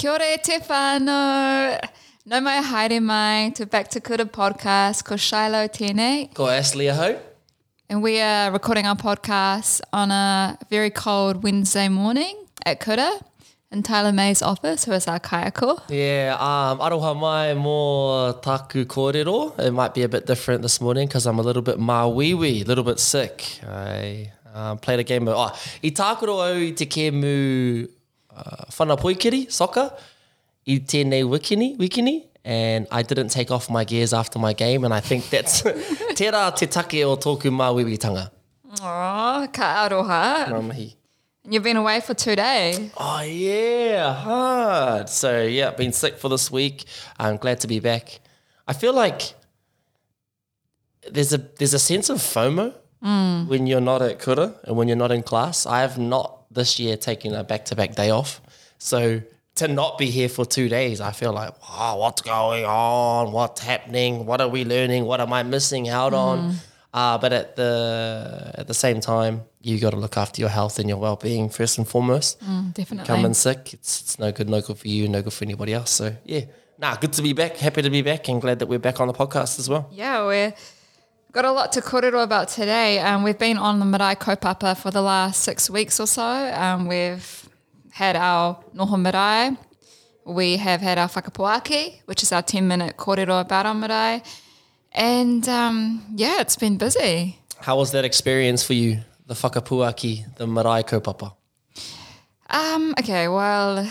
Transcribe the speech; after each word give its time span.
Kia 0.00 0.12
ora 0.14 0.38
te 0.42 0.56
whānau. 0.64 1.78
No 2.24 2.40
mai 2.40 2.62
haere 2.62 3.02
mai 3.02 3.50
to 3.50 3.66
Back 3.66 3.88
to 3.88 4.00
Kura 4.00 4.24
podcast 4.24 5.04
ko 5.04 5.16
Shiloh 5.16 5.68
tēnei. 5.68 6.32
Ko 6.32 6.46
Ashley 6.46 6.88
aho. 6.88 7.18
And 7.90 8.02
we 8.02 8.18
are 8.18 8.50
recording 8.50 8.86
our 8.86 8.96
podcast 8.96 9.82
on 9.92 10.10
a 10.10 10.56
very 10.70 10.88
cold 10.88 11.42
Wednesday 11.42 11.90
morning 11.90 12.34
at 12.64 12.80
Kura 12.80 13.10
in 13.70 13.82
Tyler 13.82 14.10
May's 14.10 14.40
office, 14.40 14.86
who 14.86 14.92
is 14.92 15.06
our 15.06 15.20
kaiako. 15.20 15.82
Yeah, 15.90 16.34
um, 16.40 16.78
aroha 16.78 17.14
mai 17.14 17.52
mō 17.52 18.40
taku 18.40 18.86
kōrero. 18.86 19.58
It 19.58 19.72
might 19.72 19.92
be 19.92 20.02
a 20.02 20.08
bit 20.08 20.24
different 20.24 20.62
this 20.62 20.80
morning 20.80 21.08
because 21.08 21.26
I'm 21.26 21.38
a 21.38 21.42
little 21.42 21.60
bit 21.60 21.76
māuiui, 21.76 22.62
a 22.62 22.64
little 22.64 22.84
bit 22.84 23.00
sick. 23.00 23.60
I 23.68 24.32
um, 24.54 24.78
played 24.78 25.00
a 25.00 25.04
game 25.04 25.28
of... 25.28 25.34
Oh, 25.36 25.60
i 25.84 25.90
tākoro 25.90 26.40
au 26.40 26.54
i 26.56 26.72
te 26.72 26.86
kēmu 26.86 27.90
uh, 28.36 28.64
whana 28.76 28.96
poikiri, 28.96 29.50
soccer, 29.50 29.90
i 30.66 30.78
tēnei 30.80 31.24
wikini, 31.24 31.76
wikini, 31.76 32.26
and 32.44 32.86
I 32.90 33.02
didn't 33.02 33.28
take 33.28 33.50
off 33.50 33.68
my 33.70 33.84
gears 33.84 34.12
after 34.12 34.38
my 34.38 34.52
game, 34.52 34.84
and 34.84 34.94
I 34.94 35.00
think 35.00 35.30
that's 35.30 35.62
tērā 36.20 36.54
te 36.56 36.66
take 36.66 37.04
o 37.04 37.16
tōku 37.16 37.50
māuiuitanga. 37.50 38.30
Oh, 38.80 39.48
ka 39.52 39.88
aroha. 39.88 40.62
Mihi. 40.62 40.96
And 41.44 41.54
you've 41.54 41.62
been 41.62 41.76
away 41.76 42.00
for 42.00 42.14
two 42.14 42.36
days. 42.36 42.90
Oh 42.96 43.22
yeah, 43.22 44.12
hard. 44.14 45.08
So 45.08 45.42
yeah, 45.42 45.70
been 45.70 45.92
sick 45.92 46.18
for 46.18 46.28
this 46.28 46.50
week. 46.50 46.84
I'm 47.18 47.36
glad 47.36 47.60
to 47.60 47.66
be 47.66 47.80
back. 47.80 48.20
I 48.68 48.72
feel 48.72 48.92
like 48.92 49.34
there's 51.10 51.32
a 51.32 51.38
there's 51.38 51.74
a 51.74 51.78
sense 51.78 52.10
of 52.10 52.18
FOMO 52.18 52.74
when 53.48 53.66
you're 53.66 53.80
not 53.80 54.02
at 54.02 54.18
kura 54.18 54.54
and 54.64 54.76
when 54.76 54.86
you're 54.88 54.96
not 54.96 55.10
in 55.10 55.22
class. 55.22 55.66
I 55.66 55.80
have 55.80 55.98
not 55.98 56.39
this 56.50 56.78
year 56.78 56.96
taking 56.96 57.34
a 57.34 57.44
back 57.44 57.64
to 57.66 57.76
back 57.76 57.94
day 57.94 58.10
off. 58.10 58.40
So 58.78 59.22
to 59.56 59.68
not 59.68 59.98
be 59.98 60.06
here 60.06 60.28
for 60.28 60.44
two 60.44 60.68
days, 60.68 61.00
I 61.00 61.12
feel 61.12 61.32
like, 61.32 61.52
wow, 61.62 61.98
what's 61.98 62.22
going 62.22 62.64
on? 62.64 63.32
What's 63.32 63.60
happening? 63.60 64.26
What 64.26 64.40
are 64.40 64.48
we 64.48 64.64
learning? 64.64 65.04
What 65.04 65.20
am 65.20 65.32
I 65.32 65.42
missing 65.42 65.88
out 65.88 66.14
on? 66.14 66.54
Uh, 66.92 67.18
but 67.18 67.32
at 67.32 67.54
the 67.56 68.50
at 68.54 68.66
the 68.66 68.74
same 68.74 69.00
time, 69.00 69.42
you 69.60 69.78
got 69.78 69.90
to 69.90 69.96
look 69.96 70.16
after 70.16 70.40
your 70.40 70.48
health 70.48 70.78
and 70.80 70.88
your 70.88 70.98
well 70.98 71.16
being 71.16 71.48
first 71.48 71.78
and 71.78 71.86
foremost. 71.86 72.40
Definitely. 72.40 73.06
come 73.06 73.18
Coming 73.18 73.34
sick, 73.34 73.74
it's 73.74 74.00
it's 74.00 74.18
no 74.18 74.32
good, 74.32 74.48
no 74.48 74.60
good 74.60 74.76
for 74.76 74.88
you, 74.88 75.08
no 75.08 75.22
good 75.22 75.32
for 75.32 75.44
anybody 75.44 75.72
else. 75.72 75.90
So 75.90 76.16
yeah, 76.24 76.46
nah, 76.78 76.96
good 76.96 77.12
to 77.12 77.22
be 77.22 77.32
back. 77.32 77.56
Happy 77.58 77.82
to 77.82 77.90
be 77.90 78.02
back, 78.02 78.28
and 78.28 78.40
glad 78.40 78.58
that 78.58 78.66
we're 78.66 78.80
back 78.80 78.98
on 78.98 79.06
the 79.06 79.14
podcast 79.14 79.60
as 79.60 79.68
well. 79.68 79.88
Yeah, 79.92 80.26
we've 80.26 80.52
got 81.32 81.44
a 81.44 81.52
lot 81.52 81.72
to 81.72 81.80
korero 81.80 82.22
about 82.24 82.48
today. 82.48 82.98
Um, 82.98 83.22
we've 83.22 83.38
been 83.38 83.56
on 83.56 83.78
the 83.78 83.84
Marae 83.84 84.16
Kaupapa 84.16 84.76
for 84.76 84.90
the 84.90 85.02
last 85.02 85.42
six 85.42 85.70
weeks 85.70 86.00
or 86.00 86.06
so. 86.06 86.22
Um, 86.22 86.88
we've 86.88 87.48
had 87.92 88.16
our 88.16 88.58
Noho 88.74 89.00
Marae. 89.00 89.56
We 90.24 90.56
have 90.56 90.80
had 90.80 90.98
our 90.98 91.08
Whakapuaki, 91.08 92.00
which 92.06 92.22
is 92.22 92.32
our 92.32 92.42
10 92.42 92.66
minute 92.66 92.96
korero 92.96 93.40
about 93.40 93.66
our 93.66 93.74
marae. 93.74 94.22
And 94.92 95.48
um, 95.48 96.02
yeah, 96.16 96.40
it's 96.40 96.56
been 96.56 96.76
busy. 96.78 97.38
How 97.58 97.76
was 97.76 97.92
that 97.92 98.04
experience 98.04 98.64
for 98.64 98.74
you? 98.74 98.98
The 99.26 99.34
whakapuaki, 99.34 100.34
the 100.36 100.46
marae 100.46 100.82
kaupapa. 100.82 101.34
Um, 102.48 102.94
okay, 102.98 103.28
well, 103.28 103.88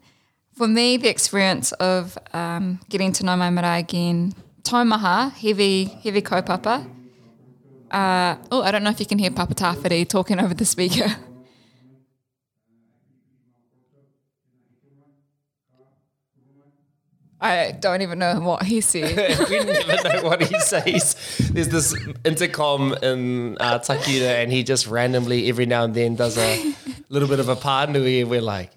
for 0.54 0.68
me, 0.68 0.96
the 0.96 1.08
experience 1.08 1.72
of 1.72 2.16
um, 2.32 2.78
getting 2.88 3.12
to 3.14 3.24
know 3.24 3.36
my 3.36 3.50
marae 3.50 3.80
again, 3.80 4.34
taumaha, 4.68 5.32
heavy, 5.32 5.84
heavy 6.02 6.22
kaupapa. 6.22 6.84
Uh, 7.90 8.36
oh, 8.50 8.62
I 8.62 8.70
don't 8.72 8.82
know 8.82 8.90
if 8.90 8.98
you 8.98 9.06
can 9.06 9.18
hear 9.18 9.30
Papa 9.30 9.54
Tawhiri 9.54 10.08
talking 10.08 10.40
over 10.40 10.54
the 10.54 10.64
speaker. 10.64 11.16
I 17.38 17.76
don't 17.78 18.02
even 18.02 18.18
know 18.18 18.40
what 18.40 18.64
he 18.64 18.80
said. 18.80 19.14
we 19.50 19.62
never 19.62 20.08
know 20.08 20.22
what 20.22 20.42
he 20.42 20.58
says. 20.58 21.14
There's 21.52 21.68
this 21.68 21.94
intercom 22.24 22.94
in 23.02 23.58
uh, 23.60 23.78
and 24.26 24.50
he 24.50 24.64
just 24.64 24.86
randomly, 24.86 25.48
every 25.48 25.66
now 25.66 25.84
and 25.84 25.94
then, 25.94 26.16
does 26.16 26.38
a 26.38 26.74
little 27.08 27.28
bit 27.28 27.38
of 27.38 27.48
a 27.48 27.54
and 28.20 28.30
we're 28.30 28.40
like, 28.40 28.72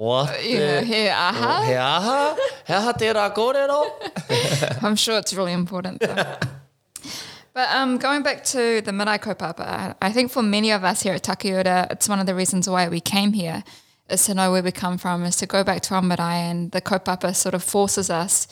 what? 0.00 0.42
yeah, 0.42 0.80
the- 0.80 0.86
he 0.86 1.08
aha. 1.08 1.64
He 1.66 1.74
aha? 1.74 2.36
He 2.66 2.72
aha 2.72 2.92
tērā 2.94 3.34
kōrero? 3.34 4.82
I'm 4.82 4.96
sure 4.96 5.18
it's 5.18 5.34
really 5.34 5.52
important 5.52 6.00
though. 6.00 6.14
but 7.52 7.68
um, 7.68 7.98
going 7.98 8.22
back 8.22 8.42
to 8.44 8.80
the 8.80 8.92
Marae 8.92 9.18
Kaupapa, 9.18 9.94
I 10.00 10.10
think 10.10 10.30
for 10.30 10.42
many 10.42 10.70
of 10.70 10.84
us 10.84 11.02
here 11.02 11.12
at 11.12 11.22
Takiura, 11.24 11.92
it's 11.92 12.08
one 12.08 12.18
of 12.18 12.24
the 12.24 12.34
reasons 12.34 12.66
why 12.66 12.88
we 12.88 13.00
came 13.00 13.34
here 13.34 13.62
is 14.08 14.24
to 14.24 14.32
know 14.32 14.50
where 14.50 14.62
we 14.62 14.72
come 14.72 14.96
from, 14.96 15.22
is 15.24 15.36
to 15.36 15.46
go 15.46 15.62
back 15.62 15.82
to 15.82 15.94
our 15.94 16.02
marae 16.02 16.48
and 16.50 16.72
the 16.72 16.80
kaupapa 16.80 17.36
sort 17.36 17.54
of 17.54 17.62
forces 17.62 18.08
us 18.08 18.48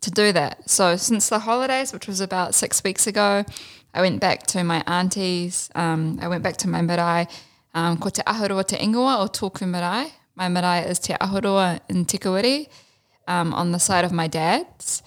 to 0.00 0.10
do 0.10 0.32
that. 0.32 0.68
So 0.70 0.96
since 0.96 1.28
the 1.28 1.40
holidays, 1.40 1.92
which 1.92 2.06
was 2.08 2.22
about 2.22 2.54
six 2.54 2.82
weeks 2.82 3.06
ago, 3.06 3.44
I 3.92 4.00
went 4.00 4.20
back 4.20 4.46
to 4.48 4.64
my 4.64 4.82
aunties, 4.86 5.68
um, 5.74 6.18
I 6.22 6.28
went 6.28 6.42
back 6.42 6.56
to 6.58 6.68
my 6.68 6.80
marae, 6.80 7.28
um, 7.74 7.98
ko 7.98 8.08
te 8.08 8.22
ahurua 8.22 8.66
te 8.66 8.78
ingoa 8.78 9.18
o 9.18 9.26
tōku 9.28 9.68
marae. 9.68 10.10
My 10.36 10.48
marae 10.48 10.88
is 10.88 10.98
te 10.98 11.14
ahurua 11.14 11.80
in 11.88 12.04
Tikawiri 12.04 12.68
um, 13.26 13.52
on 13.54 13.72
the 13.72 13.78
side 13.78 14.04
of 14.04 14.12
my 14.12 14.28
dad's 14.28 15.02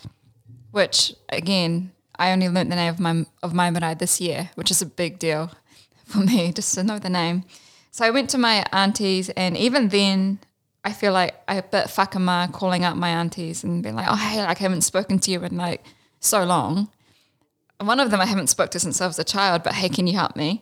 which 0.72 1.14
again, 1.30 1.92
I 2.18 2.32
only 2.32 2.50
learnt 2.50 2.70
the 2.70 2.76
name 2.76 2.90
of 2.94 3.00
my 3.00 3.26
of 3.42 3.54
my 3.54 3.70
marae 3.70 3.96
this 3.96 4.22
year, 4.22 4.52
which 4.56 4.72
is 4.72 4.82
a 4.82 4.86
big 4.86 5.20
deal 5.20 5.52
for 6.06 6.20
me 6.20 6.52
just 6.56 6.74
to 6.76 6.84
know 6.84 7.00
the 7.00 7.10
name. 7.10 7.44
So 7.92 8.06
I 8.06 8.12
went 8.12 8.30
to 8.32 8.38
my 8.38 8.66
aunties, 8.72 9.30
and 9.30 9.58
even 9.58 9.90
then, 9.90 10.40
I 10.86 10.94
feel 10.94 11.12
like 11.12 11.36
I 11.48 11.56
a 11.56 11.64
bit 11.64 11.90
whakama 11.90 12.50
calling 12.52 12.86
up 12.86 12.96
my 12.96 13.10
aunties 13.10 13.64
and 13.64 13.82
being 13.82 13.96
like, 13.96 14.08
"Oh, 14.10 14.16
hey, 14.16 14.42
like 14.42 14.60
I 14.60 14.64
haven't 14.64 14.82
spoken 14.82 15.20
to 15.20 15.32
you 15.32 15.44
in 15.44 15.58
like 15.58 15.84
so 16.20 16.44
long." 16.44 16.90
One 17.80 18.00
of 18.00 18.12
them 18.12 18.20
I 18.20 18.26
haven't 18.26 18.48
spoken 18.48 18.72
to 18.72 18.80
since 18.80 19.02
I 19.02 19.08
was 19.08 19.20
a 19.20 19.24
child, 19.24 19.64
but 19.64 19.74
hey, 19.74 19.90
can 19.90 20.06
you 20.06 20.14
help 20.14 20.36
me? 20.36 20.62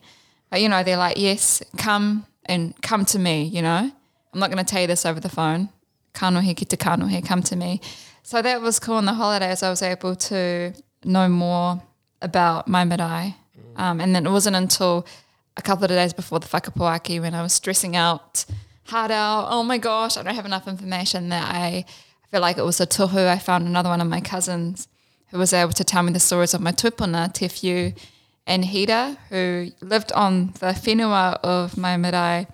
But 0.52 0.62
you 0.62 0.70
know, 0.70 0.84
they're 0.84 0.98
like, 0.98 1.18
"Yes, 1.18 1.62
come 1.78 2.26
and 2.46 2.80
come 2.82 3.04
to 3.06 3.20
me." 3.20 3.44
You 3.44 3.62
know, 3.62 3.92
I'm 4.34 4.40
not 4.40 4.52
going 4.52 4.64
to 4.64 4.70
tell 4.70 4.82
you 4.82 4.88
this 4.88 5.06
over 5.06 5.20
the 5.20 5.30
phone. 5.30 5.70
Kanohi 6.14 6.56
ki 6.56 6.66
te 6.66 6.78
kanohi, 6.78 7.26
come 7.26 7.42
to 7.44 7.56
me. 7.56 7.82
So 8.24 8.42
that 8.42 8.62
was 8.62 8.80
cool. 8.80 8.96
On 8.96 9.06
the 9.06 9.14
holidays, 9.14 9.64
I 9.64 9.70
was 9.70 9.82
able 9.82 10.16
to 10.16 10.74
know 11.04 11.30
more 11.30 11.82
about 12.22 12.68
my 12.68 12.84
marae. 12.84 13.36
Um, 13.76 14.02
and 14.02 14.16
then 14.16 14.26
it 14.26 14.32
wasn't 14.32 14.56
until 14.56 15.06
a 15.56 15.62
couple 15.62 15.86
of 15.86 15.90
days 15.90 16.14
before 16.14 16.40
the 16.40 16.48
whakapuaki 16.48 17.22
when 17.22 17.34
I 17.34 17.42
was 17.42 17.54
stressing 17.54 17.96
out, 17.96 18.46
hard 18.86 19.12
out, 19.12 19.48
oh 19.50 19.64
my 19.64 19.78
gosh, 19.78 20.18
I 20.18 20.24
don't 20.24 20.36
have 20.36 20.46
enough 20.46 20.68
information 20.68 21.30
that 21.30 21.54
I 21.54 21.86
feel 22.30 22.42
like 22.42 22.58
it 22.58 22.66
was 22.66 22.82
a 22.82 22.88
tohu. 22.88 23.28
I 23.28 23.38
found 23.38 23.68
another 23.68 23.90
one 23.90 24.02
of 24.02 24.08
my 24.08 24.22
cousins 24.22 24.88
who 25.30 25.38
was 25.38 25.54
able 25.54 25.74
to 25.74 25.84
tell 25.84 26.04
me 26.04 26.12
the 26.12 26.20
stories 26.20 26.54
of 26.54 26.62
my 26.62 26.72
tupuna, 26.72 27.34
Tefyu 27.34 27.98
and 28.46 28.64
Hida, 28.64 29.18
who 29.30 29.72
lived 29.82 30.12
on 30.14 30.48
the 30.60 30.68
whenua 30.68 31.40
of 31.44 31.78
my 31.78 31.98
marae 31.98 32.48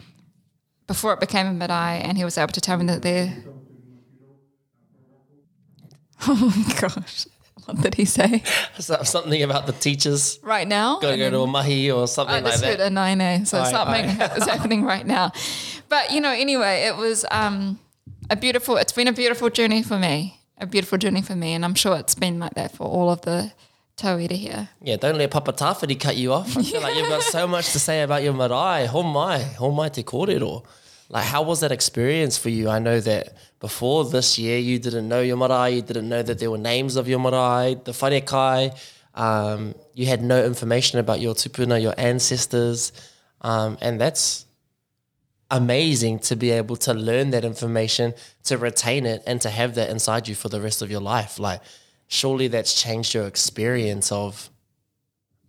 before 0.88 1.14
it 1.14 1.20
became 1.20 1.48
a 1.48 1.54
marae, 1.54 2.02
and 2.04 2.18
he 2.18 2.24
was 2.26 2.38
able 2.38 2.54
to 2.54 2.62
tell 2.62 2.78
me 2.78 2.86
that 2.88 3.02
they're. 3.02 3.34
Oh 6.26 6.54
my 6.56 6.80
gosh. 6.80 7.28
What 7.66 7.82
did 7.82 7.96
he 7.96 8.06
say? 8.06 8.44
Something 8.80 9.42
about 9.44 9.68
the 9.68 9.74
teachers 9.74 10.40
Right 10.44 10.68
now? 10.68 11.00
got 11.00 11.12
to 11.12 11.18
go 11.18 11.30
to 11.30 11.40
a 11.42 11.48
mahi 11.48 11.92
or 11.92 12.08
something 12.08 12.36
I 12.36 12.40
like 12.40 12.54
just 12.54 12.64
heard 12.66 12.80
that. 12.80 12.88
a 12.88 12.90
nine 12.90 13.20
A, 13.22 13.46
so 13.46 13.60
Aye, 13.62 13.72
something 13.72 14.06
aye. 14.22 14.36
is 14.38 14.44
happening 14.46 14.84
right 14.84 15.06
now. 15.06 15.32
But 15.90 16.12
you 16.12 16.20
know, 16.22 16.32
anyway, 16.32 16.84
it 16.84 16.96
was 16.98 17.26
um, 17.32 17.80
a 18.30 18.36
beautiful. 18.36 18.78
It's 18.78 18.92
been 18.94 19.08
a 19.08 19.14
beautiful 19.14 19.50
journey 19.50 19.82
for 19.84 19.98
me, 19.98 20.40
a 20.58 20.66
beautiful 20.66 20.98
journey 20.98 21.22
for 21.22 21.36
me, 21.36 21.54
and 21.54 21.64
I'm 21.64 21.76
sure 21.76 21.98
it's 21.98 22.16
been 22.16 22.40
like 22.40 22.54
that 22.56 22.72
for 22.76 22.86
all 22.86 23.10
of 23.10 23.22
the 23.22 23.52
tauira 23.98 24.31
here. 24.31 24.70
Yeah, 24.81 24.98
don't 24.98 25.18
let 25.18 25.31
Papa 25.31 25.54
Tawhiri 25.54 26.00
cut 26.00 26.18
you 26.18 26.34
off. 26.34 26.58
I 26.58 26.64
feel 26.64 26.81
like 26.81 26.96
you've 26.96 27.09
got 27.09 27.24
so 27.24 27.48
much 27.56 27.72
to 27.72 27.80
say 27.80 28.02
about 28.02 28.24
your 28.24 28.34
marae. 28.34 28.86
Ho 28.88 29.04
mai, 29.04 29.44
ho 29.44 29.72
mai 29.72 29.90
te 29.90 30.04
kōrero. 30.04 30.64
Like, 31.09 31.26
how 31.26 31.44
was 31.44 31.59
that 31.59 31.72
experience 31.72 32.38
for 32.38 32.50
you? 32.50 32.70
I 32.70 32.80
know 32.80 33.00
that 33.00 33.38
before 33.60 34.06
this 34.06 34.40
year, 34.40 34.57
you 34.57 34.80
didn't 34.80 35.07
know 35.07 35.22
your 35.22 35.38
marae, 35.38 35.75
you 35.75 35.81
didn't 35.81 36.10
know 36.10 36.24
that 36.24 36.40
there 36.40 36.50
were 36.50 36.57
names 36.57 36.95
of 36.95 37.07
your 37.07 37.19
marae, 37.19 37.75
the 37.84 37.92
wharekai. 37.92 38.75
Um, 39.13 39.75
you 39.94 40.07
had 40.07 40.24
no 40.24 40.44
information 40.44 41.00
about 41.00 41.19
your 41.22 41.36
tupuna, 41.36 41.81
your 41.81 41.94
ancestors. 41.98 42.92
Um, 43.42 43.78
and 43.81 44.01
that's 44.01 44.45
amazing 45.51 46.18
to 46.18 46.36
be 46.36 46.50
able 46.50 46.78
to 46.78 46.94
learn 46.94 47.30
that 47.30 47.45
information, 47.45 48.16
to 48.45 48.57
retain 48.57 49.06
it, 49.06 49.22
and 49.28 49.40
to 49.42 49.50
have 49.50 49.75
that 49.75 49.90
inside 49.90 50.28
you 50.28 50.34
for 50.34 50.50
the 50.50 50.60
rest 50.60 50.81
of 50.81 50.90
your 50.90 51.01
life. 51.01 51.38
Like, 51.38 51.62
surely 52.13 52.48
that's 52.48 52.80
changed 52.80 53.13
your 53.13 53.25
experience 53.27 54.12
of 54.12 54.50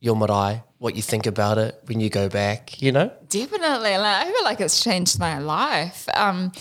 your 0.01 0.17
marae, 0.17 0.63
what 0.79 0.97
you 0.97 1.03
think 1.03 1.27
about 1.27 1.59
it 1.59 1.79
when 1.87 2.01
you 2.01 2.11
go 2.11 2.29
back, 2.29 2.81
you 2.81 2.91
know? 2.91 3.11
Definitely, 3.29 3.97
like, 3.97 4.27
I 4.27 4.33
feel 4.33 4.45
like 4.45 4.61
it's 4.61 4.83
changed 4.83 5.19
my 5.19 5.39
life. 5.39 6.09
Um, 6.15 6.53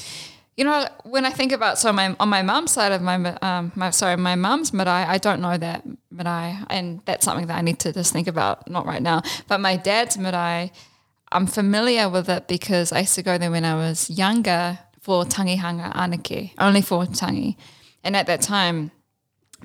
you 0.57 0.63
know, 0.63 0.88
when 1.03 1.25
I 1.25 1.31
think 1.31 1.51
about 1.51 1.79
so 1.79 1.91
my 1.91 2.15
on 2.19 2.29
my 2.29 2.44
mum's 2.44 2.71
side 2.71 2.91
of 2.91 3.01
my 3.01 3.15
um, 3.41 3.71
my 3.75 3.89
sorry 3.89 4.17
my 4.17 4.35
mum's 4.35 4.71
marae, 4.71 5.05
I 5.15 5.17
don't 5.17 5.41
know 5.41 5.57
that 5.57 5.83
marae, 6.11 6.59
and 6.69 7.01
that's 7.06 7.25
something 7.25 7.47
that 7.47 7.57
I 7.57 7.61
need 7.61 7.79
to 7.79 7.91
just 7.91 8.13
think 8.13 8.27
about, 8.27 8.69
not 8.69 8.85
right 8.85 9.01
now. 9.01 9.23
But 9.47 9.61
my 9.61 9.77
dad's 9.77 10.15
marae, 10.17 10.71
I'm 11.31 11.47
familiar 11.47 12.07
with 12.07 12.29
it 12.29 12.47
because 12.47 12.91
I 12.91 12.99
used 12.99 13.15
to 13.15 13.23
go 13.23 13.39
there 13.39 13.49
when 13.49 13.65
I 13.65 13.73
was 13.73 14.11
younger 14.11 14.77
for 15.01 15.25
tangihanga 15.25 15.91
anake, 15.94 16.51
only 16.59 16.81
for 16.81 17.06
tangi. 17.06 17.57
And 18.03 18.15
at 18.15 18.27
that 18.27 18.41
time, 18.41 18.91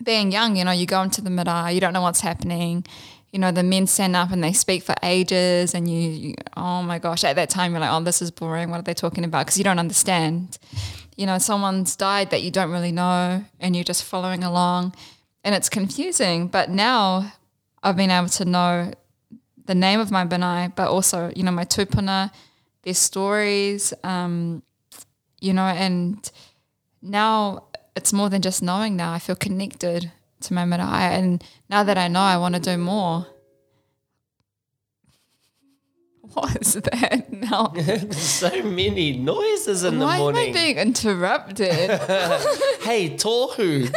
being 0.03 0.33
young, 0.33 0.57
you 0.57 0.65
know, 0.65 0.73
you 0.73 0.87
go 0.87 1.03
into 1.03 1.21
the 1.21 1.31
marae, 1.31 1.75
you 1.75 1.81
don't 1.81 1.93
know 1.93 2.03
what's 2.03 2.21
happening. 2.21 2.85
You 3.33 3.39
know, 3.39 3.53
the 3.53 3.63
men 3.63 3.87
stand 3.87 4.17
up 4.17 4.31
and 4.31 4.43
they 4.43 4.55
speak 4.55 4.83
for 4.83 4.95
ages, 5.03 5.75
and 5.75 5.89
you, 5.89 6.11
you 6.11 6.35
oh 6.57 6.83
my 6.83 6.99
gosh, 6.99 7.25
at 7.25 7.37
that 7.37 7.51
time, 7.51 7.73
you're 7.73 7.81
like, 7.81 7.93
oh, 7.93 8.03
this 8.03 8.23
is 8.23 8.31
boring. 8.31 8.71
What 8.71 8.81
are 8.81 8.83
they 8.83 8.95
talking 8.95 9.25
about? 9.25 9.47
Because 9.47 9.59
you 9.59 9.65
don't 9.65 9.79
understand. 9.79 10.59
You 11.17 11.27
know, 11.27 11.37
someone's 11.39 11.95
died 11.95 12.31
that 12.31 12.43
you 12.43 12.51
don't 12.51 12.71
really 12.71 12.93
know, 12.93 13.45
and 13.61 13.77
you're 13.77 13.85
just 13.85 14.05
following 14.05 14.45
along, 14.45 14.95
and 15.45 15.55
it's 15.55 15.69
confusing. 15.69 16.49
But 16.49 16.71
now 16.71 17.33
I've 17.83 17.97
been 17.97 18.11
able 18.11 18.31
to 18.31 18.45
know 18.47 18.93
the 19.67 19.75
name 19.75 20.01
of 20.01 20.11
my 20.11 20.25
Benai, 20.25 20.75
but 20.75 20.89
also, 20.89 21.31
you 21.37 21.43
know, 21.43 21.51
my 21.51 21.65
tupuna, 21.65 22.33
their 22.83 22.95
stories, 22.95 23.93
um, 24.03 24.63
you 25.41 25.53
know, 25.53 25.67
and 25.67 26.31
now 27.03 27.68
it's 27.99 28.13
more 28.13 28.31
than 28.31 28.41
just 28.41 28.63
knowing 28.63 28.97
now. 28.97 29.13
I 29.13 29.19
feel 29.19 29.35
connected 29.37 30.11
to 30.43 30.55
my 30.55 30.65
marae. 30.65 31.19
And 31.19 31.45
now 31.69 31.83
that 31.83 31.99
I 31.99 32.07
know, 32.09 32.21
I 32.21 32.37
want 32.39 32.55
to 32.55 32.61
do 32.61 32.79
more. 32.79 33.27
What 36.35 36.57
is 36.61 36.75
that 36.75 37.33
now? 37.33 37.73
so 38.13 38.63
many 38.63 39.17
noises 39.17 39.83
in 39.83 39.99
Why 39.99 40.19
the 40.19 40.23
am 40.25 40.29
I 40.29 40.33
morning. 40.35 40.53
being 40.53 40.77
interrupted? 40.77 41.91
hey, 42.83 43.17
Tohu. 43.17 43.91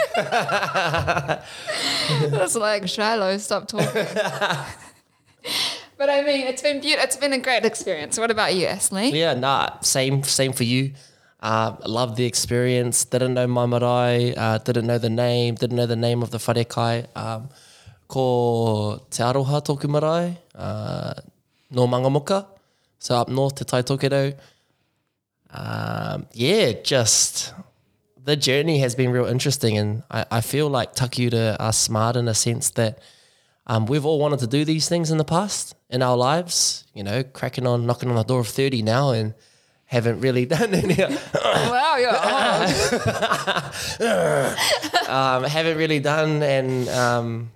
it's 2.39 2.55
like 2.55 2.87
Shiloh, 2.87 3.37
stop 3.37 3.67
talking. 3.67 4.07
but 5.97 6.09
I 6.09 6.21
mean, 6.23 6.47
it's 6.47 6.61
been 6.61 6.79
beautiful. 6.79 7.03
It's 7.03 7.17
been 7.17 7.33
a 7.33 7.37
great 7.39 7.65
experience. 7.65 8.17
What 8.17 8.31
about 8.31 8.55
you, 8.55 8.65
Ashley? 8.65 9.09
Yeah, 9.09 9.33
nah, 9.33 9.79
same, 9.81 10.23
same 10.23 10.53
for 10.53 10.63
you. 10.63 10.93
Uh, 11.41 11.75
loved 11.85 12.17
the 12.17 12.25
experience. 12.25 13.05
Didn't 13.05 13.33
know 13.33 13.47
my. 13.47 13.65
Uh, 13.67 14.57
didn't 14.59 14.85
know 14.85 14.97
the 14.97 15.09
name. 15.09 15.55
Didn't 15.55 15.75
know 15.75 15.87
the 15.87 15.95
name 15.95 16.21
of 16.21 16.29
the 16.29 16.37
wharekai. 16.37 17.07
Um, 17.15 17.49
ko 18.07 19.01
Te 19.09 19.23
Aroha 19.23 19.63
tōku 19.63 19.89
marae. 19.89 20.37
Uh, 20.53 21.13
no 21.71 21.87
Mangamuka. 21.87 22.45
So 22.99 23.15
up 23.15 23.29
north 23.29 23.55
to 23.55 23.65
Taitokerau. 23.65 24.37
Um, 25.49 26.27
yeah, 26.33 26.73
just 26.83 27.53
the 28.23 28.35
journey 28.35 28.79
has 28.79 28.93
been 28.93 29.09
real 29.09 29.25
interesting. 29.25 29.77
And 29.77 30.03
I, 30.11 30.25
I 30.29 30.41
feel 30.41 30.69
like 30.69 30.93
Takiura 30.93 31.57
are 31.59 31.73
smart 31.73 32.15
in 32.15 32.27
a 32.27 32.35
sense 32.35 32.69
that 32.71 32.99
um, 33.65 33.87
we've 33.87 34.05
all 34.05 34.19
wanted 34.19 34.39
to 34.39 34.47
do 34.47 34.63
these 34.63 34.87
things 34.87 35.09
in 35.09 35.17
the 35.17 35.23
past 35.23 35.75
in 35.89 36.03
our 36.03 36.15
lives, 36.15 36.85
you 36.93 37.03
know, 37.03 37.23
cracking 37.23 37.65
on, 37.65 37.85
knocking 37.85 38.09
on 38.09 38.15
the 38.15 38.23
door 38.23 38.41
of 38.41 38.47
30 38.47 38.81
now 38.83 39.09
and 39.11 39.33
haven't 39.91 40.21
really 40.21 40.45
done 40.45 40.73
any, 40.73 40.95
wow, 40.95 41.97
you're 41.99 42.11
old. 44.07 45.09
um, 45.09 45.43
haven't 45.43 45.77
really 45.77 45.99
done 45.99 46.41
and 46.41 46.87
um, 46.87 47.51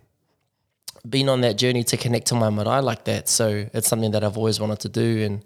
been 1.09 1.29
on 1.29 1.39
that 1.41 1.55
journey 1.57 1.85
to 1.85 1.95
connect 1.95 2.27
to 2.27 2.35
my 2.35 2.49
marae 2.49 2.81
like 2.81 3.05
that. 3.05 3.29
So 3.29 3.69
it's 3.73 3.87
something 3.87 4.11
that 4.11 4.25
I've 4.25 4.35
always 4.37 4.59
wanted 4.59 4.81
to 4.81 4.89
do. 4.89 5.23
And 5.23 5.45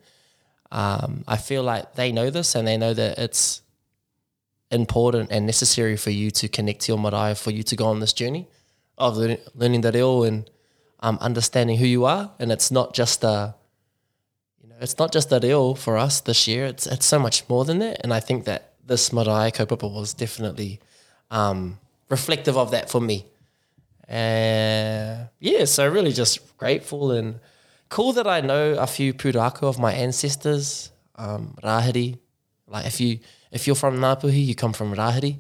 um, 0.71 1.24
I 1.27 1.38
feel 1.38 1.62
like 1.62 1.94
they 1.94 2.12
know 2.12 2.31
this 2.31 2.56
and 2.56 2.68
they 2.68 2.77
know 2.77 2.95
that 2.95 3.19
it's 3.19 3.62
important 4.71 5.30
and 5.31 5.45
necessary 5.45 5.95
for 5.95 6.09
you 6.09 6.31
to 6.31 6.47
connect 6.47 6.81
to 6.81 6.94
your 6.94 6.97
marae, 6.97 7.35
for 7.35 7.51
you 7.51 7.62
to 7.62 7.75
go 7.75 7.85
on 7.85 8.00
this 8.00 8.13
journey 8.13 8.47
of 8.97 9.15
learning, 9.15 9.38
learning 9.53 9.81
the 9.81 9.92
reo 9.92 10.24
and 10.24 10.50
um, 11.01 11.19
understanding 11.21 11.77
who 11.77 11.85
you 11.85 12.06
are. 12.06 12.31
And 12.39 12.51
it's 12.51 12.71
not 12.71 12.95
just 12.95 13.24
a, 13.24 13.53
it's 14.81 14.98
not 14.98 15.12
just 15.12 15.31
a 15.31 15.40
reo 15.40 15.74
for 15.74 15.98
us 15.98 16.22
this 16.22 16.48
year. 16.48 16.66
It's 16.66 16.88
it's 16.88 17.06
so 17.06 17.20
much 17.20 17.48
more 17.50 17.66
than 17.66 17.80
that. 17.80 18.02
And 18.04 18.14
I 18.14 18.20
think 18.20 18.46
that 18.46 18.74
this 18.86 19.12
marae 19.14 19.52
kaupapa 19.52 19.92
was 19.92 20.14
definitely 20.14 20.80
um, 21.31 21.80
reflective 22.10 22.58
of 22.58 22.72
that 22.72 22.90
for 22.90 23.02
me. 23.02 23.26
Uh, 24.10 25.28
yeah, 25.40 25.66
so 25.66 25.88
really 25.88 26.12
just 26.12 26.58
grateful 26.58 27.12
and 27.12 27.40
cool 27.90 28.14
that 28.14 28.26
I 28.28 28.42
know 28.42 28.74
a 28.74 28.88
few 28.88 29.14
pūrākau 29.14 29.64
of 29.64 29.78
my 29.78 29.94
ancestors, 29.94 30.92
um, 31.16 31.56
Rahiri. 31.64 32.18
Like 32.68 32.86
if 32.86 33.00
you 33.00 33.20
if 33.52 33.68
you're 33.68 33.76
from 33.76 33.98
Ngāpuhi, 33.98 34.46
you 34.46 34.56
come 34.56 34.74
from 34.74 34.96
Rahiri. 34.96 35.38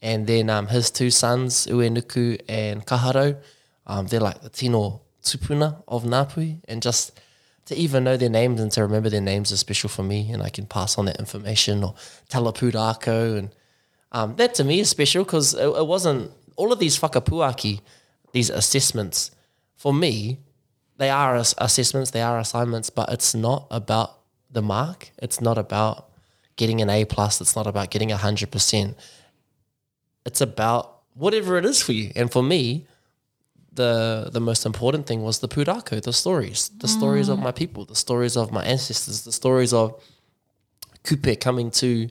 And 0.00 0.26
then 0.26 0.50
um, 0.50 0.66
his 0.66 0.90
two 0.90 1.10
sons, 1.10 1.68
Uenuku 1.68 2.40
and 2.48 2.84
Kaharau, 2.84 3.36
um, 3.86 4.08
they're 4.08 4.20
like 4.20 4.42
the 4.42 4.48
tino 4.48 5.00
tupuna 5.22 5.82
of 5.86 6.02
Ngāpuhi. 6.02 6.60
And 6.66 6.82
just 6.82 7.12
to 7.66 7.76
even 7.76 8.04
know 8.04 8.16
their 8.16 8.28
names 8.28 8.60
and 8.60 8.72
to 8.72 8.82
remember 8.82 9.08
their 9.08 9.20
names 9.20 9.52
is 9.52 9.60
special 9.60 9.88
for 9.88 10.02
me. 10.02 10.30
And 10.32 10.42
I 10.42 10.48
can 10.48 10.66
pass 10.66 10.98
on 10.98 11.04
that 11.06 11.18
information 11.18 11.84
or 11.84 11.94
tell 12.28 12.48
a. 12.48 12.52
And 13.38 13.50
um, 14.10 14.36
that 14.36 14.54
to 14.54 14.64
me 14.64 14.80
is 14.80 14.88
special 14.90 15.24
because 15.24 15.54
it, 15.54 15.66
it 15.66 15.86
wasn't 15.86 16.32
all 16.56 16.72
of 16.72 16.78
these 16.78 16.98
whakapuaki, 16.98 17.80
these 18.32 18.50
assessments, 18.50 19.30
for 19.76 19.92
me, 19.92 20.38
they 20.98 21.10
are 21.10 21.36
ass- 21.36 21.54
assessments, 21.58 22.12
they 22.12 22.22
are 22.22 22.38
assignments, 22.38 22.90
but 22.90 23.10
it's 23.10 23.34
not 23.34 23.66
about 23.70 24.18
the 24.50 24.62
mark. 24.62 25.10
It's 25.18 25.40
not 25.40 25.58
about 25.58 26.08
getting 26.56 26.80
an 26.80 26.90
A 26.90 27.04
plus. 27.04 27.40
It's 27.40 27.56
not 27.56 27.66
about 27.66 27.90
getting 27.90 28.10
hundred 28.10 28.50
percent. 28.50 28.96
It's 30.24 30.40
about 30.40 31.00
whatever 31.14 31.58
it 31.58 31.64
is 31.64 31.82
for 31.82 31.92
you. 31.92 32.12
And 32.14 32.30
for 32.30 32.42
me, 32.42 32.86
the 33.74 34.28
the 34.32 34.40
most 34.40 34.66
important 34.66 35.06
thing 35.06 35.22
was 35.22 35.38
the 35.38 35.48
pūrākau, 35.48 36.02
the 36.02 36.12
stories, 36.12 36.70
the 36.78 36.88
stories 36.88 37.28
of 37.28 37.38
my 37.38 37.52
people, 37.52 37.84
the 37.84 37.96
stories 37.96 38.36
of 38.36 38.52
my 38.52 38.62
ancestors, 38.64 39.24
the 39.24 39.32
stories 39.32 39.72
of 39.72 40.00
kupe 41.04 41.40
coming 41.40 41.70
to 41.70 42.08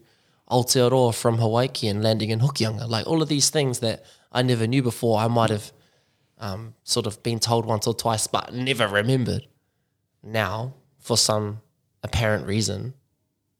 Aotearoa 0.50 1.13
from 1.16 1.38
Hawaii 1.38 1.88
and 1.88 2.04
landing 2.04 2.30
in 2.30 2.40
Hokianga. 2.40 2.88
Like 2.88 3.08
all 3.08 3.22
of 3.22 3.30
these 3.30 3.50
things 3.50 3.80
that 3.80 4.04
I 4.31 4.42
never 4.42 4.68
knew 4.68 4.84
before, 4.84 5.19
I 5.19 5.28
might 5.28 5.50
have 5.50 5.72
um, 6.40 6.74
sort 6.84 7.06
of 7.06 7.22
been 7.24 7.40
told 7.40 7.66
once 7.66 7.88
or 7.88 7.94
twice, 7.94 8.28
but 8.28 8.54
never 8.54 8.88
remembered. 8.88 9.48
Now, 10.24 10.74
for 11.00 11.18
some 11.18 11.62
apparent 12.04 12.48
reason, 12.48 12.96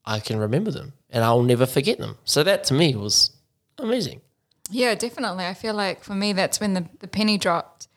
I 0.04 0.20
can 0.20 0.38
remember 0.38 0.70
them 0.70 0.92
and 1.08 1.24
I'll 1.24 1.42
never 1.42 1.66
forget 1.66 1.98
them. 1.98 2.18
So 2.24 2.42
that 2.42 2.64
to 2.64 2.74
me 2.74 2.94
was 2.94 3.30
amazing. 3.78 4.20
Yeah, 4.70 4.94
definitely. 4.94 5.46
I 5.46 5.54
feel 5.54 5.74
like 5.74 6.02
for 6.02 6.14
me, 6.14 6.32
that's 6.32 6.60
when 6.60 6.74
the, 6.74 6.88
the 7.00 7.08
penny 7.08 7.38
dropped 7.38 7.88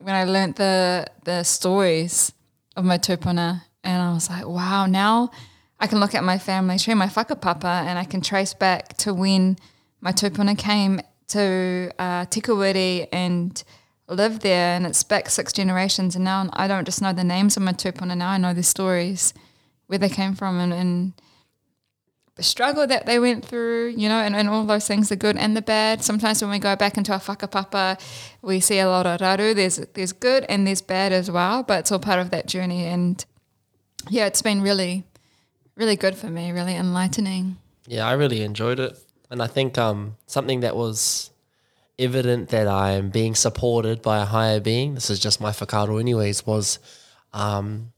when 0.00 0.14
I 0.14 0.24
learnt 0.24 0.56
the 0.56 1.06
the 1.24 1.44
stories 1.44 2.32
of 2.76 2.84
my 2.84 2.98
tupuna, 2.98 3.62
and 3.84 4.02
I 4.02 4.12
was 4.12 4.28
like, 4.30 4.46
wow, 4.46 4.86
now 4.86 5.30
I 5.78 5.86
can 5.86 6.00
look 6.00 6.14
at 6.14 6.24
my 6.24 6.38
family 6.38 6.78
tree, 6.78 6.94
my 6.94 7.06
whakapapa, 7.06 7.84
and 7.86 7.98
I 7.98 8.04
can 8.04 8.20
trace 8.20 8.54
back 8.54 8.96
to 8.98 9.14
when 9.14 9.56
my 10.00 10.12
tupuna 10.12 10.56
came 10.56 11.00
to 11.28 11.90
uh, 11.98 12.26
Tikawiri 12.26 13.08
and 13.12 13.62
lived 14.08 14.42
there, 14.42 14.74
and 14.76 14.86
it's 14.86 15.02
back 15.02 15.30
six 15.30 15.52
generations, 15.52 16.16
and 16.16 16.24
now 16.24 16.48
I 16.52 16.66
don't 16.66 16.84
just 16.84 17.00
know 17.00 17.12
the 17.12 17.24
names 17.24 17.56
of 17.56 17.62
my 17.62 17.72
tupuna, 17.72 18.16
now 18.16 18.30
I 18.30 18.38
know 18.38 18.54
the 18.54 18.62
stories, 18.62 19.32
where 19.86 19.98
they 19.98 20.08
came 20.08 20.34
from, 20.34 20.58
and, 20.58 20.72
and 20.72 21.12
the 22.40 22.44
struggle 22.44 22.86
that 22.86 23.04
they 23.04 23.18
went 23.18 23.44
through, 23.44 23.88
you 23.88 24.08
know, 24.08 24.18
and, 24.18 24.34
and 24.34 24.48
all 24.48 24.64
those 24.64 24.86
things, 24.86 25.10
the 25.10 25.16
good 25.16 25.36
and 25.36 25.54
the 25.54 25.60
bad. 25.60 26.02
Sometimes 26.02 26.40
when 26.40 26.50
we 26.50 26.58
go 26.58 26.74
back 26.74 26.96
into 26.96 27.12
our 27.12 27.20
whakapapa, 27.20 28.00
we 28.40 28.60
see 28.60 28.78
a 28.78 28.88
lot 28.88 29.04
of 29.04 29.20
raru. 29.20 29.54
There's 29.54 29.76
there's 29.92 30.14
good 30.14 30.46
and 30.48 30.66
there's 30.66 30.80
bad 30.80 31.12
as 31.12 31.30
well, 31.30 31.62
but 31.62 31.80
it's 31.80 31.92
all 31.92 31.98
part 31.98 32.18
of 32.18 32.30
that 32.30 32.46
journey. 32.46 32.86
And 32.86 33.22
yeah, 34.08 34.24
it's 34.24 34.40
been 34.40 34.62
really, 34.62 35.04
really 35.76 35.96
good 35.96 36.16
for 36.16 36.28
me, 36.28 36.50
really 36.50 36.74
enlightening. 36.74 37.58
Yeah, 37.86 38.08
I 38.08 38.12
really 38.12 38.40
enjoyed 38.40 38.80
it. 38.80 38.98
And 39.30 39.42
I 39.42 39.46
think 39.46 39.76
um, 39.76 40.16
something 40.26 40.60
that 40.60 40.74
was 40.74 41.30
evident 41.98 42.48
that 42.48 42.66
I 42.66 42.92
am 42.92 43.10
being 43.10 43.34
supported 43.34 44.00
by 44.00 44.22
a 44.22 44.24
higher 44.24 44.60
being, 44.60 44.94
this 44.94 45.10
is 45.10 45.18
just 45.18 45.42
my 45.42 45.50
whakaaro 45.50 46.00
anyways, 46.00 46.46
was 46.46 46.78
um, 47.34 47.92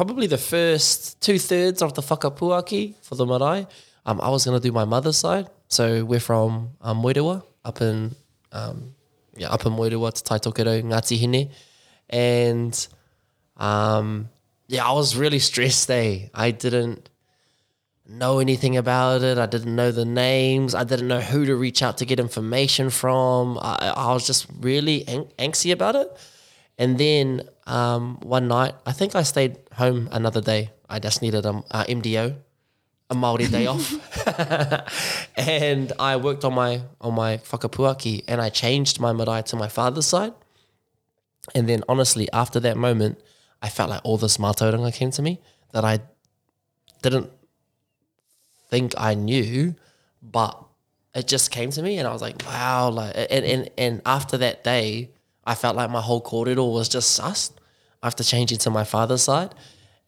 probably 0.00 0.26
the 0.26 0.38
first 0.38 1.20
two 1.20 1.38
thirds 1.38 1.82
of 1.82 1.92
the 1.92 2.00
whakapuaki 2.00 2.94
for 3.02 3.16
the 3.16 3.26
marae. 3.26 3.66
Um, 4.06 4.18
I 4.18 4.30
was 4.30 4.46
going 4.46 4.58
to 4.58 4.66
do 4.66 4.72
my 4.72 4.86
mother's 4.86 5.18
side. 5.18 5.50
So 5.68 6.06
we're 6.06 6.20
from 6.20 6.70
um, 6.80 7.04
up 7.04 7.82
in, 7.82 8.16
um, 8.50 8.94
yeah, 9.36 9.50
up 9.50 9.66
in 9.66 9.72
Moerewa 9.72 10.10
to 10.14 10.22
Taitokerau, 10.24 10.82
Ngāti 10.84 11.20
Hine. 11.20 11.50
And 12.08 12.88
um, 13.58 14.30
yeah, 14.68 14.88
I 14.88 14.92
was 14.92 15.16
really 15.16 15.38
stressed, 15.38 15.90
eh? 15.90 16.30
I 16.32 16.50
didn't 16.50 17.10
know 18.08 18.38
anything 18.38 18.78
about 18.78 19.22
it. 19.22 19.36
I 19.36 19.44
didn't 19.44 19.76
know 19.76 19.90
the 19.90 20.06
names. 20.06 20.74
I 20.74 20.84
didn't 20.84 21.08
know 21.08 21.20
who 21.20 21.44
to 21.44 21.54
reach 21.54 21.82
out 21.82 21.98
to 21.98 22.06
get 22.06 22.18
information 22.18 22.88
from. 22.88 23.58
I, 23.60 23.92
I 23.94 24.14
was 24.14 24.26
just 24.26 24.46
really 24.60 25.06
ang- 25.06 25.30
anxious 25.38 25.74
about 25.74 25.94
it. 25.94 26.08
And 26.80 26.96
then 26.96 27.42
um, 27.66 28.18
one 28.22 28.48
night, 28.48 28.74
I 28.86 28.92
think 28.92 29.14
I 29.14 29.22
stayed 29.22 29.58
home 29.74 30.08
another 30.12 30.40
day. 30.40 30.70
I 30.88 30.98
just 30.98 31.20
needed 31.20 31.44
a, 31.44 31.62
a 31.70 31.84
MDO, 31.84 32.34
a 33.10 33.14
Maori 33.14 33.48
day 33.48 33.66
off, 33.66 33.86
and 35.36 35.92
I 36.00 36.16
worked 36.16 36.42
on 36.42 36.54
my 36.54 36.80
on 37.02 37.14
my 37.14 37.36
whakapuaki, 37.36 38.24
and 38.26 38.40
I 38.40 38.48
changed 38.48 38.98
my 38.98 39.12
marae 39.12 39.42
to 39.42 39.56
my 39.56 39.68
father's 39.68 40.06
side. 40.06 40.32
And 41.54 41.68
then, 41.68 41.84
honestly, 41.86 42.30
after 42.32 42.58
that 42.60 42.78
moment, 42.78 43.20
I 43.60 43.68
felt 43.68 43.90
like 43.90 44.00
all 44.02 44.16
this 44.16 44.38
mātauranga 44.38 44.94
came 44.94 45.10
to 45.12 45.22
me 45.22 45.38
that 45.72 45.84
I 45.84 46.00
didn't 47.02 47.30
think 48.70 48.94
I 48.96 49.12
knew, 49.12 49.74
but 50.22 50.64
it 51.14 51.28
just 51.28 51.50
came 51.50 51.70
to 51.72 51.82
me 51.82 51.98
and 51.98 52.08
I 52.08 52.12
was 52.12 52.22
like, 52.22 52.42
wow, 52.46 52.88
like 52.88 53.12
and 53.16 53.44
and, 53.44 53.70
and 53.76 54.02
after 54.06 54.38
that 54.38 54.64
day, 54.64 55.10
I 55.44 55.54
felt 55.54 55.76
like 55.76 55.90
my 55.90 56.00
whole 56.00 56.22
kōrero 56.22 56.72
was 56.72 56.88
just 56.88 57.18
sussed 57.18 57.52
after 58.02 58.22
changing 58.22 58.58
to 58.58 58.70
my 58.70 58.84
father's 58.84 59.22
side. 59.22 59.54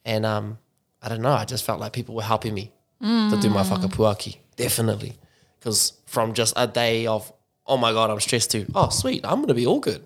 And 0.05 0.27
um, 0.27 0.59
I 1.01 1.09
don't 1.09 1.23
know, 1.23 1.33
I 1.33 1.45
just 1.45 1.65
felt 1.65 1.81
like 1.81 1.93
people 1.93 2.15
were 2.15 2.23
helping 2.23 2.55
me 2.55 2.73
to 3.01 3.39
do 3.41 3.51
my 3.51 3.63
whakapuaki. 3.63 4.37
Definitely. 4.57 5.19
Because 5.59 5.95
from 6.07 6.35
just 6.35 6.55
a 6.57 6.67
day 6.67 7.07
of, 7.07 7.33
oh 7.67 7.77
my 7.77 7.93
God, 7.93 8.11
I'm 8.11 8.21
stressed 8.21 8.51
too, 8.51 8.67
oh 8.75 8.91
sweet, 8.91 9.25
I'm 9.25 9.41
gonna 9.41 9.55
be 9.55 9.67
all 9.67 9.81
good. 9.81 10.05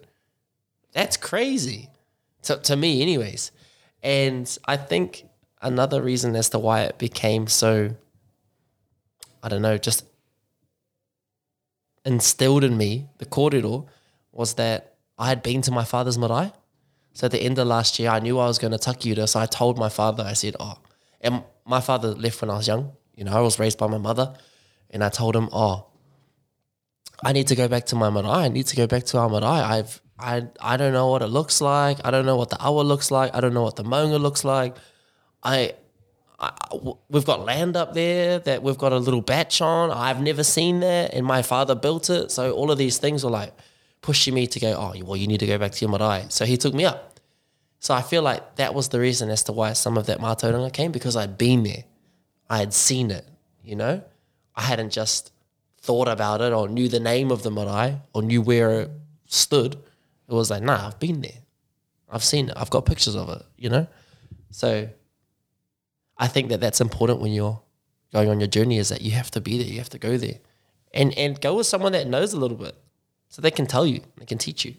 That's 0.92 1.16
crazy. 1.16 1.90
To, 2.42 2.56
to 2.56 2.76
me, 2.76 3.02
anyways. 3.02 3.52
And 4.02 4.58
I 4.66 4.76
think 4.76 5.26
another 5.60 6.00
reason 6.00 6.36
as 6.36 6.48
to 6.50 6.58
why 6.58 6.82
it 6.82 6.96
became 6.96 7.46
so, 7.48 7.94
I 9.42 9.48
don't 9.48 9.62
know, 9.62 9.76
just 9.78 10.04
instilled 12.04 12.64
in 12.64 12.76
me, 12.76 13.08
the 13.18 13.26
kōrero, 13.26 13.86
was 14.32 14.54
that 14.54 14.95
I 15.18 15.28
had 15.28 15.42
been 15.42 15.62
to 15.62 15.70
my 15.70 15.84
father's 15.84 16.18
marae. 16.18 16.52
So 17.14 17.26
at 17.26 17.30
the 17.30 17.40
end 17.40 17.58
of 17.58 17.66
last 17.66 17.98
year, 17.98 18.10
I 18.10 18.20
knew 18.20 18.38
I 18.38 18.46
was 18.46 18.58
going 18.58 18.72
to 18.72 18.78
Takiura. 18.78 19.26
So 19.28 19.40
I 19.40 19.46
told 19.46 19.78
my 19.78 19.88
father, 19.88 20.22
I 20.22 20.34
said, 20.34 20.56
oh, 20.60 20.78
and 21.20 21.42
my 21.64 21.80
father 21.80 22.08
left 22.14 22.40
when 22.42 22.50
I 22.50 22.56
was 22.56 22.68
young. 22.68 22.92
You 23.14 23.24
know, 23.24 23.32
I 23.32 23.40
was 23.40 23.58
raised 23.58 23.78
by 23.78 23.86
my 23.86 23.98
mother. 23.98 24.34
And 24.90 25.02
I 25.02 25.08
told 25.08 25.34
him, 25.34 25.48
oh, 25.52 25.86
I 27.24 27.32
need 27.32 27.46
to 27.48 27.56
go 27.56 27.68
back 27.68 27.86
to 27.86 27.96
my 27.96 28.10
marae. 28.10 28.28
I 28.28 28.48
need 28.48 28.66
to 28.66 28.76
go 28.76 28.86
back 28.86 29.04
to 29.04 29.18
our 29.18 29.28
marae. 29.28 29.46
I've, 29.46 30.00
I, 30.18 30.46
I 30.60 30.76
don't 30.76 30.92
know 30.92 31.08
what 31.08 31.22
it 31.22 31.28
looks 31.28 31.60
like. 31.60 31.98
I 32.04 32.10
don't 32.10 32.26
know 32.26 32.36
what 32.36 32.50
the 32.50 32.60
awa 32.60 32.82
looks 32.82 33.10
like. 33.10 33.34
I 33.34 33.40
don't 33.40 33.54
know 33.54 33.62
what 33.62 33.76
the 33.76 33.84
maunga 33.84 34.20
looks 34.20 34.44
like. 34.44 34.76
I, 35.42 35.72
I, 36.38 36.52
we've 37.08 37.24
got 37.24 37.44
land 37.44 37.76
up 37.76 37.94
there 37.94 38.38
that 38.40 38.62
we've 38.62 38.76
got 38.76 38.92
a 38.92 38.98
little 38.98 39.22
batch 39.22 39.62
on. 39.62 39.90
I've 39.90 40.20
never 40.20 40.44
seen 40.44 40.80
that, 40.80 41.14
and 41.14 41.24
my 41.24 41.40
father 41.40 41.74
built 41.74 42.10
it. 42.10 42.30
So 42.30 42.52
all 42.52 42.70
of 42.70 42.76
these 42.76 42.98
things 42.98 43.24
were 43.24 43.30
like 43.30 43.54
pushing 44.06 44.34
me 44.34 44.46
to 44.46 44.60
go. 44.60 44.70
Oh, 44.72 44.94
well, 45.04 45.16
you 45.16 45.26
need 45.26 45.40
to 45.40 45.46
go 45.46 45.58
back 45.58 45.72
to 45.72 45.80
your 45.84 45.90
marae. 45.90 46.26
So 46.28 46.44
he 46.44 46.56
took 46.56 46.72
me 46.72 46.84
up. 46.84 47.18
So 47.80 47.92
I 47.92 48.02
feel 48.02 48.22
like 48.22 48.54
that 48.54 48.72
was 48.72 48.88
the 48.90 49.00
reason 49.00 49.30
as 49.30 49.42
to 49.44 49.52
why 49.52 49.72
some 49.72 49.98
of 49.98 50.06
that 50.06 50.20
mātauranga 50.20 50.72
came 50.72 50.92
because 50.92 51.16
I'd 51.16 51.36
been 51.36 51.64
there, 51.64 51.82
I 52.48 52.58
had 52.58 52.72
seen 52.72 53.10
it. 53.10 53.26
You 53.64 53.74
know, 53.74 54.04
I 54.54 54.62
hadn't 54.62 54.90
just 54.90 55.32
thought 55.80 56.06
about 56.06 56.40
it 56.40 56.52
or 56.52 56.68
knew 56.68 56.88
the 56.88 57.00
name 57.00 57.32
of 57.32 57.42
the 57.42 57.50
marae 57.50 58.00
or 58.12 58.22
knew 58.22 58.40
where 58.40 58.82
it 58.82 58.90
stood. 59.26 59.74
It 60.28 60.34
was 60.34 60.50
like, 60.52 60.62
nah, 60.62 60.86
I've 60.86 61.00
been 61.00 61.20
there. 61.20 61.40
I've 62.08 62.22
seen 62.22 62.48
it. 62.48 62.54
I've 62.56 62.70
got 62.70 62.86
pictures 62.86 63.16
of 63.16 63.28
it. 63.28 63.42
You 63.56 63.70
know, 63.70 63.86
so 64.52 64.88
I 66.16 66.28
think 66.28 66.50
that 66.50 66.60
that's 66.60 66.80
important 66.80 67.20
when 67.20 67.32
you're 67.32 67.60
going 68.12 68.28
on 68.28 68.38
your 68.38 68.46
journey 68.46 68.78
is 68.78 68.88
that 68.90 69.02
you 69.02 69.10
have 69.10 69.32
to 69.32 69.40
be 69.40 69.58
there, 69.58 69.66
you 69.66 69.78
have 69.78 69.90
to 69.90 69.98
go 69.98 70.16
there, 70.16 70.38
and 70.94 71.12
and 71.18 71.40
go 71.40 71.56
with 71.56 71.66
someone 71.66 71.90
that 71.92 72.06
knows 72.06 72.32
a 72.34 72.38
little 72.38 72.56
bit, 72.56 72.76
so 73.28 73.42
they 73.42 73.50
can 73.50 73.66
tell 73.66 73.86
you, 73.86 74.00
they 74.18 74.24
can 74.26 74.38
teach 74.38 74.64
you. 74.64 74.74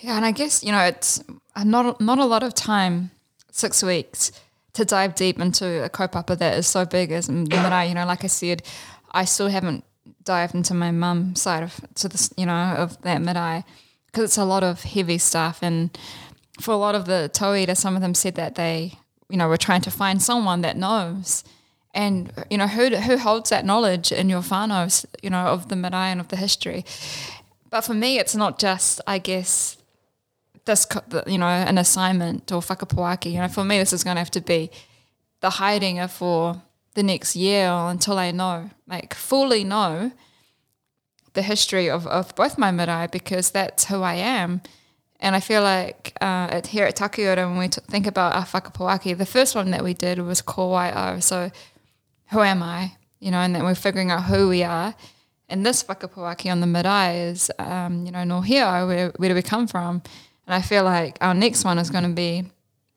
Yeah, 0.00 0.16
and 0.16 0.24
I 0.24 0.30
guess 0.30 0.62
you 0.62 0.72
know 0.72 0.80
it's 0.80 1.22
not 1.64 2.00
not 2.00 2.18
a 2.18 2.24
lot 2.24 2.42
of 2.42 2.54
time, 2.54 3.10
six 3.50 3.82
weeks, 3.82 4.32
to 4.74 4.84
dive 4.84 5.14
deep 5.14 5.40
into 5.40 5.84
a 5.84 5.90
kaupapa 5.90 6.38
that 6.38 6.56
is 6.56 6.66
so 6.66 6.84
big 6.84 7.10
as 7.10 7.28
marae. 7.28 7.88
You 7.88 7.94
know, 7.94 8.06
like 8.06 8.24
I 8.24 8.28
said, 8.28 8.62
I 9.10 9.24
still 9.24 9.48
haven't 9.48 9.84
dived 10.24 10.54
into 10.54 10.74
my 10.74 10.90
mum 10.90 11.34
side 11.34 11.62
of 11.62 11.80
to 11.96 12.08
this, 12.08 12.32
you 12.36 12.46
know, 12.46 12.74
of 12.78 13.00
that 13.02 13.20
marae 13.20 13.64
because 14.06 14.24
it's 14.24 14.38
a 14.38 14.44
lot 14.44 14.62
of 14.62 14.82
heavy 14.82 15.18
stuff. 15.18 15.58
And 15.62 15.96
for 16.60 16.72
a 16.72 16.76
lot 16.76 16.94
of 16.94 17.06
the 17.06 17.30
tauira, 17.32 17.76
some 17.76 17.96
of 17.96 18.02
them 18.02 18.14
said 18.14 18.34
that 18.36 18.54
they, 18.54 18.94
you 19.28 19.36
know, 19.36 19.48
were 19.48 19.56
trying 19.56 19.82
to 19.82 19.90
find 19.90 20.22
someone 20.22 20.60
that 20.62 20.76
knows. 20.76 21.44
And 21.94 22.32
you 22.50 22.58
know 22.58 22.68
who 22.68 22.94
who 22.96 23.16
holds 23.16 23.50
that 23.50 23.64
knowledge 23.64 24.12
in 24.12 24.28
your 24.28 24.42
whānaus, 24.42 25.06
you 25.22 25.30
know, 25.30 25.46
of 25.46 25.68
the 25.68 25.76
marae 25.76 26.12
and 26.12 26.20
of 26.20 26.28
the 26.28 26.36
history. 26.36 26.84
But 27.70 27.82
for 27.82 27.94
me, 27.94 28.18
it's 28.18 28.34
not 28.34 28.58
just, 28.58 29.00
I 29.06 29.18
guess, 29.18 29.76
this, 30.64 30.86
you 31.26 31.38
know, 31.38 31.46
an 31.46 31.78
assignment 31.78 32.50
or 32.52 32.60
whakapuaki. 32.60 33.32
You 33.32 33.40
know, 33.40 33.48
for 33.48 33.64
me, 33.64 33.78
this 33.78 33.92
is 33.92 34.04
going 34.04 34.16
to 34.16 34.20
have 34.20 34.30
to 34.32 34.40
be 34.40 34.70
the 35.40 35.50
hiding 35.50 36.06
for 36.08 36.62
the 36.94 37.02
next 37.02 37.36
year 37.36 37.70
or 37.70 37.90
until 37.90 38.18
I 38.18 38.30
know, 38.30 38.70
like 38.86 39.14
fully 39.14 39.64
know 39.64 40.12
the 41.34 41.42
history 41.42 41.88
of, 41.88 42.06
of 42.06 42.34
both 42.34 42.58
my 42.58 42.70
marae 42.70 43.08
because 43.10 43.50
that's 43.50 43.84
who 43.84 44.02
I 44.02 44.14
am. 44.14 44.60
And 45.20 45.34
I 45.34 45.40
feel 45.40 45.62
like 45.62 46.12
uh, 46.20 46.48
at, 46.50 46.68
here 46.68 46.86
at 46.86 46.96
Takiura, 46.96 47.48
when 47.48 47.58
we 47.58 47.68
t- 47.68 47.80
think 47.88 48.06
about 48.06 48.34
our 48.34 48.44
whakapuaki, 48.44 49.16
the 49.16 49.26
first 49.26 49.54
one 49.54 49.70
that 49.70 49.84
we 49.84 49.94
did 49.94 50.18
was 50.20 50.42
ko 50.42 50.68
wai 50.68 50.92
o. 50.92 51.20
So 51.20 51.50
who 52.30 52.40
am 52.40 52.62
I? 52.62 52.92
You 53.20 53.30
know, 53.30 53.38
and 53.38 53.54
then 53.54 53.64
we're 53.64 53.74
figuring 53.74 54.10
out 54.10 54.24
who 54.24 54.48
we 54.48 54.62
are. 54.62 54.94
And 55.48 55.64
this 55.64 55.82
whakapuaki 55.84 56.50
on 56.50 56.60
the 56.60 56.66
marae 56.66 57.30
is, 57.30 57.50
um, 57.58 58.04
you 58.04 58.12
know, 58.12 58.24
no 58.24 58.40
hea, 58.42 58.60
where, 58.60 59.12
where 59.16 59.28
do 59.28 59.34
we 59.34 59.42
come 59.42 59.66
from? 59.66 60.02
And 60.46 60.54
I 60.54 60.60
feel 60.60 60.84
like 60.84 61.18
our 61.20 61.34
next 61.34 61.64
one 61.64 61.78
is 61.78 61.90
going 61.90 62.04
to 62.04 62.10
be 62.10 62.44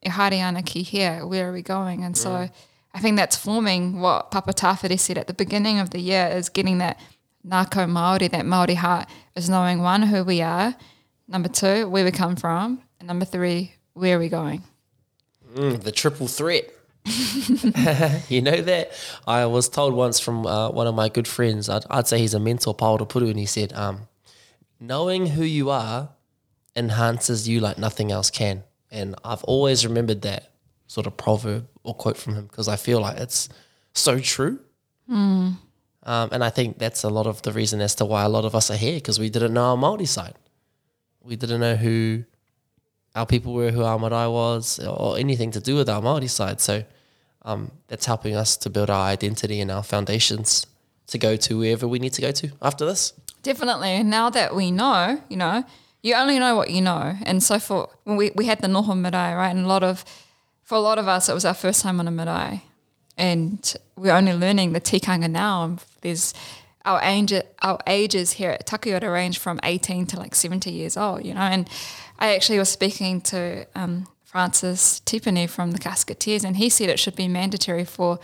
e 0.05 0.09
haere 0.09 0.33
ana 0.33 0.63
ki 0.63 0.83
here, 0.83 1.25
where 1.25 1.49
are 1.49 1.53
we 1.53 1.61
going? 1.61 2.03
And 2.03 2.17
so 2.17 2.49
I 2.93 2.99
think 2.99 3.17
that's 3.17 3.37
forming 3.37 4.01
what 4.01 4.31
Papa 4.31 4.53
Tawhiri 4.53 4.99
said 4.99 5.17
at 5.17 5.27
the 5.27 5.33
beginning 5.33 5.79
of 5.79 5.91
the 5.91 5.99
year 5.99 6.27
is 6.27 6.49
getting 6.49 6.79
that 6.79 6.99
ngākau 7.47 7.89
Māori, 7.89 8.29
that 8.31 8.45
Māori 8.45 8.75
heart, 8.75 9.07
is 9.35 9.49
knowing 9.49 9.81
one, 9.81 10.03
who 10.03 10.23
we 10.23 10.41
are, 10.41 10.75
number 11.27 11.49
two, 11.49 11.87
where 11.87 12.03
we 12.03 12.11
come 12.11 12.35
from, 12.35 12.81
and 12.99 13.07
number 13.07 13.25
three, 13.25 13.73
where 13.93 14.17
are 14.17 14.19
we 14.19 14.29
going? 14.29 14.63
Mm, 15.55 15.81
the 15.83 15.91
triple 15.91 16.27
threat. 16.27 16.69
you 18.29 18.41
know 18.41 18.61
that 18.61 18.91
I 19.25 19.45
was 19.45 19.69
told 19.69 19.93
once 19.93 20.19
from 20.19 20.45
uh, 20.45 20.69
one 20.69 20.87
of 20.87 20.93
my 20.93 21.09
good 21.09 21.27
friends. 21.27 21.67
I'd, 21.67 21.83
I'd 21.89 22.07
say 22.07 22.19
he's 22.19 22.33
a 22.33 22.39
mentor, 22.39 22.75
Puru, 22.75 23.29
and 23.29 23.39
he 23.39 23.45
said, 23.45 23.73
um, 23.73 24.07
"Knowing 24.79 25.27
who 25.27 25.43
you 25.43 25.69
are 25.69 26.09
enhances 26.75 27.49
you 27.49 27.59
like 27.59 27.77
nothing 27.77 28.11
else 28.11 28.29
can." 28.29 28.63
And 28.91 29.15
I've 29.23 29.43
always 29.45 29.85
remembered 29.85 30.21
that 30.23 30.51
sort 30.87 31.07
of 31.07 31.17
proverb 31.17 31.67
or 31.83 31.95
quote 31.95 32.17
from 32.17 32.35
him 32.35 32.45
because 32.45 32.67
I 32.67 32.75
feel 32.75 32.99
like 33.01 33.17
it's 33.17 33.49
so 33.93 34.19
true. 34.19 34.59
Um, 36.03 36.29
and 36.31 36.43
I 36.43 36.49
think 36.49 36.77
that's 36.79 37.03
a 37.03 37.09
lot 37.09 37.27
of 37.27 37.41
the 37.43 37.51
reason 37.51 37.81
as 37.81 37.95
to 37.95 38.05
why 38.05 38.23
a 38.23 38.29
lot 38.29 38.45
of 38.45 38.55
us 38.55 38.71
are 38.71 38.77
here 38.77 38.95
because 38.95 39.19
we 39.19 39.29
didn't 39.29 39.53
know 39.53 39.63
our 39.65 39.77
Māori 39.77 40.07
side. 40.07 40.35
We 41.23 41.35
didn't 41.35 41.61
know 41.61 41.75
who 41.75 42.25
our 43.15 43.25
people 43.25 43.53
were, 43.53 43.71
who 43.71 43.83
our 43.83 43.99
marae 43.99 44.27
was, 44.27 44.79
or 44.79 45.17
anything 45.17 45.51
to 45.51 45.59
do 45.59 45.75
with 45.75 45.89
our 45.89 46.01
Māori 46.01 46.29
side. 46.29 46.61
So 46.61 46.83
um, 47.43 47.71
that's 47.87 48.05
helping 48.05 48.35
us 48.35 48.57
to 48.57 48.69
build 48.69 48.89
our 48.89 49.05
identity 49.07 49.59
and 49.59 49.71
our 49.71 49.83
foundations 49.83 50.65
to 51.07 51.17
go 51.17 51.35
to 51.35 51.59
wherever 51.59 51.87
we 51.87 51.99
need 51.99 52.13
to 52.13 52.21
go 52.21 52.31
to 52.31 52.51
after 52.61 52.85
this. 52.85 53.13
Definitely. 53.43 54.03
Now 54.03 54.29
that 54.29 54.55
we 54.55 54.71
know, 54.71 55.21
you 55.29 55.37
know, 55.37 55.63
you 56.01 56.15
only 56.15 56.39
know 56.39 56.55
what 56.55 56.69
you 56.69 56.81
know. 56.81 57.15
And 57.23 57.43
so 57.43 57.59
for 57.59 57.89
when 58.03 58.17
we, 58.17 58.31
we 58.35 58.45
had 58.45 58.61
the 58.61 58.67
noho 58.67 58.97
marae, 58.97 59.35
right? 59.35 59.49
And 59.49 59.65
a 59.65 59.67
lot 59.67 59.83
of 59.83 60.05
for 60.63 60.75
a 60.75 60.79
lot 60.79 60.97
of 60.97 61.07
us 61.07 61.27
it 61.27 61.33
was 61.33 61.45
our 61.45 61.53
first 61.53 61.81
time 61.81 61.99
on 61.99 62.07
a 62.07 62.11
marae. 62.11 62.63
And 63.17 63.73
we're 63.95 64.13
only 64.13 64.33
learning 64.33 64.73
the 64.73 64.81
tikanga 64.81 65.29
now. 65.29 65.77
There's 66.01 66.33
our 66.85 66.99
age 67.03 67.33
our 67.61 67.79
ages 67.85 68.33
here 68.33 68.51
at 68.51 68.65
Takiura 68.65 69.11
range 69.11 69.37
from 69.37 69.59
18 69.63 70.07
to 70.07 70.17
like 70.17 70.33
70 70.33 70.71
years 70.71 70.97
old, 70.97 71.25
you 71.25 71.33
know. 71.33 71.41
And 71.41 71.69
I 72.21 72.35
actually 72.35 72.59
was 72.59 72.69
speaking 72.69 73.19
to 73.21 73.65
um, 73.73 74.07
Francis 74.23 75.01
Tipene 75.03 75.49
from 75.49 75.71
the 75.71 75.79
Casketeers, 75.79 76.43
and 76.45 76.55
he 76.55 76.69
said 76.69 76.87
it 76.87 76.99
should 76.99 77.15
be 77.15 77.27
mandatory 77.27 77.83
for 77.83 78.19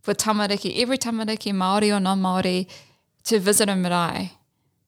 for 0.00 0.14
tamariki, 0.14 0.80
every 0.82 0.98
tamariki, 0.98 1.52
Māori 1.52 1.94
or 1.94 1.98
non-Māori, 1.98 2.68
to 3.24 3.38
visit 3.38 3.70
a 3.70 3.76
marae, 3.76 4.32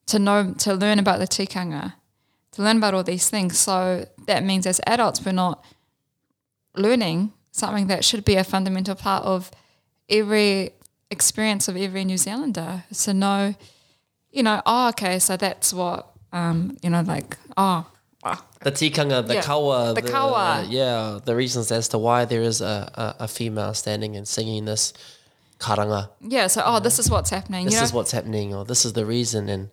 to 0.05 0.19
know, 0.19 0.53
to 0.59 0.75
learn 0.75 0.99
about 0.99 1.17
the 1.17 1.25
tikanga, 1.25 1.93
to 2.51 2.61
learn 2.61 2.77
about 2.77 2.93
all 2.93 3.03
these 3.03 3.27
things. 3.27 3.57
So 3.57 4.07
that 4.27 4.43
means 4.43 4.67
as 4.67 4.79
adults, 4.85 5.25
we're 5.25 5.31
not 5.31 5.63
learning 6.75 7.33
something 7.51 7.87
that 7.87 8.05
should 8.05 8.23
be 8.23 8.35
a 8.35 8.43
fundamental 8.43 8.93
part 8.93 9.23
of 9.23 9.49
every 10.07 10.71
experience 11.09 11.67
of 11.67 11.75
every 11.75 12.05
New 12.05 12.17
Zealander. 12.17 12.83
is 12.91 13.05
To 13.05 13.13
know, 13.15 13.55
you 14.31 14.43
know, 14.43 14.61
oh, 14.67 14.89
okay, 14.89 15.17
so 15.17 15.35
that's 15.35 15.73
what, 15.73 16.11
um, 16.31 16.77
you 16.83 16.91
know, 16.91 17.01
like, 17.01 17.37
oh, 17.57 17.87
The 18.23 18.71
tikanga, 18.71 19.25
the 19.25 19.35
Yeah, 19.35 19.41
kawa, 19.41 19.93
the 19.93 20.01
kawa. 20.01 20.65
yeah, 20.67 21.19
the 21.23 21.35
reasons 21.35 21.71
as 21.71 21.87
to 21.89 21.97
why 21.97 22.25
there 22.25 22.41
is 22.41 22.61
a, 22.61 22.91
a, 23.19 23.23
a 23.23 23.27
female 23.27 23.73
standing 23.73 24.15
and 24.15 24.27
singing 24.27 24.65
this 24.65 24.93
karanga. 25.59 26.09
yeah, 26.21 26.47
so, 26.47 26.61
oh, 26.65 26.79
this 26.79 26.99
is 26.99 27.09
what's 27.09 27.29
happening. 27.29 27.65
This 27.65 27.75
you 27.75 27.79
know? 27.79 27.85
is 27.85 27.93
what's 27.93 28.11
happening, 28.11 28.53
or 28.53 28.65
this 28.65 28.85
is 28.85 28.93
the 28.93 29.05
reason, 29.05 29.49
and 29.49 29.69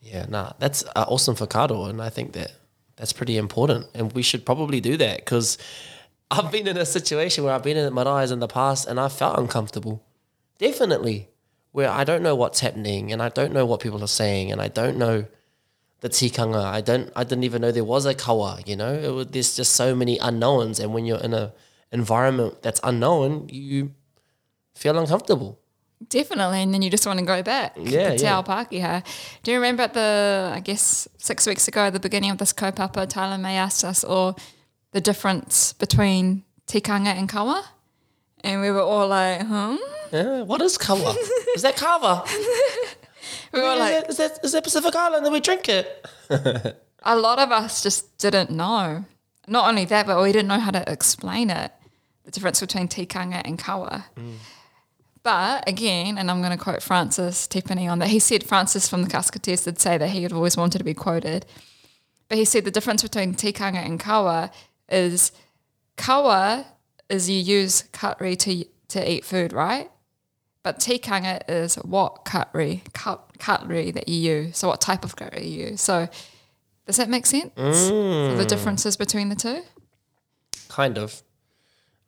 yeah, 0.00 0.26
nah, 0.28 0.52
that's 0.58 0.84
uh, 0.96 1.04
awesome 1.08 1.34
for 1.34 1.46
karo, 1.46 1.84
and 1.84 2.02
I 2.02 2.08
think 2.10 2.32
that 2.32 2.52
that's 2.96 3.12
pretty 3.12 3.36
important, 3.36 3.86
and 3.94 4.12
we 4.12 4.22
should 4.22 4.44
probably 4.44 4.80
do 4.80 4.96
that 4.96 5.18
because 5.18 5.58
I've 6.30 6.50
been 6.50 6.66
in 6.66 6.76
a 6.76 6.86
situation 6.86 7.44
where 7.44 7.54
I've 7.54 7.62
been 7.62 7.76
in 7.76 7.92
maraes 7.92 8.32
in 8.32 8.40
the 8.40 8.48
past, 8.48 8.88
and 8.88 8.98
I 8.98 9.08
felt 9.08 9.38
uncomfortable, 9.38 10.02
definitely, 10.58 11.28
where 11.72 11.90
I 11.90 12.04
don't 12.04 12.22
know 12.22 12.34
what's 12.34 12.60
happening, 12.60 13.12
and 13.12 13.22
I 13.22 13.28
don't 13.28 13.52
know 13.52 13.66
what 13.66 13.80
people 13.80 14.02
are 14.02 14.08
saying, 14.08 14.50
and 14.50 14.60
I 14.60 14.68
don't 14.68 14.96
know 14.96 15.26
the 16.04 16.10
tikanga. 16.10 16.62
I 16.62 16.82
don't. 16.82 17.10
I 17.16 17.24
didn't 17.24 17.44
even 17.44 17.62
know 17.62 17.72
there 17.72 17.82
was 17.82 18.04
a 18.04 18.14
kawa. 18.14 18.60
You 18.66 18.76
know, 18.76 18.92
it 18.92 19.08
was, 19.08 19.26
there's 19.28 19.56
just 19.56 19.72
so 19.72 19.94
many 19.94 20.18
unknowns, 20.18 20.78
and 20.78 20.92
when 20.92 21.06
you're 21.06 21.24
in 21.28 21.32
a 21.32 21.54
environment 21.92 22.60
that's 22.60 22.78
unknown, 22.84 23.48
you 23.48 23.92
feel 24.74 24.98
uncomfortable. 24.98 25.58
Definitely, 26.06 26.60
and 26.60 26.74
then 26.74 26.82
you 26.82 26.90
just 26.90 27.06
want 27.06 27.20
to 27.20 27.24
go 27.24 27.42
back. 27.42 27.72
Yeah, 27.78 28.16
Te 28.16 28.24
yeah. 28.24 28.36
Ao 28.36 28.42
Pākehā. 28.42 29.02
Do 29.42 29.50
you 29.50 29.56
remember 29.56 29.84
at 29.84 29.94
the, 29.94 30.52
I 30.52 30.60
guess, 30.60 31.08
six 31.16 31.46
weeks 31.46 31.66
ago, 31.68 31.86
at 31.86 31.94
the 31.94 32.00
beginning 32.00 32.30
of 32.30 32.36
this 32.36 32.52
kaupapa, 32.52 33.08
Tyler 33.08 33.38
May 33.38 33.56
asked 33.56 33.82
us 33.82 34.04
or 34.04 34.36
the 34.92 35.00
difference 35.00 35.72
between 35.72 36.44
tikanga 36.66 37.16
and 37.16 37.30
kawa? 37.30 37.64
And 38.40 38.60
we 38.60 38.70
were 38.70 38.82
all 38.82 39.08
like, 39.08 39.40
hmm? 39.40 39.76
Yeah, 40.12 40.42
what 40.42 40.60
is 40.60 40.76
kawa? 40.76 41.14
is 41.56 41.62
that 41.62 41.76
kava? 41.76 42.24
We 43.54 43.60
were 43.60 43.72
is, 43.72 43.78
like, 43.78 43.92
that, 43.94 44.10
is, 44.10 44.16
that, 44.16 44.44
is 44.44 44.52
that 44.52 44.64
Pacific 44.64 44.94
Island 44.94 45.24
that 45.24 45.32
we 45.32 45.40
drink 45.40 45.68
it? 45.68 46.06
a 47.02 47.16
lot 47.16 47.38
of 47.38 47.52
us 47.52 47.82
just 47.82 48.18
didn't 48.18 48.50
know. 48.50 49.04
Not 49.46 49.68
only 49.68 49.84
that, 49.86 50.06
but 50.06 50.20
we 50.22 50.32
didn't 50.32 50.48
know 50.48 50.58
how 50.58 50.70
to 50.72 50.90
explain 50.90 51.50
it, 51.50 51.70
the 52.24 52.30
difference 52.30 52.60
between 52.60 52.88
tikanga 52.88 53.42
and 53.44 53.58
kawa. 53.58 54.06
But 55.22 55.68
again, 55.68 56.18
and 56.18 56.30
I'm 56.30 56.40
going 56.40 56.56
to 56.56 56.62
quote 56.62 56.82
Francis 56.82 57.46
Tipene 57.46 57.90
on 57.90 57.98
that, 58.00 58.08
he 58.08 58.18
said, 58.18 58.44
Francis 58.44 58.88
from 58.88 59.02
the 59.02 59.08
Casketeers 59.08 59.64
did 59.64 59.80
say 59.80 59.96
that 59.96 60.10
he 60.10 60.22
had 60.22 60.32
always 60.32 60.56
wanted 60.56 60.78
to 60.78 60.84
be 60.84 60.94
quoted. 60.94 61.46
But 62.28 62.38
he 62.38 62.44
said 62.44 62.64
the 62.64 62.70
difference 62.70 63.02
between 63.02 63.34
tikanga 63.34 63.84
and 63.84 63.98
kawa 63.98 64.50
is 64.88 65.32
kawa 65.96 66.66
is 67.08 67.28
you 67.30 67.38
use 67.38 67.82
cutlery 67.92 68.36
to, 68.36 68.64
to 68.88 69.10
eat 69.10 69.24
food, 69.24 69.52
right? 69.52 69.90
But 70.62 70.78
tikanga 70.78 71.42
is 71.48 71.76
what 71.76 72.24
cutlery, 72.24 72.82
cut, 72.92 73.33
cutlery 73.44 73.90
that 73.90 74.08
you 74.08 74.18
use. 74.36 74.56
So 74.58 74.68
what 74.68 74.80
type 74.80 75.04
of 75.04 75.16
cutlery 75.16 75.46
you 75.46 75.66
use. 75.68 75.80
So 75.80 76.08
does 76.86 76.96
that 76.96 77.08
make 77.08 77.26
sense? 77.26 77.52
So 77.56 78.36
the 78.36 78.46
differences 78.46 78.96
between 78.96 79.28
the 79.28 79.36
two? 79.36 79.60
Kind 80.68 80.96
of. 80.98 81.22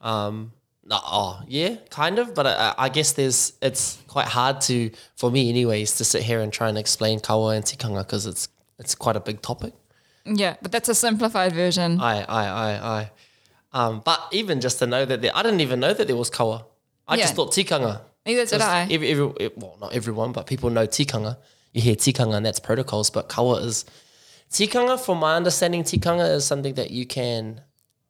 Um, 0.00 0.52
no, 0.84 0.98
oh, 1.02 1.42
yeah, 1.46 1.76
kind 1.90 2.18
of. 2.18 2.34
But 2.34 2.46
I, 2.46 2.74
I 2.86 2.88
guess 2.88 3.12
there's 3.12 3.52
it's 3.60 3.98
quite 4.08 4.28
hard 4.38 4.60
to 4.62 4.90
for 5.16 5.30
me, 5.30 5.48
anyways, 5.48 5.96
to 5.98 6.04
sit 6.04 6.22
here 6.22 6.40
and 6.40 6.52
try 6.52 6.68
and 6.68 6.78
explain 6.78 7.20
kawa 7.20 7.56
and 7.56 7.64
tikanga 7.64 8.02
because 8.06 8.26
it's 8.26 8.48
it's 8.78 8.94
quite 8.94 9.16
a 9.16 9.20
big 9.20 9.42
topic. 9.42 9.74
Yeah, 10.24 10.56
but 10.62 10.72
that's 10.72 10.88
a 10.88 10.94
simplified 10.94 11.52
version. 11.52 12.00
I, 12.00 12.14
I, 12.22 12.44
I, 12.46 12.70
I. 12.98 13.10
Um, 13.72 14.02
but 14.04 14.20
even 14.32 14.60
just 14.60 14.78
to 14.80 14.86
know 14.86 15.04
that 15.04 15.22
there, 15.22 15.32
I 15.34 15.42
didn't 15.42 15.60
even 15.60 15.80
know 15.80 15.92
that 15.92 16.06
there 16.06 16.16
was 16.16 16.30
kawa. 16.30 16.66
I 17.08 17.16
just 17.16 17.34
thought 17.34 17.52
tikanga. 17.52 18.00
Neither 18.26 18.44
did 18.46 18.60
I. 18.60 18.88
Every, 18.90 19.10
every, 19.10 19.50
well, 19.56 19.76
not 19.80 19.94
everyone, 19.94 20.32
but 20.32 20.46
people 20.46 20.68
know 20.70 20.86
tikanga. 20.86 21.36
You 21.72 21.80
hear 21.82 21.94
tikanga 21.94 22.36
and 22.36 22.44
that's 22.46 22.58
protocols, 22.60 23.10
but 23.10 23.28
kawa 23.28 23.62
is 23.62 23.84
tikanga. 24.50 24.98
From 24.98 25.18
my 25.18 25.36
understanding, 25.36 25.84
tikanga 25.84 26.34
is 26.34 26.44
something 26.44 26.74
that 26.74 26.90
you 26.90 27.06
can 27.06 27.60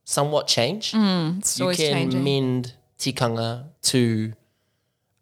somewhat 0.05 0.47
change. 0.47 0.95
It's 0.95 1.59
you 1.59 1.67
can 1.67 1.77
changing. 1.77 2.25
mend 2.25 2.75
tikanga 2.99 3.67
to 3.83 4.33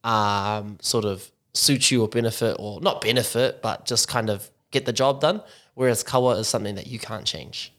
um, 0.04 0.78
sort 0.80 1.04
of 1.04 1.30
suit 1.54 1.90
you 1.90 2.02
or 2.02 2.08
benefit, 2.08 2.56
or 2.58 2.80
not 2.80 3.00
benefit, 3.00 3.62
but 3.62 3.86
just 3.86 4.08
kind 4.08 4.30
of 4.30 4.50
get 4.70 4.84
the 4.86 4.92
job 4.92 5.20
done. 5.20 5.42
Whereas 5.74 6.02
kawa 6.02 6.38
is 6.38 6.48
something 6.48 6.76
that 6.76 6.86
you 6.86 6.98
can't 6.98 7.24
change. 7.24 7.72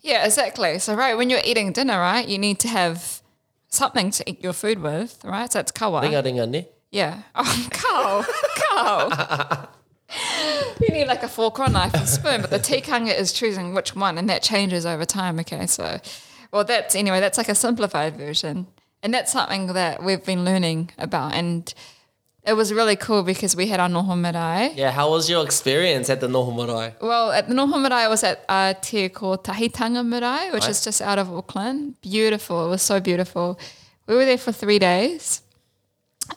Yeah, 0.00 0.24
exactly. 0.24 0.78
So, 0.78 0.94
right, 0.94 1.16
when 1.16 1.30
you're 1.30 1.40
eating 1.44 1.72
dinner, 1.72 1.98
right, 1.98 2.26
you 2.26 2.38
need 2.38 2.60
to 2.60 2.68
have 2.68 3.20
something 3.68 4.10
to 4.10 4.28
eat 4.30 4.42
your 4.42 4.52
food 4.52 4.80
with, 4.80 5.18
right? 5.24 5.50
So 5.52 5.60
it's 5.60 5.72
kawa. 5.72 6.02
Ringa 6.02 6.22
ringa 6.22 6.48
ne. 6.48 6.68
Yeah. 6.90 7.22
Oh, 7.34 7.68
Carl. 7.70 8.26
Carl. 9.10 9.68
you 10.80 10.88
need 10.88 11.06
like 11.08 11.22
a 11.22 11.28
fork 11.28 11.58
or 11.58 11.64
a 11.64 11.68
knife 11.68 11.94
and 11.94 12.08
spoon, 12.08 12.40
but 12.40 12.50
the 12.50 12.58
tikanga 12.58 13.16
is 13.16 13.32
choosing 13.32 13.74
which 13.74 13.94
one, 13.96 14.18
and 14.18 14.28
that 14.28 14.42
changes 14.42 14.86
over 14.86 15.04
time. 15.04 15.38
Okay, 15.40 15.66
so, 15.66 15.98
well, 16.52 16.64
that's 16.64 16.94
anyway, 16.94 17.20
that's 17.20 17.38
like 17.38 17.48
a 17.48 17.54
simplified 17.54 18.16
version. 18.16 18.66
And 19.02 19.12
that's 19.12 19.32
something 19.32 19.68
that 19.68 20.02
we've 20.02 20.24
been 20.24 20.44
learning 20.44 20.90
about. 20.98 21.34
And 21.34 21.72
it 22.46 22.54
was 22.54 22.72
really 22.72 22.96
cool 22.96 23.22
because 23.22 23.56
we 23.56 23.66
had 23.66 23.80
our 23.80 23.88
noho 23.88 24.16
marae. 24.18 24.72
Yeah, 24.76 24.90
how 24.92 25.10
was 25.10 25.28
your 25.28 25.44
experience 25.44 26.08
at 26.08 26.20
the 26.20 26.28
Noho 26.28 26.54
Marae? 26.54 26.94
Well, 27.00 27.32
at 27.32 27.48
the 27.48 27.54
Noho 27.54 27.80
Marae, 27.80 28.04
I 28.04 28.08
was 28.08 28.22
at 28.22 28.44
a 28.48 28.74
te 28.80 29.08
called 29.08 29.44
Tahitanga 29.44 30.02
Marae, 30.06 30.52
which 30.52 30.62
Right. 30.62 30.70
is 30.70 30.84
just 30.84 31.02
out 31.02 31.18
of 31.18 31.32
Auckland. 31.32 32.00
Beautiful. 32.00 32.66
It 32.66 32.70
was 32.70 32.82
so 32.82 33.00
beautiful. 33.00 33.58
We 34.06 34.14
were 34.14 34.24
there 34.24 34.38
for 34.38 34.52
three 34.52 34.78
days. 34.78 35.42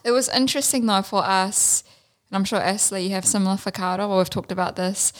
It 0.04 0.12
was 0.12 0.30
interesting 0.30 0.86
though 0.88 1.02
for 1.04 1.24
us, 1.24 1.84
and 2.30 2.38
I'm 2.38 2.43
sure 2.45 2.60
Ashley, 2.60 3.04
you 3.04 3.12
have 3.12 3.26
similar 3.26 3.56
whakaaro, 3.58 4.08
well, 4.10 4.17
we've 4.17 4.30
talked 4.30 4.52
about 4.52 4.76
this, 4.76 5.13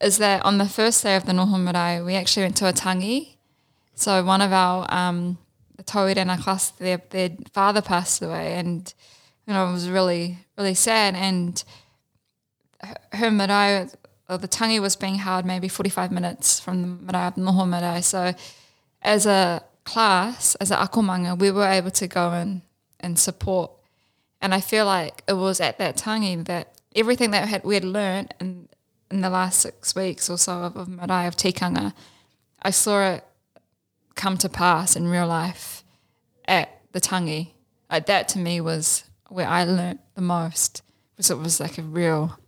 is 0.00 0.18
that 0.18 0.44
on 0.44 0.58
the 0.58 0.68
first 0.68 1.02
day 1.02 1.16
of 1.16 1.24
the 1.26 1.32
Noho 1.32 1.58
Marae, 1.60 2.02
we 2.04 2.14
actually 2.14 2.44
went 2.44 2.56
to 2.58 2.68
a 2.68 2.72
tangi. 2.72 3.36
So 3.94 4.22
one 4.24 4.42
of 4.42 4.52
our 4.52 4.86
um, 4.90 5.38
tauira 5.84 6.16
in 6.18 6.30
our 6.30 6.38
class, 6.38 6.70
their, 6.70 7.00
their 7.10 7.30
father 7.52 7.80
passed 7.82 8.20
away, 8.22 8.54
and 8.54 8.92
you 9.46 9.52
know 9.52 9.68
it 9.68 9.72
was 9.72 9.88
really 9.88 10.38
really 10.56 10.74
sad. 10.74 11.14
And 11.14 11.62
her 13.12 13.30
marae, 13.30 13.88
or 14.28 14.38
the 14.38 14.48
tangi 14.48 14.80
was 14.80 14.96
being 14.96 15.16
held 15.16 15.44
maybe 15.44 15.68
45 15.68 16.12
minutes 16.12 16.60
from 16.60 16.82
the 16.82 17.12
marae 17.12 17.28
of 17.28 17.34
Noho 17.34 17.68
Marae. 17.68 18.00
So 18.02 18.34
as 19.02 19.26
a 19.26 19.62
class, 19.84 20.54
as 20.56 20.70
a 20.70 20.76
akomanga, 20.76 21.38
we 21.38 21.50
were 21.50 21.66
able 21.66 21.90
to 21.92 22.08
go 22.08 22.32
in 22.32 22.62
and 23.00 23.18
support. 23.18 23.70
And 24.40 24.54
I 24.54 24.60
feel 24.60 24.84
like 24.84 25.22
it 25.28 25.34
was 25.34 25.60
at 25.60 25.78
that 25.78 25.96
tangi 25.96 26.36
that 26.44 26.74
everything 26.94 27.30
that 27.30 27.48
had, 27.48 27.64
we 27.64 27.74
had 27.74 27.84
learned 27.84 28.34
in, 28.40 28.68
in 29.10 29.20
the 29.20 29.30
last 29.30 29.60
six 29.60 29.94
weeks 29.94 30.28
or 30.28 30.38
so 30.38 30.62
of, 30.62 30.76
of 30.76 30.88
marae, 30.88 31.26
of 31.26 31.36
tikanga, 31.36 31.94
I 32.62 32.70
saw 32.70 33.14
it 33.14 33.24
come 34.14 34.38
to 34.38 34.48
pass 34.48 34.96
in 34.96 35.08
real 35.08 35.26
life 35.26 35.84
at 36.46 36.80
the 36.92 37.00
tangi. 37.00 37.54
Like 37.90 38.06
that 38.06 38.28
to 38.30 38.38
me 38.38 38.60
was 38.60 39.04
where 39.28 39.48
I 39.48 39.64
learnt 39.64 40.00
the 40.14 40.22
most 40.22 40.82
because 41.14 41.30
it 41.30 41.38
was 41.38 41.60
like 41.60 41.78
a 41.78 41.82
real, 41.82 42.38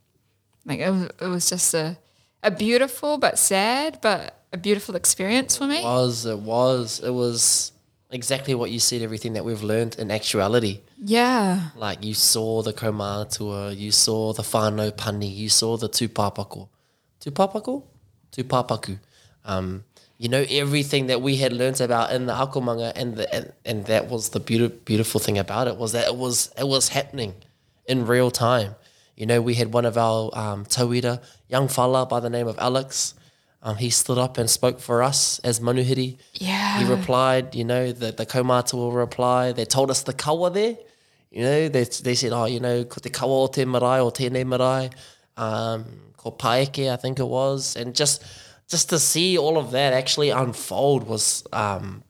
like 0.65 0.81
it 0.81 0.91
was, 0.91 1.11
it 1.21 1.27
was 1.27 1.49
just 1.49 1.75
a, 1.75 1.97
a 2.43 2.51
beautiful 2.51 3.19
but 3.19 3.39
sad 3.39 3.99
but 4.03 4.45
a 4.53 4.57
beautiful 4.57 4.97
experience 4.97 5.57
for 5.57 5.67
me. 5.67 5.79
It 5.79 5.85
was 5.85 6.27
it 6.27 6.39
was 6.39 7.01
it 7.01 7.11
was 7.11 7.73
exactly 8.11 8.55
what 8.55 8.71
you 8.71 8.79
said 8.79 9.03
everything 9.03 9.35
that 9.35 9.45
we've 9.45 9.63
learned 9.63 9.97
in 9.99 10.11
actuality. 10.11 10.81
Yeah, 11.03 11.71
like 11.77 12.05
you 12.05 12.15
saw 12.15 12.63
the 12.63 12.73
kaumātua 12.73 13.77
you 13.77 13.93
saw 13.93 14.33
the 14.33 14.43
whānau 14.43 14.97
pani 14.97 15.29
you 15.29 15.49
saw 15.49 15.77
the 15.77 15.89
tūpāpako 15.89 16.69
tūpāpako 17.21 17.83
tūpāpaku 18.33 18.99
um, 19.45 19.85
you 20.19 20.29
know 20.29 20.45
everything 20.51 21.07
that 21.07 21.23
we 21.23 21.37
had 21.37 21.53
learnt 21.53 21.81
about 21.81 22.13
in 22.13 22.27
the 22.27 22.33
akomanga 22.33 22.93
and, 22.95 23.17
the, 23.17 23.35
and 23.35 23.53
and 23.65 23.87
that 23.87 24.09
was 24.09 24.31
the 24.31 24.41
beautiful 24.41 24.77
beautiful 24.85 25.21
thing 25.21 25.39
about 25.39 25.69
it 25.69 25.77
was 25.77 25.93
that 25.93 26.07
it 26.09 26.17
was 26.17 26.53
it 26.59 26.67
was 26.67 26.89
happening 26.89 27.35
in 27.87 28.05
real 28.07 28.31
time 28.31 28.75
you 29.17 29.27
know 29.27 29.41
we 29.41 29.55
had 29.55 29.73
one 29.73 29.85
of 29.85 29.97
our 29.97 30.31
um, 30.35 30.65
tauira 30.67 31.23
young 31.49 31.69
fella 31.69 32.05
by 32.05 32.21
the 32.21 32.31
name 32.31 32.47
of 32.47 32.59
Alex 32.59 33.15
um, 33.63 33.77
he 33.77 33.91
stood 33.91 34.19
up 34.19 34.39
and 34.39 34.49
spoke 34.49 34.79
for 34.81 35.03
us 35.03 35.41
as 35.41 35.59
manuhiri 35.61 36.17
yeah. 36.35 36.79
he 36.79 36.85
replied, 36.85 37.55
you 37.55 37.65
know, 37.65 37.91
the, 37.91 38.13
the 38.13 38.25
kaumata 38.25 38.75
will 38.75 38.93
reply. 38.93 39.53
They 39.53 39.65
told 39.65 39.91
us 39.91 40.03
the 40.05 40.13
kawa 40.13 40.51
there. 40.51 40.77
You 41.31 41.43
know, 41.43 41.69
they, 41.69 41.85
they 41.85 42.15
said, 42.15 42.33
oh, 42.33 42.45
you 42.45 42.61
know, 42.61 42.85
ko 42.85 43.01
te 43.01 43.11
kawa 43.11 43.43
o 43.43 43.47
te 43.49 43.65
marae 43.65 43.99
o 44.01 44.11
tēnei 44.11 44.47
marae, 44.47 44.91
um, 45.37 45.85
ko 46.17 46.31
paeke, 46.31 46.91
I 46.91 46.97
think 46.97 47.19
it 47.19 47.27
was. 47.27 47.77
And 47.77 47.95
just 47.95 48.25
just 48.69 48.91
to 48.91 48.99
see 48.99 49.39
all 49.39 49.59
of 49.59 49.71
that 49.71 49.93
actually 49.93 50.31
unfold 50.31 51.07
was 51.09 51.45
um, 51.53 52.03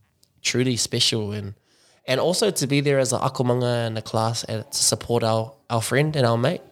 truly 0.42 0.76
special. 0.76 1.32
And 1.32 1.54
and 2.08 2.20
also 2.20 2.50
to 2.50 2.66
be 2.66 2.80
there 2.80 2.98
as 2.98 3.12
an 3.12 3.20
akomanga 3.20 3.86
in 3.86 3.92
the 3.92 4.02
class 4.02 4.42
and 4.44 4.68
to 4.70 4.78
support 4.82 5.22
our, 5.22 5.52
our 5.68 5.82
friend 5.82 6.16
and 6.16 6.26
our 6.26 6.38
mate 6.38 6.62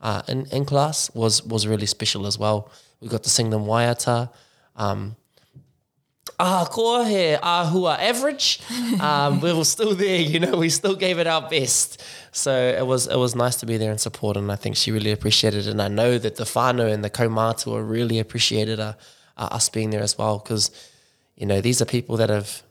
uh, 0.00 0.22
in, 0.26 0.46
in 0.46 0.64
class 0.64 1.14
was, 1.14 1.44
was 1.44 1.64
really 1.64 1.86
special 1.86 2.26
as 2.26 2.38
well. 2.40 2.68
We 3.00 3.06
got 3.06 3.22
to 3.22 3.30
sing 3.30 3.50
them 3.50 3.66
waiata. 3.66 4.30
Um, 4.74 5.14
ah, 6.40 6.66
ko 6.68 7.04
he 7.04 7.36
ahua 7.40 7.98
average. 7.98 8.60
Um, 9.00 9.40
we 9.40 9.52
were 9.52 9.64
still 9.64 9.94
there, 9.94 10.20
you 10.20 10.40
know, 10.40 10.56
we 10.56 10.68
still 10.68 10.96
gave 10.96 11.18
it 11.18 11.26
our 11.26 11.48
best. 11.48 12.02
So 12.32 12.52
it 12.52 12.86
was 12.86 13.06
it 13.06 13.16
was 13.16 13.34
nice 13.34 13.56
to 13.56 13.66
be 13.66 13.78
there 13.78 13.90
and 13.90 14.00
support, 14.00 14.36
and 14.36 14.52
I 14.52 14.56
think 14.56 14.76
she 14.76 14.90
really 14.90 15.12
appreciated 15.12 15.66
it. 15.66 15.70
And 15.70 15.80
I 15.80 15.88
know 15.88 16.18
that 16.18 16.36
the 16.36 16.44
whānau 16.44 16.92
and 16.92 17.02
the 17.02 17.08
kaumātua 17.08 17.88
really 17.88 18.18
appreciated 18.18 18.78
uh, 18.78 18.94
uh, 19.40 19.48
us 19.56 19.68
being 19.68 19.90
there 19.90 20.02
as 20.02 20.16
well, 20.18 20.38
because, 20.38 20.70
you 21.34 21.46
know, 21.46 21.60
these 21.60 21.82
are 21.82 21.86
people 21.86 22.16
that 22.18 22.30
have, 22.30 22.62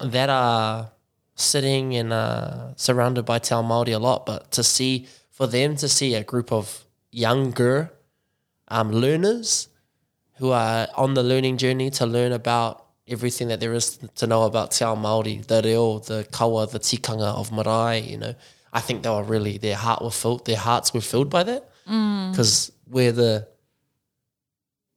that 0.00 0.30
are 0.30 0.90
sitting 1.34 1.94
and 1.94 2.12
uh, 2.12 2.74
surrounded 2.76 3.24
by 3.24 3.38
Te 3.38 3.54
Ao 3.54 3.62
Māori 3.62 3.94
a 3.94 3.98
lot, 3.98 4.26
but 4.26 4.50
to 4.52 4.62
see, 4.64 5.06
for 5.30 5.46
them 5.46 5.76
to 5.76 5.88
see 5.88 6.14
a 6.14 6.24
group 6.24 6.50
of 6.52 6.84
younger 7.12 7.92
um, 8.68 8.90
learners 8.90 9.68
who 10.38 10.50
are 10.50 10.88
on 10.96 11.14
the 11.14 11.22
learning 11.22 11.56
journey 11.58 11.90
to 11.90 12.06
learn 12.06 12.32
about 12.32 12.86
everything 13.06 13.48
that 13.48 13.60
there 13.60 13.74
is 13.74 13.98
to 14.14 14.26
know 14.26 14.44
about 14.44 14.70
Te 14.70 14.84
Ao 14.84 14.96
Māori, 14.96 15.44
the 15.46 15.60
reo, 15.62 15.98
the 15.98 16.26
kawa, 16.30 16.66
the 16.66 16.78
tikanga 16.78 17.34
of 17.34 17.50
marae, 17.52 18.00
you 18.00 18.16
know. 18.16 18.34
I 18.72 18.80
think 18.80 19.02
they 19.02 19.10
were 19.10 19.24
really, 19.24 19.58
their 19.58 19.76
heart 19.76 20.00
were 20.00 20.12
filled, 20.12 20.46
their 20.46 20.56
hearts 20.56 20.94
were 20.94 21.00
filled 21.00 21.28
by 21.28 21.42
that 21.42 21.68
because 22.30 22.70
we're 22.86 23.10
the 23.12 23.48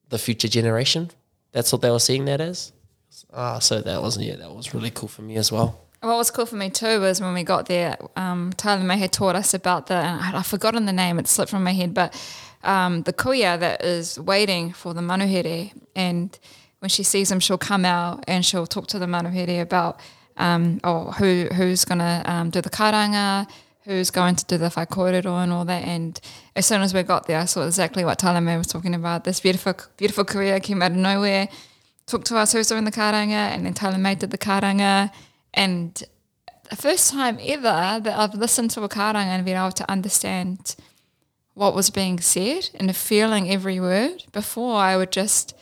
the 0.08 0.18
future 0.18 0.48
generation. 0.48 1.10
That's 1.52 1.72
what 1.72 1.82
they 1.82 1.90
were 1.90 2.00
seeing 2.00 2.24
that 2.26 2.40
as. 2.40 2.72
Ah, 3.32 3.58
so 3.58 3.80
that 3.80 4.02
was 4.02 4.18
yeah, 4.18 4.36
that 4.36 4.54
was 4.54 4.74
really 4.74 4.90
cool 4.90 5.08
for 5.08 5.22
me 5.22 5.36
as 5.36 5.52
well. 5.52 5.80
what 6.00 6.16
was 6.16 6.30
cool 6.30 6.46
for 6.46 6.56
me 6.56 6.70
too 6.70 7.00
was 7.00 7.20
when 7.20 7.34
we 7.34 7.44
got 7.44 7.66
there, 7.66 7.96
um, 8.16 8.52
Tyler 8.56 8.84
May 8.84 8.98
had 8.98 9.12
taught 9.12 9.36
us 9.36 9.54
about 9.54 9.86
the, 9.86 9.94
and 9.94 10.36
I've 10.36 10.46
forgotten 10.46 10.86
the 10.86 10.92
name, 10.92 11.18
it 11.18 11.28
slipped 11.28 11.50
from 11.50 11.64
my 11.64 11.72
head, 11.72 11.94
but 11.94 12.14
um, 12.62 13.02
the 13.02 13.12
kuia 13.12 13.58
that 13.58 13.84
is 13.84 14.18
waiting 14.18 14.72
for 14.72 14.94
the 14.94 15.00
manuhiri. 15.00 15.72
And 15.94 16.36
when 16.80 16.88
she 16.88 17.02
sees 17.02 17.30
him, 17.30 17.40
she'll 17.40 17.58
come 17.58 17.84
out 17.84 18.24
and 18.26 18.44
she'll 18.44 18.66
talk 18.66 18.86
to 18.88 18.98
the 18.98 19.06
manuhiri 19.06 19.60
about 19.60 20.00
um, 20.36 20.80
oh, 20.82 21.12
who 21.12 21.48
who's 21.52 21.84
going 21.84 21.98
to 22.00 22.22
um, 22.26 22.50
do 22.50 22.60
the 22.60 22.70
karanga, 22.70 23.48
who's 23.84 24.10
going 24.10 24.34
to 24.36 24.44
do 24.46 24.56
the 24.56 24.68
whaikorero 24.68 25.42
and 25.42 25.52
all 25.52 25.64
that. 25.64 25.84
And 25.84 26.18
as 26.56 26.66
soon 26.66 26.82
as 26.82 26.94
we 26.94 27.02
got 27.02 27.26
there, 27.26 27.40
I 27.40 27.44
saw 27.44 27.66
exactly 27.66 28.04
what 28.04 28.18
Tyler 28.18 28.40
May 28.40 28.56
was 28.56 28.66
talking 28.66 28.94
about. 28.94 29.24
This 29.24 29.40
beautiful, 29.40 29.74
beautiful 29.96 30.24
kuia 30.24 30.62
came 30.62 30.82
out 30.82 30.92
of 30.92 30.96
nowhere, 30.96 31.48
talked 32.06 32.26
to 32.28 32.36
us 32.36 32.52
who's 32.52 32.68
doing 32.68 32.84
the 32.84 32.92
karanga, 32.92 33.32
and 33.32 33.66
then 33.66 33.74
Tyler 33.74 33.98
May 33.98 34.14
did 34.14 34.30
the 34.30 34.38
karanga. 34.38 35.10
And 35.52 36.02
the 36.70 36.76
first 36.76 37.12
time 37.12 37.38
ever 37.42 38.00
that 38.02 38.18
I've 38.18 38.34
listened 38.34 38.70
to 38.72 38.82
a 38.82 38.88
karanga 38.88 39.16
and 39.16 39.44
been 39.44 39.56
able 39.56 39.72
to 39.72 39.90
understand 39.90 40.76
what 41.52 41.74
was 41.74 41.90
being 41.90 42.18
said 42.20 42.70
and 42.74 42.94
feeling 42.96 43.50
every 43.50 43.78
word. 43.78 44.24
Before 44.32 44.76
I 44.76 44.96
would 44.96 45.12
just 45.12 45.54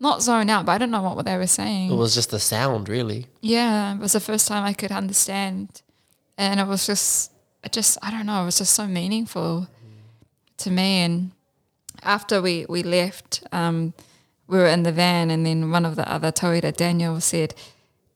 not 0.00 0.20
zone 0.20 0.50
out, 0.50 0.66
but 0.66 0.72
I 0.72 0.78
don't 0.78 0.90
know 0.90 1.02
what 1.02 1.24
they 1.24 1.36
were 1.36 1.46
saying. 1.46 1.90
It 1.90 1.96
was 1.96 2.14
just 2.14 2.30
the 2.30 2.38
sound, 2.38 2.88
really. 2.88 3.26
Yeah, 3.40 3.94
it 3.94 4.00
was 4.00 4.12
the 4.12 4.20
first 4.20 4.46
time 4.46 4.64
I 4.64 4.72
could 4.72 4.92
understand, 4.92 5.82
and 6.36 6.60
it 6.60 6.66
was 6.66 6.86
just, 6.86 7.32
it 7.68 7.72
just, 7.72 7.98
I 8.02 8.10
don't 8.10 8.24
know, 8.26 8.42
it 8.42 8.46
was 8.46 8.58
just 8.58 8.72
so 8.74 8.86
meaningful 8.86 9.68
to 10.58 10.70
me. 10.70 11.02
And 11.04 11.32
after 12.02 12.40
we 12.40 12.64
we 12.68 12.82
left, 12.82 13.42
um, 13.52 13.92
we 14.46 14.56
were 14.58 14.66
in 14.76 14.82
the 14.84 14.92
van, 14.92 15.30
and 15.30 15.44
then 15.44 15.70
one 15.70 15.84
of 15.84 15.94
the 15.96 16.10
other 16.10 16.32
tauira, 16.32 16.72
Daniel, 16.74 17.20
said, 17.20 17.54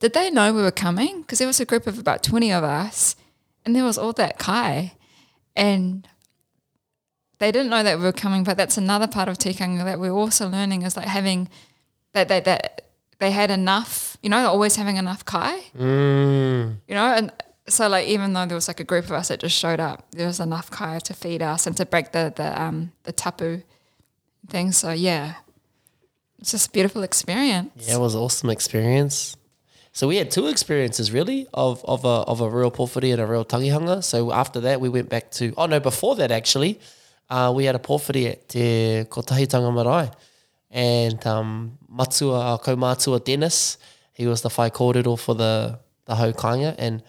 "Did 0.01 0.13
they 0.15 0.31
know 0.31 0.53
we 0.55 0.63
were 0.63 0.73
coming? 0.87 1.21
Because 1.21 1.39
there 1.39 1.47
was 1.55 1.61
a 1.61 1.67
group 1.67 1.87
of 1.87 1.99
about 1.99 2.23
twenty 2.23 2.51
of 2.53 2.65
us, 2.65 3.17
and 3.65 3.77
there 3.77 3.85
was 3.85 3.99
all 3.99 4.13
that 4.15 4.39
kai, 4.39 4.93
and." 5.55 6.09
They 7.39 7.51
didn't 7.51 7.71
know 7.71 7.83
that 7.83 7.99
we 7.99 8.05
were 8.05 8.13
coming, 8.25 8.45
but 8.45 8.57
that's 8.57 8.79
another 8.79 9.09
part 9.09 9.29
of 9.29 9.37
tikanga 9.37 9.83
that 9.85 9.99
we're 9.99 10.13
also 10.23 10.49
learning 10.49 10.83
is 10.87 10.97
like 10.97 11.09
having 11.09 11.49
that 12.15 12.29
that 12.29 12.45
that 12.45 12.63
they 13.19 13.33
had 13.33 13.51
enough, 13.51 14.17
you 14.23 14.31
know, 14.31 14.47
always 14.47 14.77
having 14.77 14.97
enough 14.97 15.25
kai, 15.25 15.57
Mm. 15.77 16.77
you 16.87 16.95
know, 16.95 17.09
and 17.19 17.33
so 17.69 17.89
like 17.89 18.07
even 18.09 18.33
though 18.33 18.47
there 18.47 18.55
was 18.57 18.69
like 18.69 18.81
a 18.81 18.85
group 18.85 19.05
of 19.05 19.13
us 19.13 19.29
that 19.29 19.41
just 19.41 19.57
showed 19.57 19.81
up, 19.81 20.11
there 20.11 20.27
was 20.27 20.41
enough 20.41 20.71
kai 20.71 20.99
to 21.01 21.15
feed 21.15 21.43
us 21.43 21.67
and 21.67 21.77
to 21.77 21.87
break 21.87 22.13
the 22.13 22.33
the 22.35 22.61
um 22.61 22.93
the 23.05 23.13
tapu 23.13 23.63
thing. 24.49 24.73
So 24.73 24.91
yeah, 24.91 25.35
it's 26.39 26.51
just 26.51 26.69
a 26.69 26.71
beautiful 26.71 27.03
experience. 27.03 27.71
Yeah, 27.77 27.97
it 27.97 28.01
was 28.01 28.15
an 28.15 28.21
awesome 28.21 28.51
experience. 28.51 29.37
So 29.93 30.09
we 30.09 30.17
had 30.17 30.31
two 30.31 30.49
experiences 30.49 31.13
really 31.13 31.47
of 31.55 31.85
of 31.85 32.05
a 32.05 32.25
of 32.27 32.41
a 32.41 32.49
real 32.49 32.71
pōwhiri 32.71 33.13
and 33.13 33.21
a 33.21 33.27
real 33.27 33.45
tangihanga. 33.45 34.03
So 34.03 34.33
after 34.33 34.61
that, 34.61 34.81
we 34.81 34.89
went 34.89 35.09
back 35.09 35.31
to 35.33 35.53
oh 35.57 35.67
no, 35.67 35.79
before 35.79 36.17
that 36.17 36.33
actually, 36.33 36.81
uh, 37.31 37.53
we 37.55 37.65
had 37.67 37.77
a 37.77 37.79
pōwhiri 37.79 38.31
at 38.31 38.49
Te 38.49 39.05
Kotahitanga 39.05 39.73
Marae, 39.73 40.11
and 40.71 41.25
um, 41.27 41.79
Matua 41.89 42.41
our 42.41 42.59
kaumatua 42.59 43.23
Dennis, 43.23 43.79
he 44.15 44.27
was 44.27 44.43
the 44.43 44.49
whai 44.49 44.71
kōrero 44.71 45.19
for 45.19 45.35
the 45.35 45.79
the 46.07 46.15
haukāinga, 46.15 46.75
and 46.79 47.03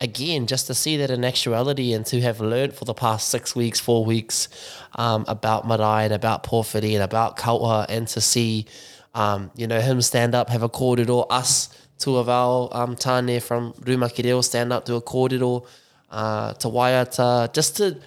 again 0.00 0.46
just 0.46 0.66
to 0.66 0.74
see 0.74 0.96
that 0.98 1.10
in 1.10 1.24
actuality 1.24 1.92
and 1.92 2.04
to 2.06 2.20
have 2.20 2.40
learned 2.40 2.74
for 2.74 2.84
the 2.84 2.94
past 2.94 3.28
six 3.28 3.54
weeks, 3.54 3.80
four 3.80 4.04
weeks 4.04 4.48
um, 4.96 5.24
about 5.28 5.66
marae 5.66 6.04
and 6.04 6.12
about 6.12 6.44
pōwhiri 6.44 6.94
and 6.94 7.02
about 7.02 7.36
kawa, 7.36 7.86
and 7.88 8.08
to 8.08 8.20
see 8.20 8.66
um, 9.14 9.50
you 9.56 9.66
know 9.66 9.80
him 9.80 10.02
stand 10.02 10.34
up, 10.34 10.50
have 10.50 10.62
a 10.62 10.68
kōrero, 10.68 11.26
us 11.30 11.68
two 11.98 12.16
of 12.16 12.28
our 12.28 12.68
um, 12.72 12.96
tāne 12.96 13.42
from 13.42 13.72
Rumakireo 13.74 14.42
stand 14.42 14.72
up 14.72 14.84
to 14.86 14.94
a 14.96 15.02
kōrero, 15.02 15.66
uh, 16.10 16.52
to 16.54 16.68
waiata, 16.68 17.52
just 17.52 17.76
to 17.76 18.00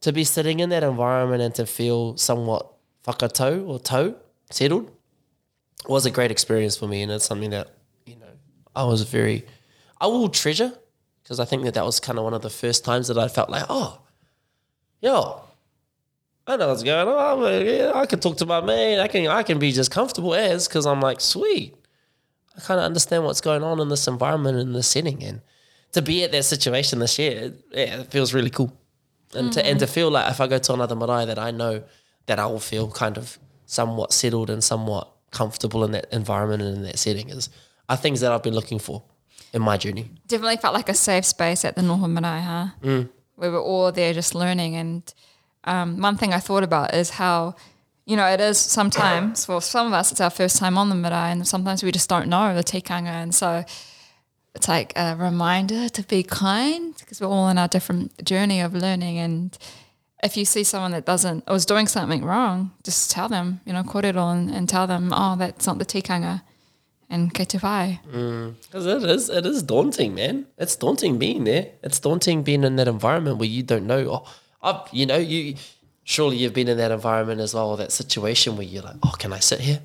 to 0.00 0.12
be 0.12 0.24
sitting 0.24 0.60
in 0.60 0.68
that 0.68 0.82
environment 0.82 1.42
and 1.42 1.54
to 1.54 1.66
feel 1.66 2.16
somewhat 2.16 2.72
whakatau 3.04 3.66
or 3.66 3.80
toe 3.80 4.14
settled 4.50 4.90
was 5.88 6.06
a 6.06 6.10
great 6.10 6.30
experience 6.30 6.76
for 6.76 6.86
me 6.86 7.02
and 7.02 7.10
it's 7.10 7.24
something 7.24 7.50
that 7.50 7.68
you 8.06 8.16
know 8.16 8.26
I 8.76 8.84
was 8.84 9.02
very 9.02 9.44
I 10.00 10.06
will 10.06 10.28
treasure 10.28 10.72
because 11.28 11.40
I 11.40 11.44
think 11.44 11.64
that 11.64 11.74
that 11.74 11.84
was 11.84 12.00
kind 12.00 12.18
of 12.18 12.24
one 12.24 12.32
of 12.32 12.40
the 12.40 12.48
first 12.48 12.86
times 12.86 13.08
that 13.08 13.18
I 13.18 13.28
felt 13.28 13.50
like 13.50 13.64
oh 13.68 14.00
yo 15.02 15.42
I 16.46 16.56
know 16.56 16.68
what's 16.68 16.82
going 16.82 17.06
on. 17.06 17.66
Yeah, 17.66 17.92
I 17.94 18.06
can 18.06 18.20
talk 18.20 18.38
to 18.38 18.46
my 18.46 18.62
mate 18.62 18.98
I 18.98 19.08
can 19.08 19.26
I 19.26 19.42
can 19.42 19.58
be 19.58 19.70
just 19.70 19.90
comfortable 19.90 20.34
as 20.34 20.66
because 20.66 20.86
I'm 20.86 21.02
like 21.02 21.20
sweet. 21.20 21.74
I 22.56 22.60
kind 22.60 22.80
of 22.80 22.86
understand 22.86 23.24
what's 23.24 23.42
going 23.42 23.62
on 23.62 23.78
in 23.78 23.90
this 23.90 24.08
environment 24.08 24.58
in 24.58 24.72
this 24.72 24.88
setting 24.88 25.22
and 25.22 25.42
to 25.92 26.00
be 26.00 26.24
at 26.24 26.32
that 26.32 26.44
situation 26.44 26.98
this 26.98 27.18
year 27.18 27.52
yeah 27.72 28.00
it 28.00 28.10
feels 28.10 28.32
really 28.32 28.50
cool. 28.50 28.72
And 29.34 29.52
to 29.52 29.64
and 29.64 29.78
to 29.80 29.84
mm-hmm. 29.84 29.92
feel 29.92 30.10
like 30.10 30.30
if 30.30 30.40
I 30.40 30.46
go 30.46 30.58
to 30.58 30.72
another 30.72 30.96
marae 30.96 31.26
that 31.26 31.38
I 31.38 31.50
know 31.50 31.82
that 32.24 32.38
I 32.38 32.46
will 32.46 32.60
feel 32.60 32.90
kind 32.90 33.18
of 33.18 33.38
somewhat 33.66 34.14
settled 34.14 34.48
and 34.48 34.64
somewhat 34.64 35.12
comfortable 35.30 35.84
in 35.84 35.92
that 35.92 36.06
environment 36.10 36.62
and 36.62 36.78
in 36.78 36.82
that 36.84 36.98
setting 36.98 37.28
is 37.28 37.50
are 37.90 37.98
things 37.98 38.20
that 38.20 38.32
I've 38.32 38.42
been 38.42 38.54
looking 38.54 38.78
for 38.78 39.02
in 39.52 39.62
my 39.62 39.76
journey. 39.76 40.10
Definitely 40.26 40.58
felt 40.58 40.74
like 40.74 40.88
a 40.88 40.94
safe 40.94 41.24
space 41.24 41.64
at 41.64 41.74
the 41.74 41.82
Noho 41.82 42.08
Marae, 42.10 42.40
huh? 42.40 42.66
Mm. 42.82 43.08
We 43.36 43.48
were 43.48 43.60
all 43.60 43.92
there 43.92 44.12
just 44.12 44.34
learning. 44.34 44.74
And 44.76 45.14
um, 45.64 46.00
one 46.00 46.16
thing 46.16 46.32
I 46.32 46.38
thought 46.40 46.64
about 46.64 46.94
is 46.94 47.10
how, 47.10 47.54
you 48.04 48.16
know, 48.16 48.26
it 48.26 48.40
is 48.40 48.58
sometimes, 48.58 49.44
for 49.44 49.60
some 49.60 49.86
of 49.86 49.92
us, 49.92 50.10
it's 50.12 50.20
our 50.20 50.30
first 50.30 50.56
time 50.56 50.78
on 50.78 50.88
the 50.88 50.94
marae, 50.94 51.30
and 51.30 51.46
sometimes 51.46 51.82
we 51.82 51.92
just 51.92 52.08
don't 52.08 52.28
know 52.28 52.54
the 52.54 52.64
tikanga. 52.64 53.06
And 53.06 53.34
so 53.34 53.64
it's 54.54 54.68
like 54.68 54.92
a 54.96 55.14
reminder 55.16 55.88
to 55.88 56.02
be 56.02 56.22
kind 56.22 56.94
because 56.98 57.20
we're 57.20 57.28
all 57.28 57.44
on 57.44 57.58
our 57.58 57.68
different 57.68 58.24
journey 58.24 58.60
of 58.60 58.74
learning. 58.74 59.18
And 59.18 59.56
if 60.24 60.36
you 60.36 60.44
see 60.44 60.64
someone 60.64 60.90
that 60.92 61.04
doesn't, 61.04 61.44
or 61.46 61.54
is 61.54 61.66
doing 61.66 61.86
something 61.86 62.24
wrong, 62.24 62.72
just 62.82 63.10
tell 63.10 63.28
them, 63.28 63.60
you 63.64 63.72
know, 63.72 63.82
korero 63.82 64.32
and, 64.32 64.50
and 64.50 64.68
tell 64.68 64.86
them, 64.86 65.12
oh, 65.14 65.36
that's 65.36 65.66
not 65.66 65.78
the 65.78 65.84
tikanga. 65.84 66.42
And 67.10 67.32
whai. 67.62 68.00
Because 68.04 68.86
mm. 68.86 69.02
it 69.02 69.10
is, 69.10 69.30
it 69.30 69.46
is 69.46 69.62
daunting, 69.62 70.14
man. 70.14 70.46
It's 70.58 70.76
daunting 70.76 71.18
being 71.18 71.44
there. 71.44 71.70
It's 71.82 71.98
daunting 71.98 72.42
being 72.42 72.64
in 72.64 72.76
that 72.76 72.88
environment 72.88 73.38
where 73.38 73.48
you 73.48 73.62
don't 73.62 73.86
know. 73.86 74.10
Oh, 74.10 74.34
i 74.62 74.86
you 74.92 75.06
know, 75.06 75.16
you 75.16 75.54
surely 76.04 76.36
you've 76.36 76.52
been 76.52 76.68
in 76.68 76.76
that 76.78 76.90
environment 76.90 77.40
as 77.40 77.54
well, 77.54 77.76
that 77.76 77.92
situation 77.92 78.56
where 78.56 78.66
you're 78.66 78.82
like, 78.82 78.96
oh, 79.02 79.14
can 79.18 79.32
I 79.32 79.38
sit 79.38 79.60
here? 79.60 79.80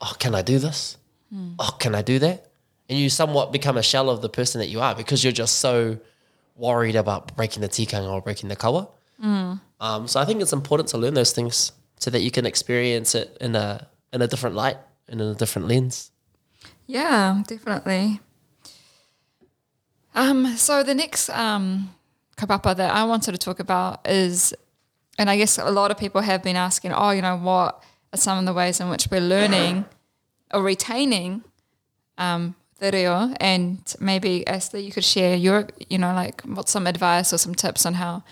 Oh, 0.00 0.14
can 0.18 0.34
I 0.34 0.42
do 0.42 0.58
this? 0.58 0.96
Hmm. 1.32 1.52
Oh, 1.58 1.76
can 1.78 1.94
I 1.94 2.02
do 2.02 2.18
that? 2.18 2.50
And 2.88 2.98
you 2.98 3.08
somewhat 3.08 3.52
become 3.52 3.76
a 3.76 3.82
shell 3.82 4.10
of 4.10 4.20
the 4.20 4.28
person 4.28 4.60
that 4.60 4.68
you 4.68 4.80
are 4.80 4.94
because 4.96 5.22
you're 5.22 5.32
just 5.32 5.58
so 5.58 5.98
worried 6.56 6.96
about 6.96 7.36
breaking 7.36 7.62
the 7.62 7.68
tikanga 7.68 8.10
or 8.10 8.20
breaking 8.20 8.48
the 8.48 8.56
kawa. 8.56 8.88
Hmm. 9.20 9.54
Um, 9.78 10.08
so 10.08 10.20
I 10.20 10.24
think 10.24 10.42
it's 10.42 10.52
important 10.52 10.88
to 10.88 10.98
learn 10.98 11.14
those 11.14 11.32
things 11.32 11.72
so 11.98 12.10
that 12.10 12.20
you 12.20 12.30
can 12.30 12.46
experience 12.46 13.14
it 13.14 13.36
in 13.40 13.54
a 13.54 13.86
in 14.12 14.22
a 14.22 14.26
different 14.26 14.56
light 14.56 14.76
in 15.10 15.20
a 15.20 15.34
different 15.34 15.68
lens. 15.68 16.10
Yeah, 16.86 17.42
definitely. 17.46 18.20
Um, 20.14 20.56
so 20.56 20.82
the 20.82 20.94
next 20.94 21.28
um, 21.30 21.94
kaupapa 22.36 22.76
that 22.76 22.94
I 22.94 23.04
wanted 23.04 23.32
to 23.32 23.38
talk 23.38 23.60
about 23.60 24.08
is, 24.08 24.54
and 25.18 25.28
I 25.28 25.36
guess 25.36 25.58
a 25.58 25.70
lot 25.70 25.90
of 25.90 25.98
people 25.98 26.20
have 26.20 26.42
been 26.42 26.56
asking, 26.56 26.92
oh, 26.92 27.10
you 27.10 27.22
know, 27.22 27.36
what 27.36 27.82
are 28.12 28.16
some 28.16 28.38
of 28.38 28.44
the 28.46 28.52
ways 28.52 28.80
in 28.80 28.88
which 28.88 29.08
we're 29.10 29.20
learning 29.20 29.84
or 30.52 30.62
retaining 30.62 31.44
um, 32.18 32.54
the 32.78 32.90
reo? 32.90 33.34
And 33.40 33.78
maybe, 34.00 34.46
Esther, 34.48 34.78
you 34.78 34.90
could 34.90 35.04
share 35.04 35.36
your, 35.36 35.68
you 35.88 35.98
know, 35.98 36.14
like 36.14 36.40
what's 36.42 36.72
some 36.72 36.86
advice 36.86 37.32
or 37.32 37.38
some 37.38 37.54
tips 37.54 37.84
on 37.86 37.94
how 37.94 38.24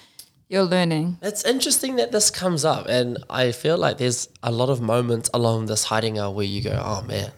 you're 0.49 0.65
learning. 0.65 1.19
It's 1.23 1.45
interesting 1.45 1.97
that 1.97 2.11
this 2.13 2.31
comes 2.31 2.65
up, 2.65 2.87
and 2.89 3.19
I 3.29 3.53
feel 3.53 3.77
like 3.77 3.99
there's 3.99 4.29
a 4.43 4.51
lot 4.51 4.71
of 4.71 4.81
moments 4.81 5.31
along 5.35 5.67
this 5.67 5.87
haerenga 5.87 6.33
where 6.33 6.47
you 6.47 6.63
go, 6.63 6.81
"Oh 6.85 7.03
man, 7.03 7.31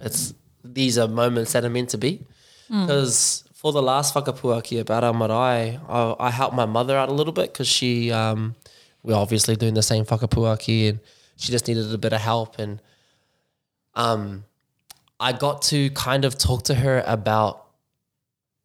it's 0.00 0.32
these 0.64 0.96
are 0.98 1.08
moments 1.08 1.52
that 1.52 1.64
are 1.64 1.70
meant 1.70 1.90
to 1.90 1.98
be." 1.98 2.24
Because 2.68 3.44
for 3.52 3.70
the 3.72 3.82
last 3.82 4.14
whakapuaki 4.14 4.80
about 4.80 5.04
our 5.04 5.12
marae, 5.12 5.78
I, 5.88 6.16
I 6.18 6.30
helped 6.30 6.54
my 6.56 6.64
mother 6.66 6.96
out 6.96 7.08
a 7.10 7.12
little 7.12 7.32
bit 7.32 7.52
because 7.52 7.68
she, 7.68 8.10
um, 8.10 8.54
we're 9.02 9.14
obviously 9.14 9.56
doing 9.56 9.74
the 9.74 9.82
same 9.82 10.04
whakapuaki, 10.04 10.88
and 10.88 11.00
she 11.36 11.52
just 11.52 11.68
needed 11.68 11.92
a 11.92 11.98
bit 11.98 12.12
of 12.12 12.20
help, 12.20 12.58
and 12.58 12.80
um, 13.94 14.44
I 15.20 15.32
got 15.32 15.62
to 15.62 15.90
kind 15.90 16.24
of 16.24 16.38
talk 16.38 16.62
to 16.64 16.74
her 16.74 17.04
about 17.06 17.61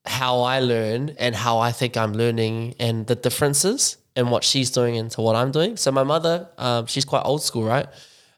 how 0.07 0.41
I 0.41 0.59
learn 0.59 1.15
and 1.17 1.35
how 1.35 1.59
I 1.59 1.71
think 1.71 1.97
I'm 1.97 2.13
learning 2.13 2.75
and 2.79 3.05
the 3.07 3.15
differences 3.15 3.97
and 4.15 4.31
what 4.31 4.43
she's 4.43 4.71
doing 4.71 4.97
and 4.97 5.11
to 5.11 5.21
what 5.21 5.35
I'm 5.35 5.51
doing. 5.51 5.77
So 5.77 5.91
my 5.91 6.03
mother, 6.03 6.49
um, 6.57 6.85
she's 6.87 7.05
quite 7.05 7.21
old 7.21 7.43
school, 7.43 7.63
right? 7.63 7.87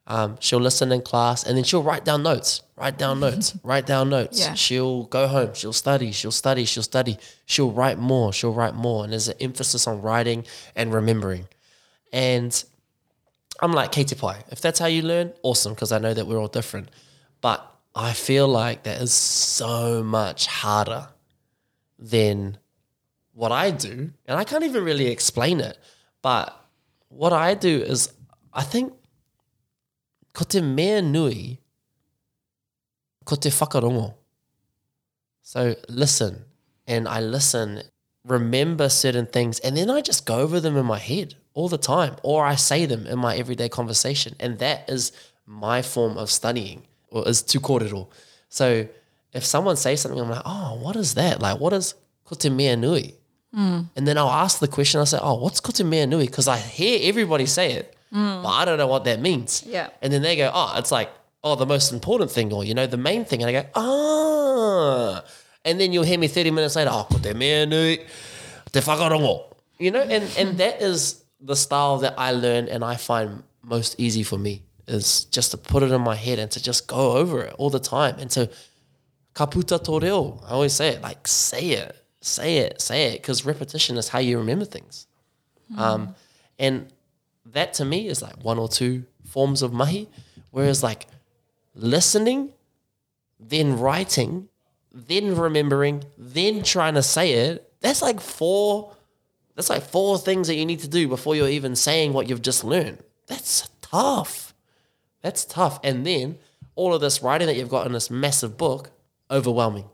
Um, 0.07 0.37
she'll 0.39 0.59
listen 0.59 0.91
in 0.91 1.01
class 1.01 1.43
and 1.43 1.55
then 1.55 1.63
she'll 1.63 1.83
write 1.83 2.03
down 2.03 2.23
notes, 2.23 2.63
write 2.75 2.97
down 2.97 3.19
notes, 3.19 3.55
write 3.63 3.85
down 3.85 4.09
notes. 4.09 4.39
Yeah. 4.39 4.55
She'll 4.55 5.03
go 5.03 5.27
home, 5.27 5.53
she'll 5.53 5.71
study, 5.71 6.11
she'll 6.11 6.31
study, 6.31 6.65
she'll 6.65 6.83
study, 6.83 7.17
she'll 7.45 7.71
write 7.71 7.99
more, 7.99 8.33
she'll 8.33 8.53
write 8.53 8.73
more. 8.73 9.03
And 9.03 9.13
there's 9.13 9.27
an 9.27 9.37
emphasis 9.39 9.85
on 9.85 10.01
writing 10.01 10.45
and 10.75 10.91
remembering. 10.91 11.47
And 12.11 12.63
I'm 13.61 13.71
like, 13.71 13.91
Katie 13.91 14.15
Pie, 14.15 14.43
if 14.49 14.61
that's 14.61 14.79
how 14.79 14.87
you 14.87 15.03
learn, 15.03 15.31
awesome, 15.43 15.75
because 15.75 15.91
I 15.91 15.99
know 15.99 16.13
that 16.13 16.25
we're 16.25 16.39
all 16.39 16.47
different. 16.47 16.89
But 17.41 17.63
I 17.93 18.13
feel 18.13 18.47
like 18.47 18.83
that 18.83 19.01
is 19.01 19.13
so 19.13 20.03
much 20.03 20.47
harder 20.47 21.09
than 21.99 22.57
what 23.33 23.51
I 23.51 23.71
do. 23.71 24.11
And 24.25 24.39
I 24.39 24.43
can't 24.43 24.63
even 24.63 24.83
really 24.83 25.07
explain 25.07 25.59
it. 25.59 25.77
But 26.21 26.55
what 27.09 27.33
I 27.33 27.53
do 27.53 27.81
is, 27.81 28.11
I 28.53 28.63
think, 28.63 28.93
ko 30.33 30.45
te 30.45 30.61
mea 30.61 31.01
nui, 31.01 31.59
ko 33.25 33.35
te 33.35 33.49
whakarongo. 33.49 34.15
So 35.41 35.75
listen, 35.87 36.45
and 36.87 37.07
I 37.07 37.19
listen, 37.21 37.83
remember 38.25 38.89
certain 38.89 39.25
things, 39.25 39.59
and 39.59 39.75
then 39.75 39.89
I 39.89 40.01
just 40.01 40.25
go 40.25 40.39
over 40.39 40.59
them 40.59 40.77
in 40.77 40.85
my 40.85 40.99
head 40.99 41.35
all 41.53 41.67
the 41.67 41.77
time, 41.77 42.15
or 42.23 42.45
I 42.45 42.55
say 42.55 42.85
them 42.85 43.07
in 43.07 43.19
my 43.19 43.35
everyday 43.35 43.69
conversation. 43.69 44.35
And 44.39 44.59
that 44.59 44.89
is 44.89 45.11
my 45.45 45.81
form 45.81 46.17
of 46.17 46.29
studying, 46.29 46.83
or 47.09 47.27
is 47.27 47.43
kōrero. 47.43 48.07
So 48.49 48.87
if 49.33 49.45
someone 49.45 49.75
says 49.75 50.01
something, 50.01 50.19
I'm 50.19 50.29
like, 50.29 50.41
oh, 50.45 50.79
what 50.81 50.95
is 50.95 51.13
that? 51.15 51.41
Like, 51.41 51.59
what 51.59 51.73
is 51.73 51.93
ko 52.25 52.35
te 52.35 52.49
mea 52.49 52.75
nui? 52.75 53.15
And 53.53 53.89
then 54.07 54.17
I'll 54.17 54.29
ask 54.29 54.59
the 54.59 54.67
question, 54.67 54.99
I'll 54.99 55.05
say, 55.05 55.19
oh, 55.21 55.35
what's 55.35 55.59
ko 55.59 55.71
nui? 55.83 56.25
Because 56.25 56.47
I 56.47 56.57
hear 56.57 56.99
everybody 57.03 57.45
say 57.45 57.73
it, 57.73 57.95
but 58.11 58.47
I 58.47 58.65
don't 58.65 58.77
know 58.77 58.87
what 58.87 59.05
that 59.05 59.19
means. 59.21 59.63
Yeah. 59.65 59.89
And 60.01 60.11
then 60.13 60.21
they 60.21 60.35
go, 60.35 60.51
oh, 60.53 60.73
it's 60.77 60.91
like, 60.91 61.09
oh, 61.43 61.55
the 61.55 61.65
most 61.65 61.91
important 61.91 62.31
thing, 62.31 62.51
or, 62.53 62.63
you 62.63 62.73
know, 62.73 62.85
the 62.85 62.97
main 62.97 63.25
thing. 63.25 63.41
And 63.41 63.49
I 63.55 63.61
go, 63.61 63.69
ah. 63.75 65.23
And 65.65 65.79
then 65.79 65.93
you'll 65.93 66.03
hear 66.03 66.19
me 66.19 66.27
30 66.27 66.51
minutes 66.51 66.75
later, 66.75 66.91
oh, 66.93 67.07
ko 67.11 67.17
te 67.19 67.33
mea 67.33 67.65
nui, 67.65 67.97
te 68.71 68.79
whakarongo. 68.79 69.45
You 69.77 69.91
know, 69.91 70.01
and, 70.01 70.29
and 70.37 70.57
that 70.57 70.81
is 70.81 71.23
the 71.39 71.55
style 71.55 71.99
that 71.99 72.15
I 72.17 72.31
learn 72.31 72.67
and 72.67 72.83
I 72.83 72.97
find 72.97 73.43
most 73.63 73.95
easy 73.97 74.23
for 74.23 74.37
me 74.37 74.63
is 74.87 75.25
just 75.25 75.51
to 75.51 75.57
put 75.57 75.83
it 75.83 75.91
in 75.91 76.01
my 76.01 76.15
head 76.15 76.39
and 76.39 76.51
to 76.51 76.61
just 76.61 76.87
go 76.87 77.13
over 77.13 77.43
it 77.43 77.55
all 77.57 77.69
the 77.69 77.79
time. 77.79 78.15
And 78.19 78.29
to 78.31 78.49
ka 79.33 79.45
puta 79.45 79.79
tō 79.79 80.01
reo. 80.01 80.39
I 80.45 80.51
always 80.51 80.73
say 80.73 80.89
it, 80.89 81.01
like 81.01 81.27
say 81.27 81.69
it, 81.69 81.95
say 82.21 82.57
it, 82.57 82.81
say 82.81 83.13
it, 83.13 83.21
because 83.21 83.45
repetition 83.45 83.97
is 83.97 84.09
how 84.09 84.19
you 84.19 84.37
remember 84.37 84.65
things. 84.65 85.07
Um, 85.77 86.15
and 86.57 86.91
that 87.45 87.73
to 87.75 87.85
me 87.85 88.07
is 88.07 88.21
like 88.21 88.43
one 88.43 88.57
or 88.57 88.67
two 88.67 89.05
forms 89.25 89.61
of 89.61 89.71
mahi. 89.71 90.09
Whereas 90.51 90.81
like 90.83 91.07
listening, 91.75 92.51
then 93.39 93.79
writing, 93.79 94.49
then 94.91 95.35
remembering, 95.35 96.03
then 96.17 96.63
trying 96.63 96.95
to 96.95 97.03
say 97.03 97.33
it, 97.33 97.71
that's 97.81 98.01
like 98.01 98.19
four 98.19 98.93
that's 99.55 99.69
like 99.69 99.83
four 99.83 100.17
things 100.17 100.47
that 100.47 100.55
you 100.55 100.65
need 100.65 100.79
to 100.79 100.87
do 100.87 101.09
before 101.09 101.35
you're 101.35 101.49
even 101.49 101.75
saying 101.75 102.13
what 102.13 102.29
you've 102.29 102.41
just 102.41 102.63
learned. 102.63 102.99
That's 103.27 103.69
tough. 103.81 104.53
That's 105.21 105.43
tough. 105.43 105.81
And 105.83 106.05
then 106.07 106.37
all 106.75 106.93
of 106.93 107.01
this 107.01 107.21
writing 107.21 107.47
that 107.47 107.57
you've 107.57 107.67
got 107.67 107.85
in 107.85 107.91
this 107.91 108.09
massive 108.09 108.57
book, 108.57 108.91
overwhelming. 109.29 109.85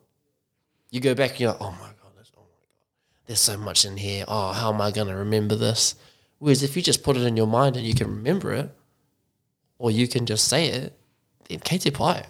You 0.91 0.99
go 0.99 1.13
back, 1.15 1.31
and 1.31 1.39
you're 1.41 1.51
like, 1.51 1.61
oh 1.61 1.71
my 1.71 1.87
God, 2.01 2.11
there's, 2.15 2.31
oh 2.37 2.41
my 2.41 2.43
God, 2.43 3.25
there's 3.27 3.39
so 3.39 3.57
much 3.57 3.85
in 3.85 3.97
here. 3.97 4.25
Oh, 4.27 4.53
how 4.53 4.73
am 4.73 4.81
I 4.81 4.91
going 4.91 5.07
to 5.07 5.15
remember 5.15 5.55
this? 5.55 5.95
Whereas 6.39 6.63
if 6.63 6.75
you 6.75 6.81
just 6.81 7.03
put 7.03 7.17
it 7.17 7.23
in 7.23 7.37
your 7.37 7.47
mind 7.47 7.75
and 7.77 7.85
you 7.85 7.93
can 7.93 8.07
remember 8.07 8.53
it, 8.53 8.69
or 9.77 9.91
you 9.91 10.07
can 10.07 10.25
just 10.25 10.47
say 10.47 10.67
it, 10.67 10.93
then 11.49 11.59
kei 11.59 11.77
te 11.77 11.91
pai. 11.91 12.23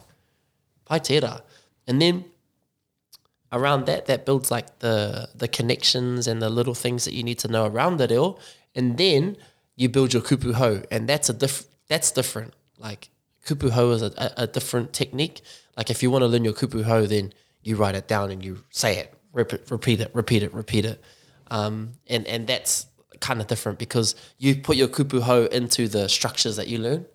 Pai 0.85 0.99
tērā. 0.99 1.41
And 1.87 2.01
then 2.01 2.25
around 3.51 3.85
that, 3.85 4.05
that 4.07 4.25
builds 4.25 4.51
like 4.51 4.79
the 4.79 5.29
the 5.35 5.47
connections 5.47 6.27
and 6.27 6.41
the 6.41 6.49
little 6.49 6.73
things 6.73 7.05
that 7.05 7.13
you 7.13 7.23
need 7.23 7.39
to 7.39 7.47
know 7.47 7.65
around 7.65 7.97
the 7.97 8.07
reo. 8.07 8.37
And 8.73 8.97
then 8.97 9.37
you 9.75 9.89
build 9.89 10.13
your 10.13 10.21
kupu 10.21 10.53
hou, 10.53 10.83
and 10.91 11.07
that's 11.07 11.29
a 11.29 11.33
diff- 11.33 11.65
that's 11.87 12.11
different. 12.11 12.53
Like 12.77 13.09
kupu 13.45 13.71
hou 13.71 13.91
is 13.91 14.01
a, 14.01 14.11
a, 14.17 14.43
a 14.43 14.47
different 14.47 14.93
technique. 14.93 15.41
Like 15.77 15.89
if 15.89 16.01
you 16.01 16.09
want 16.11 16.23
to 16.23 16.27
learn 16.27 16.43
your 16.43 16.53
kupu 16.53 16.83
hou, 16.83 17.07
then 17.07 17.33
you 17.63 17.75
write 17.75 17.95
it 17.95 18.07
down 18.07 18.31
and 18.31 18.43
you 18.43 18.63
say 18.69 18.97
it, 18.97 19.13
repeat, 19.33 19.69
repeat 19.69 19.99
it, 19.99 20.11
repeat 20.13 20.43
it, 20.43 20.53
repeat 20.53 20.85
it. 20.85 21.01
Um, 21.51 21.93
and 22.07 22.25
and 22.27 22.47
that's 22.47 22.87
kind 23.19 23.41
of 23.41 23.47
different 23.47 23.79
because 23.79 24.15
you 24.37 24.55
put 24.55 24.77
your 24.77 24.87
kupu 24.87 25.21
hou 25.21 25.45
into 25.51 25.87
the 25.87 26.07
structures 26.09 26.55
that 26.55 26.67
you 26.67 26.77
learn. 26.77 27.05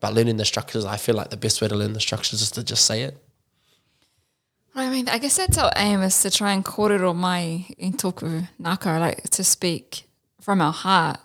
But 0.00 0.12
learning 0.14 0.36
the 0.36 0.44
structures, 0.44 0.84
I 0.84 0.98
feel 0.98 1.14
like 1.14 1.30
the 1.30 1.36
best 1.36 1.62
way 1.62 1.68
to 1.68 1.74
learn 1.74 1.94
the 1.94 2.00
structures 2.00 2.42
is 2.42 2.50
to 2.52 2.62
just 2.62 2.84
say 2.84 3.02
it. 3.02 3.16
I 4.74 4.90
mean, 4.90 5.08
I 5.08 5.16
guess 5.16 5.38
that's 5.38 5.56
our 5.56 5.72
aim 5.74 6.02
is 6.02 6.20
to 6.20 6.30
try 6.30 6.52
and 6.52 6.62
kōrero 6.62 7.16
mai 7.16 7.66
in 7.78 7.94
toku 7.94 8.46
naka, 8.58 8.98
like 8.98 9.22
to 9.30 9.42
speak 9.42 10.06
from 10.38 10.60
our 10.60 10.72
heart. 10.72 11.18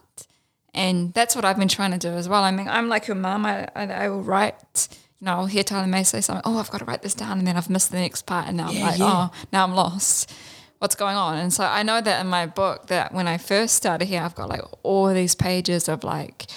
And 0.74 1.14
that's 1.14 1.36
what 1.36 1.44
I've 1.44 1.58
been 1.58 1.68
trying 1.68 1.92
to 1.92 1.98
do 1.98 2.08
as 2.08 2.30
well. 2.30 2.44
I 2.46 2.52
mean, 2.52 2.70
I'm 2.70 2.88
like 2.88 3.08
your 3.08 3.16
mum. 3.16 3.46
I, 3.46 3.68
I, 3.76 3.88
I 3.88 4.10
will 4.10 4.24
write, 4.24 4.88
I'll 5.28 5.46
hear 5.46 5.64
Tyler 5.64 5.88
May 5.88 6.04
say 6.04 6.22
something, 6.22 6.42
oh, 6.46 6.58
I've 6.58 6.72
got 6.72 6.80
to 6.80 6.86
write 6.86 7.02
this 7.04 7.14
down. 7.14 7.38
And 7.38 7.48
then 7.48 7.56
I've 7.58 7.70
missed 7.70 7.92
the 7.92 8.00
next 8.00 8.24
part. 8.26 8.48
And 8.48 8.58
now 8.58 8.70
I'm 8.70 8.76
Yeah, 8.76 8.86
like, 8.88 9.00
yeah. 9.00 9.06
oh, 9.32 9.32
now 9.54 9.64
I'm 9.64 9.74
lost. 9.76 10.32
What's 10.80 10.96
going 10.96 11.16
on? 11.16 11.38
And 11.38 11.54
so 11.54 11.64
I 11.64 11.84
know 11.84 12.02
that 12.02 12.22
in 12.22 12.28
my 12.28 12.48
book 12.48 12.88
that 12.88 13.14
when 13.14 13.28
I 13.28 13.38
first 13.38 13.76
started 13.76 14.06
here, 14.06 14.22
I've 14.22 14.34
got 14.36 14.50
like 14.50 14.64
all 14.82 15.14
these 15.14 15.36
pages 15.36 15.88
of 15.88 16.04
like 16.04 16.48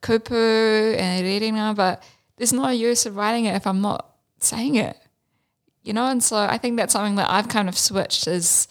kupu 0.00 0.96
and 0.98 1.22
reading, 1.24 1.54
now, 1.54 1.74
but 1.74 2.02
there's 2.36 2.52
no 2.52 2.70
use 2.70 3.04
of 3.04 3.16
writing 3.16 3.44
it 3.44 3.54
if 3.56 3.66
I'm 3.66 3.80
not 3.82 4.06
saying 4.40 4.76
it 4.76 4.96
you 5.82 5.92
know 5.92 6.06
and 6.06 6.22
so 6.22 6.36
i 6.36 6.56
think 6.58 6.76
that's 6.76 6.92
something 6.92 7.16
that 7.16 7.28
i've 7.28 7.48
kind 7.48 7.68
of 7.68 7.76
switched 7.76 8.28
is 8.28 8.68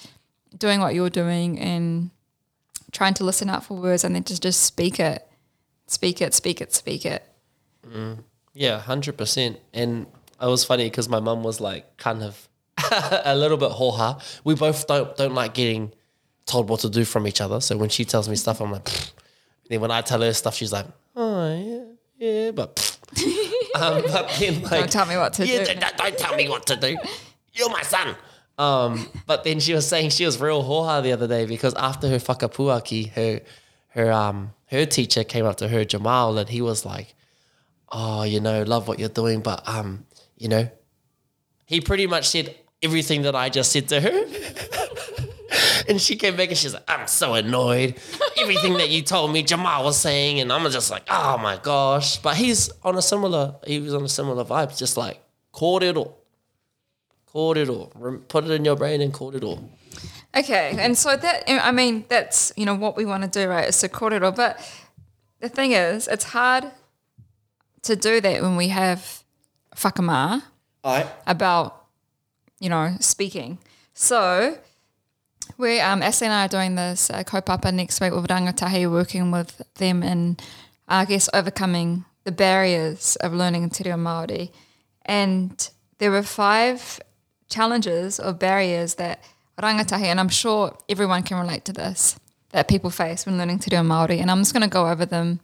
doing 0.58 0.80
what 0.80 0.93
you're 0.95 1.10
doing 1.10 1.60
and 1.60 2.10
trying 2.93 3.13
to 3.13 3.23
listen 3.26 3.50
out 3.50 3.65
for 3.65 3.76
words 3.78 4.04
and 4.06 4.15
then 4.15 4.23
just 4.23 4.41
just 4.41 4.63
speak 4.63 4.97
it 5.00 5.28
speak 5.88 6.21
it 6.21 6.34
speak 6.34 6.62
it 6.62 6.73
speak 6.73 7.06
it 7.06 7.23
mm. 7.86 8.17
Yeah, 8.58 8.80
hundred 8.80 9.17
percent. 9.17 9.60
And 9.74 10.08
it 10.41 10.46
was 10.48 10.63
funny 10.65 10.86
because 10.86 11.08
my 11.08 11.20
mum 11.20 11.43
was 11.43 11.62
like 11.62 11.98
kind 11.98 12.24
of 12.24 12.50
a 12.91 13.36
little 13.36 13.58
bit 13.58 13.72
hoha. 13.72 14.20
We 14.43 14.56
both 14.56 14.88
don't 14.88 15.15
don't 15.15 15.36
like 15.36 15.54
getting 15.54 15.93
told 16.48 16.70
what 16.70 16.80
to 16.82 16.89
do 16.89 17.06
from 17.06 17.28
each 17.28 17.39
other. 17.41 17.62
So 17.62 17.78
when 17.78 17.89
she 17.89 18.04
tells 18.04 18.28
me 18.28 18.36
stuff, 18.36 18.60
I'm 18.62 18.72
like, 18.72 18.86
"Pfft." 18.86 19.12
then 19.70 19.82
when 19.82 19.91
I 19.91 20.02
tell 20.02 20.22
her 20.22 20.34
stuff, 20.34 20.56
she's 20.56 20.72
like, 20.74 20.86
oh 21.15 21.56
yeah, 21.56 21.84
yeah, 22.46 22.52
but. 22.52 22.98
um, 23.76 24.02
but 24.12 24.30
then 24.39 24.62
like, 24.63 24.72
Don't 24.72 24.91
tell 24.91 25.06
me 25.06 25.17
what 25.17 25.34
to 25.34 25.46
yeah, 25.48 25.60
do. 25.60 25.65
Don't, 25.65 25.80
don't- 25.80 25.98
don't 25.98 26.17
tell 26.17 26.36
me 26.36 26.50
what 26.50 26.65
to 26.67 26.76
do. 26.76 26.98
You're 27.54 27.70
my 27.70 27.82
son. 27.84 28.15
Um, 28.58 29.08
but 29.28 29.43
then 29.43 29.60
she 29.60 29.74
was 29.74 29.88
saying 29.88 30.10
she 30.10 30.26
was 30.26 30.39
real 30.41 30.63
hoha 30.63 31.02
the 31.04 31.12
other 31.13 31.28
day 31.28 31.46
because 31.46 31.74
after 31.76 32.08
her 32.10 32.17
whakapuaki, 32.17 33.12
her 33.12 33.41
her 33.89 34.12
um 34.12 34.54
her 34.67 34.86
teacher 34.86 35.24
came 35.24 35.46
up 35.46 35.58
to 35.58 35.67
her 35.67 35.86
Jamal 35.86 36.38
and 36.38 36.50
he 36.50 36.62
was 36.62 36.86
like, 36.86 37.13
oh, 37.89 38.23
you 38.23 38.39
know, 38.39 38.63
love 38.63 38.88
what 38.88 39.00
you're 39.00 39.10
doing, 39.10 39.41
but 39.41 39.67
um, 39.67 40.06
you 40.38 40.47
know, 40.47 40.69
he 41.65 41.82
pretty 41.82 42.08
much 42.08 42.30
said 42.30 42.56
everything 42.82 43.23
that 43.23 43.36
I 43.36 43.50
just 43.50 43.71
said 43.71 43.88
to 43.89 44.00
her. 44.02 44.26
and 45.89 46.02
she 46.02 46.15
came 46.15 46.36
back 46.36 46.50
and 46.50 46.58
she's 46.58 46.73
like, 46.73 46.84
I'm 46.88 47.08
so 47.08 47.34
annoyed. 47.34 47.95
Everything 48.38 48.73
that 48.73 48.89
you 48.89 49.02
told 49.02 49.32
me, 49.32 49.43
Jamal 49.43 49.84
was 49.84 49.97
saying, 49.97 50.39
and 50.39 50.52
I'm 50.52 50.69
just 50.71 50.91
like, 50.91 51.04
oh 51.10 51.38
my 51.38 51.58
gosh. 51.58 52.17
But 52.17 52.36
he's 52.38 52.69
on 52.84 52.97
a 52.97 53.02
similar, 53.02 53.56
he 53.65 53.80
was 53.80 53.93
on 53.93 54.04
a 54.04 54.10
similar 54.10 54.43
vibe, 54.45 54.78
just 54.78 54.97
like, 54.97 55.21
kōrero. 55.54 56.13
it 57.58 57.69
all. 57.69 57.91
Put 58.28 58.45
it 58.45 58.52
in 58.52 58.65
your 58.65 58.76
brain 58.76 59.02
and 59.02 59.13
caught 59.13 59.36
it 59.36 59.43
all. 59.43 59.69
okay 60.36 60.76
and 60.78 60.97
so 60.97 61.15
that 61.15 61.43
i 61.47 61.71
mean 61.71 62.06
that's 62.10 62.52
you 62.58 62.65
know 62.65 62.76
what 62.76 62.95
we 62.97 63.06
want 63.06 63.23
to 63.23 63.30
do 63.30 63.47
right 63.50 63.69
is 63.69 63.80
to 63.80 63.88
caught 63.89 64.13
it 64.13 64.21
all. 64.21 64.32
but 64.32 64.60
the 65.39 65.50
thing 65.50 65.71
is 65.71 66.08
it's 66.08 66.26
hard 66.26 66.65
to 67.88 67.95
do 67.95 68.21
that 68.21 68.41
when 68.41 68.56
we 68.56 68.69
have 68.69 69.23
whakamā 69.76 70.43
Alright. 70.84 71.08
about, 71.26 71.86
you 72.60 72.69
know, 72.69 72.95
speaking. 73.00 73.58
So 73.93 74.58
we, 75.58 75.80
um, 75.80 76.04
Ashley 76.04 76.28
and 76.28 76.34
I 76.34 76.45
are 76.45 76.47
doing 76.47 76.76
this 76.76 77.10
uh, 77.10 77.23
kaupapa 77.23 77.73
next 77.73 78.00
week 78.02 78.13
with 78.13 78.28
Rangatahi, 78.28 78.91
working 78.91 79.32
with 79.32 79.62
them 79.76 80.04
in, 80.04 80.38
I 80.88 81.06
guess, 81.06 81.30
overcoming 81.34 82.06
the 82.23 82.32
barriers 82.32 83.15
of 83.17 83.34
learning 83.34 83.69
Te 83.69 83.84
Reo 83.84 83.95
Māori. 83.95 84.52
And 85.06 85.69
there 86.00 86.12
were 86.12 86.23
five 86.23 87.00
challenges 87.50 88.19
or 88.19 88.34
barriers 88.34 88.95
that 88.95 89.23
rangatahi, 89.60 90.04
and 90.04 90.19
I'm 90.19 90.30
sure 90.30 90.78
everyone 90.89 91.23
can 91.23 91.39
relate 91.39 91.65
to 91.65 91.73
this, 91.73 92.19
that 92.52 92.67
people 92.67 92.89
face 92.89 93.26
when 93.26 93.38
learning 93.38 93.60
Te 93.60 93.73
Reo 93.73 93.84
Māori. 93.84 94.19
And 94.19 94.30
I'm 94.30 94.39
just 94.39 94.54
going 94.54 94.63
to 94.63 94.69
go 94.69 94.88
over 94.88 95.06
them 95.06 95.39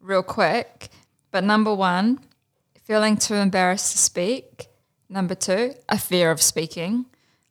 real 0.00 0.22
quick. 0.22 0.88
But 1.32 1.42
number 1.42 1.74
one, 1.74 2.20
feeling 2.84 3.16
too 3.16 3.34
embarrassed 3.34 3.90
to 3.92 3.98
speak. 3.98 4.66
Number 5.08 5.34
two, 5.34 5.74
a 5.88 5.98
fear 5.98 6.30
of 6.30 6.40
speaking. 6.40 7.06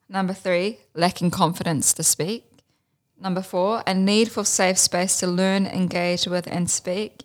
Number 0.07 0.33
three, 0.33 0.77
lacking 0.93 1.31
confidence 1.31 1.91
to 1.93 2.03
speak. 2.03 2.45
Number 3.19 3.41
four, 3.41 3.83
a 3.85 3.93
need 3.93 4.31
for 4.31 4.45
safe 4.45 4.77
space 4.77 5.19
to 5.19 5.27
learn, 5.27 5.65
engage 5.65 6.25
with, 6.27 6.47
and 6.47 6.69
speak. 6.69 7.23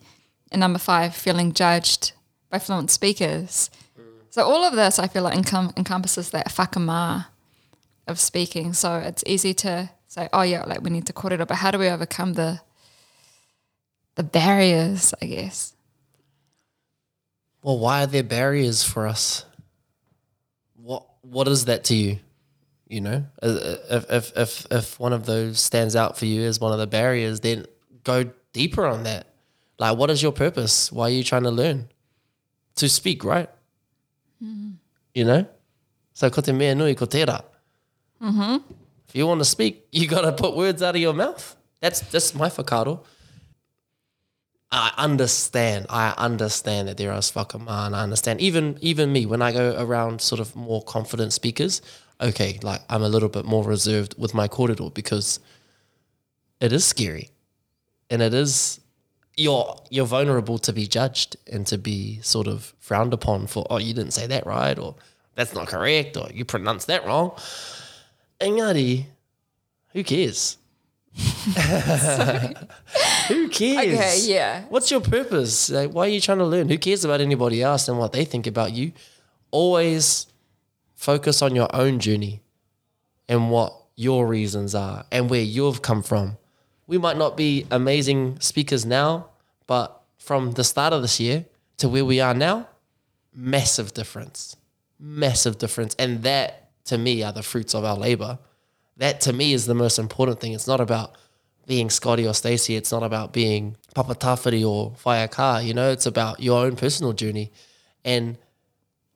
And 0.51 0.61
number 0.61 0.79
five, 0.79 1.14
feeling 1.14 1.53
judged 1.53 2.12
by 2.51 2.59
fluent 2.59 2.90
speakers. 2.90 3.71
Mm. 3.99 4.05
So 4.31 4.45
all 4.45 4.64
of 4.64 4.75
this, 4.75 4.99
I 4.99 5.09
feel 5.09 5.23
like 5.23 5.38
encom- 5.38 5.77
encompasses 5.77 6.31
that 6.31 6.49
whakamā 6.49 7.27
of 8.07 8.19
speaking. 8.21 8.73
So 8.73 8.97
it's 8.97 9.25
easy 9.27 9.53
to 9.55 9.90
say, 10.07 10.29
oh 10.33 10.42
yeah, 10.42 10.64
like 10.64 10.83
we 10.83 10.90
need 10.90 11.07
to 11.07 11.12
kōrero, 11.12 11.47
but 11.47 11.57
how 11.57 11.71
do 11.71 11.79
we 11.79 11.88
overcome 11.88 12.35
the 12.35 12.61
the 14.14 14.23
barriers, 14.23 15.12
I 15.21 15.27
guess? 15.27 15.76
Well, 17.66 17.81
why 17.81 18.05
are 18.05 18.07
there 18.07 18.22
barriers 18.22 18.85
for 18.85 19.09
us 19.09 19.44
What 20.76 21.05
what 21.22 21.48
is 21.48 21.64
that 21.64 21.83
to 21.90 21.96
you? 21.96 22.20
You 22.87 23.00
know, 23.00 23.26
uh, 23.42 23.46
uh, 23.46 23.76
if, 23.90 24.11
if, 24.11 24.37
if, 24.37 24.66
if 24.70 25.00
one 25.00 25.12
of 25.12 25.26
those 25.26 25.59
stands 25.59 25.96
out 25.96 26.16
for 26.16 26.26
you 26.26 26.42
as 26.42 26.61
one 26.61 26.72
of 26.72 26.79
the 26.79 26.87
barriers, 26.87 27.40
then 27.40 27.66
go 28.05 28.31
deeper 28.52 28.87
on 28.87 29.02
that. 29.02 29.26
Like, 29.81 29.98
what 29.98 30.09
is 30.09 30.22
your 30.22 30.31
purpose? 30.31 30.92
Why 30.92 31.07
are 31.07 31.11
you 31.11 31.24
trying 31.24 31.42
to 31.42 31.50
learn? 31.50 31.88
To 32.76 32.88
speak, 32.88 33.24
right? 33.24 33.50
Mm-hmm. 34.40 34.70
You 35.16 35.24
know? 35.24 35.46
So, 36.14 36.31
ko 36.31 36.42
te 36.42 36.52
mea 36.52 36.74
nui 36.74 36.94
ko 36.94 37.07
tērā. 37.07 37.42
Mm-hmm. 38.22 38.57
If 39.09 39.16
you 39.16 39.26
want 39.26 39.40
to 39.40 39.44
speak, 39.44 39.88
you 39.90 40.07
got 40.07 40.20
to 40.20 40.31
put 40.31 40.55
words 40.55 40.81
out 40.83 40.94
of 40.94 41.00
your 41.00 41.14
mouth. 41.14 41.57
That's 41.81 41.98
that's 41.98 42.33
my 42.33 42.48
whakaaro. 42.48 43.00
I 44.72 44.92
understand. 44.96 45.87
I 45.88 46.12
understand 46.18 46.88
that 46.88 46.96
there 46.96 47.12
are 47.12 47.22
and 47.37 47.68
I 47.96 48.02
understand. 48.02 48.40
Even 48.40 48.79
even 48.81 49.12
me, 49.12 49.24
when 49.26 49.42
I 49.42 49.52
go 49.52 49.76
around 49.79 50.20
sort 50.20 50.40
of 50.40 50.57
more 50.57 50.83
confident 50.83 51.33
speakers, 51.33 51.83
okay, 52.20 52.59
like 52.62 52.83
I'm 52.90 53.02
a 53.02 53.09
little 53.09 53.29
bit 53.29 53.44
more 53.44 53.64
reserved 53.64 54.14
with 54.18 54.35
my 54.35 54.48
kōrero 54.48 54.92
because 54.92 55.38
it 56.61 56.72
is 56.72 56.85
scary, 56.85 57.31
and 58.11 58.20
it 58.20 58.35
is 58.35 58.81
you're 59.37 59.76
you're 59.90 60.07
vulnerable 60.07 60.59
to 60.59 60.72
be 60.72 60.87
judged 60.87 61.37
and 61.52 61.66
to 61.66 61.79
be 61.79 62.20
sort 62.22 62.48
of 62.48 62.74
frowned 62.79 63.12
upon 63.12 63.46
for 63.46 63.66
oh 63.70 63.79
you 63.79 63.92
didn't 63.92 64.12
say 64.12 64.26
that 64.26 64.46
right 64.46 64.79
or 64.79 64.94
that's 65.35 65.55
not 65.55 65.66
correct 65.66 66.16
or 66.16 66.29
you 66.33 66.44
pronounced 66.44 66.87
that 66.87 67.07
wrong. 67.07 67.33
Engari, 68.40 69.07
who 69.92 70.02
cares? 70.02 70.57
who 73.29 73.48
cares? 73.48 73.94
Okay, 73.94 74.20
yeah. 74.24 74.64
What's 74.68 74.90
your 74.90 75.00
purpose? 75.00 75.70
Like, 75.70 75.92
why 75.92 76.07
are 76.07 76.11
you 76.11 76.20
trying 76.20 76.38
to 76.38 76.44
learn? 76.44 76.68
Who 76.68 76.79
cares 76.79 77.05
about 77.05 77.20
anybody 77.20 77.62
else 77.62 77.88
and 77.88 77.98
what 77.98 78.12
they 78.12 78.24
think 78.24 78.46
about 78.46 78.72
you? 78.72 78.92
Always 79.50 80.26
focus 80.94 81.42
on 81.42 81.55
your 81.55 81.74
own 81.74 82.00
journey 82.00 82.42
and 83.29 83.50
what 83.50 83.74
your 83.94 84.26
reasons 84.26 84.74
are 84.74 85.05
and 85.11 85.31
where 85.31 85.42
you've 85.42 85.83
come 85.83 86.02
from. 86.02 86.37
We 86.87 86.98
might 86.98 87.16
not 87.16 87.37
be 87.37 87.66
amazing 87.70 88.40
speakers 88.40 88.85
now, 88.85 89.31
but 89.66 90.00
from 90.18 90.52
the 90.52 90.64
start 90.64 90.92
of 90.92 91.02
this 91.02 91.18
year 91.18 91.44
to 91.79 91.88
where 91.88 92.05
we 92.05 92.20
are 92.20 92.35
now, 92.35 92.68
massive 93.35 93.94
difference. 93.94 94.57
Massive 94.98 95.59
difference. 95.59 95.94
And 95.98 96.22
that 96.22 96.70
to 96.87 96.98
me 96.98 97.22
are 97.22 97.33
the 97.33 97.42
fruits 97.42 97.74
of 97.74 97.85
our 97.85 97.96
labor. 97.96 98.38
That 98.97 99.21
to 99.23 99.33
me 99.33 99.53
is 99.53 99.67
the 99.67 99.75
most 99.75 99.99
important 99.99 100.41
thing. 100.41 100.53
It's 100.53 100.67
not 100.67 100.81
about 100.81 101.17
being 101.67 101.91
Scotty 101.91 102.27
or 102.27 102.35
Stacey. 102.35 102.77
It's 102.77 102.93
not 102.93 103.03
about 103.03 103.33
being 103.33 103.77
Papa 103.95 104.15
Tawhiri 104.15 104.67
or 104.67 104.93
Whaiaka. 105.05 105.65
You 105.65 105.75
know, 105.75 105.91
it's 105.91 106.07
about 106.07 106.41
your 106.41 106.65
own 106.65 106.77
personal 106.77 107.13
journey. 107.13 107.53
And 108.05 108.39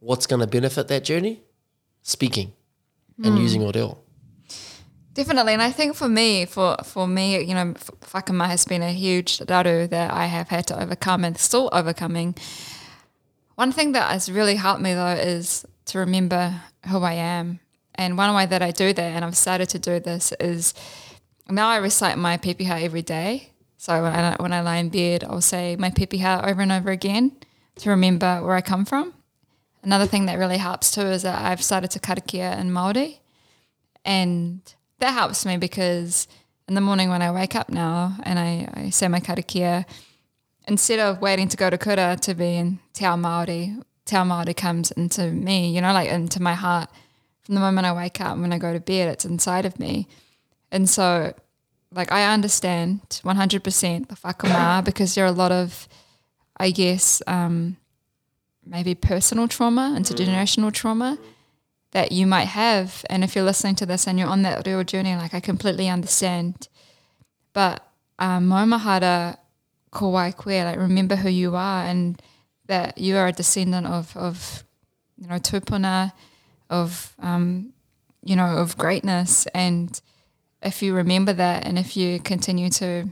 what's 0.00 0.26
going 0.26 0.40
to 0.40 0.46
benefit 0.46 0.88
that 0.88 1.04
journey? 1.04 1.42
Speaking 2.02 2.52
and 3.22 3.34
hmm. 3.34 3.42
using 3.42 3.62
your. 3.62 3.98
Definitely, 5.12 5.52
and 5.52 5.62
I 5.62 5.70
think 5.70 5.96
for 5.96 6.08
me, 6.08 6.46
for 6.46 6.76
for 6.84 7.06
me, 7.06 7.42
you 7.42 7.54
know, 7.54 7.74
f- 7.76 7.90
whakama 8.14 8.46
has 8.46 8.64
been 8.64 8.82
a 8.82 8.92
huge 8.92 9.38
daru 9.38 9.86
that 9.88 10.12
I 10.12 10.26
have 10.26 10.48
had 10.48 10.66
to 10.68 10.80
overcome 10.80 11.24
and 11.24 11.36
still 11.36 11.68
overcoming. 11.72 12.36
One 13.56 13.72
thing 13.72 13.92
that 13.92 14.10
has 14.10 14.30
really 14.30 14.54
helped 14.54 14.80
me 14.80 14.94
though 14.94 15.08
is 15.08 15.66
to 15.86 15.98
remember 15.98 16.62
who 16.88 17.02
I 17.02 17.14
am, 17.14 17.60
and 17.94 18.16
one 18.16 18.34
way 18.34 18.46
that 18.46 18.62
I 18.62 18.70
do 18.70 18.92
that, 18.92 19.00
and 19.00 19.24
I've 19.24 19.36
started 19.36 19.68
to 19.70 19.78
do 19.78 20.00
this, 20.00 20.32
is 20.40 20.74
now 21.48 21.68
I 21.68 21.76
recite 21.76 22.18
my 22.18 22.36
pepeha 22.36 22.82
every 22.82 23.02
day. 23.02 23.50
So 23.76 24.02
when 24.02 24.12
I, 24.12 24.36
when 24.38 24.52
I 24.52 24.60
lie 24.60 24.76
in 24.76 24.90
bed, 24.90 25.24
I'll 25.24 25.40
say 25.40 25.76
my 25.76 25.90
pepeha 25.90 26.46
over 26.46 26.60
and 26.60 26.72
over 26.72 26.90
again 26.90 27.32
to 27.76 27.90
remember 27.90 28.42
where 28.44 28.54
I 28.54 28.60
come 28.60 28.84
from. 28.84 29.14
Another 29.82 30.06
thing 30.06 30.26
that 30.26 30.38
really 30.38 30.58
helps 30.58 30.90
too 30.90 31.02
is 31.02 31.22
that 31.22 31.42
I've 31.42 31.64
started 31.64 31.90
to 31.92 31.98
karakia 31.98 32.58
in 32.60 32.70
Māori. 32.70 33.18
And 34.04 34.60
that 34.98 35.12
helps 35.12 35.46
me 35.46 35.56
because 35.56 36.28
in 36.68 36.74
the 36.74 36.80
morning 36.80 37.08
when 37.08 37.22
I 37.22 37.30
wake 37.32 37.56
up 37.56 37.70
now 37.70 38.16
and 38.22 38.38
I, 38.38 38.68
I 38.74 38.90
say 38.90 39.08
my 39.08 39.20
karakia, 39.20 39.86
instead 40.68 41.00
of 41.00 41.20
waiting 41.20 41.48
to 41.48 41.56
go 41.56 41.70
to 41.70 41.78
kura 41.78 42.16
to 42.20 42.34
be 42.34 42.56
in 42.56 42.78
te 42.92 43.06
ao 43.06 43.16
Māori, 43.16 43.82
te 44.04 44.16
ao 44.16 44.24
Māori 44.24 44.54
comes 44.54 44.90
into 44.90 45.32
me, 45.32 45.74
you 45.74 45.80
know, 45.80 45.92
like 45.92 46.10
into 46.10 46.42
my 46.42 46.54
heart. 46.54 46.90
From 47.42 47.54
the 47.54 47.60
moment 47.60 47.86
I 47.86 47.92
wake 47.92 48.20
up 48.20 48.32
and 48.32 48.42
when 48.42 48.52
I 48.52 48.58
go 48.58 48.72
to 48.72 48.80
bed, 48.80 49.08
it's 49.08 49.24
inside 49.24 49.64
of 49.64 49.78
me. 49.78 50.06
And 50.70 50.88
so, 50.88 51.32
like, 51.92 52.12
I 52.12 52.32
understand 52.32 53.00
100% 53.24 54.08
the 54.08 54.14
whakama 54.22 54.82
because 54.84 55.14
there 55.14 55.24
are 55.24 55.28
a 55.28 55.32
lot 55.32 55.52
of, 55.52 55.88
I 56.56 56.70
guess, 56.70 57.22
um, 57.26 57.76
maybe 58.64 58.94
personal 58.94 59.48
trauma, 59.48 59.96
intergenerational 59.98 60.72
trauma 60.72 61.18
that 61.92 62.12
you 62.12 62.26
might 62.26 62.46
have. 62.46 63.04
And 63.10 63.24
if 63.24 63.34
you're 63.34 63.44
listening 63.44 63.74
to 63.76 63.86
this 63.86 64.06
and 64.06 64.18
you're 64.18 64.28
on 64.28 64.42
that 64.42 64.66
real 64.66 64.84
journey, 64.84 65.16
like 65.16 65.34
I 65.34 65.40
completely 65.40 65.88
understand. 65.88 66.68
But 67.52 67.84
um, 68.18 68.48
maumahara 68.48 69.36
ko 69.90 70.12
koe, 70.32 70.64
like 70.64 70.78
remember 70.78 71.16
who 71.16 71.28
you 71.28 71.56
are 71.56 71.84
and 71.84 72.20
that 72.66 72.98
you 72.98 73.16
are 73.16 73.26
a 73.26 73.32
descendant 73.32 73.86
of, 73.86 74.16
of 74.16 74.64
you 75.16 75.26
know, 75.26 75.36
tupuna, 75.36 76.12
of, 76.70 77.14
um, 77.18 77.72
you 78.22 78.36
know, 78.36 78.56
of 78.56 78.78
greatness. 78.78 79.46
And 79.54 80.00
if 80.62 80.82
you 80.82 80.94
remember 80.94 81.32
that 81.34 81.66
and 81.66 81.78
if 81.78 81.96
you 81.96 82.20
continue 82.20 82.70
to 82.70 83.08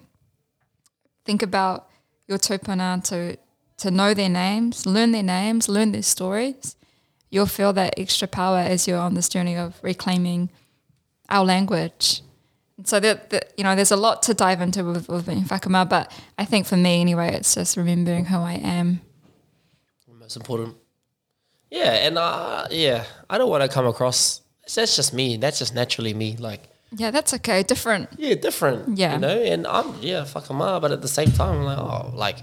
think 1.24 1.42
about 1.42 1.88
your 2.26 2.38
tupuna, 2.38 3.02
to, 3.04 3.36
to 3.78 3.90
know 3.90 4.14
their 4.14 4.28
names, 4.28 4.86
learn 4.86 5.12
their 5.12 5.22
names, 5.22 5.68
learn 5.68 5.92
their 5.92 6.02
stories, 6.02 6.76
you'll 7.30 7.46
feel 7.46 7.72
that 7.74 7.98
extra 7.98 8.28
power 8.28 8.58
as 8.58 8.86
you're 8.86 8.98
on 8.98 9.14
this 9.14 9.28
journey 9.28 9.56
of 9.56 9.78
reclaiming 9.82 10.50
our 11.28 11.44
language. 11.44 12.22
So 12.84 13.00
that, 13.00 13.30
that 13.30 13.52
you 13.56 13.64
know, 13.64 13.74
there's 13.74 13.90
a 13.90 13.96
lot 13.96 14.22
to 14.24 14.34
dive 14.34 14.60
into 14.60 14.84
with, 14.84 15.08
with 15.08 15.26
but 15.88 16.12
I 16.38 16.44
think 16.44 16.66
for 16.66 16.76
me 16.76 17.00
anyway, 17.00 17.34
it's 17.34 17.54
just 17.54 17.76
remembering 17.76 18.26
who 18.26 18.38
I 18.38 18.54
am. 18.54 19.00
most 20.08 20.36
important. 20.36 20.76
Yeah, 21.70 21.92
and 22.06 22.16
uh, 22.18 22.66
yeah, 22.70 23.04
I 23.28 23.38
don't 23.38 23.50
want 23.50 23.62
to 23.62 23.68
come 23.68 23.86
across. 23.86 24.40
That's 24.74 24.96
just 24.96 25.12
me. 25.14 25.36
That's 25.36 25.58
just 25.58 25.74
naturally 25.74 26.14
me. 26.14 26.36
Like, 26.38 26.62
Yeah, 26.96 27.10
that's 27.10 27.32
okay. 27.34 27.62
Different. 27.62 28.08
yeah, 28.18 28.34
different. 28.34 28.96
Yeah. 28.98 29.14
you 29.14 29.18
know. 29.20 29.38
And 29.52 29.66
I'm 29.66 29.94
yeah, 30.00 30.24
fuck 30.24 30.50
up, 30.50 30.82
but 30.82 30.92
at 30.92 31.02
the 31.02 31.08
same 31.08 31.30
time, 31.32 31.58
I'm 31.58 31.64
like, 31.64 31.78
oh, 31.78 32.12
like, 32.14 32.38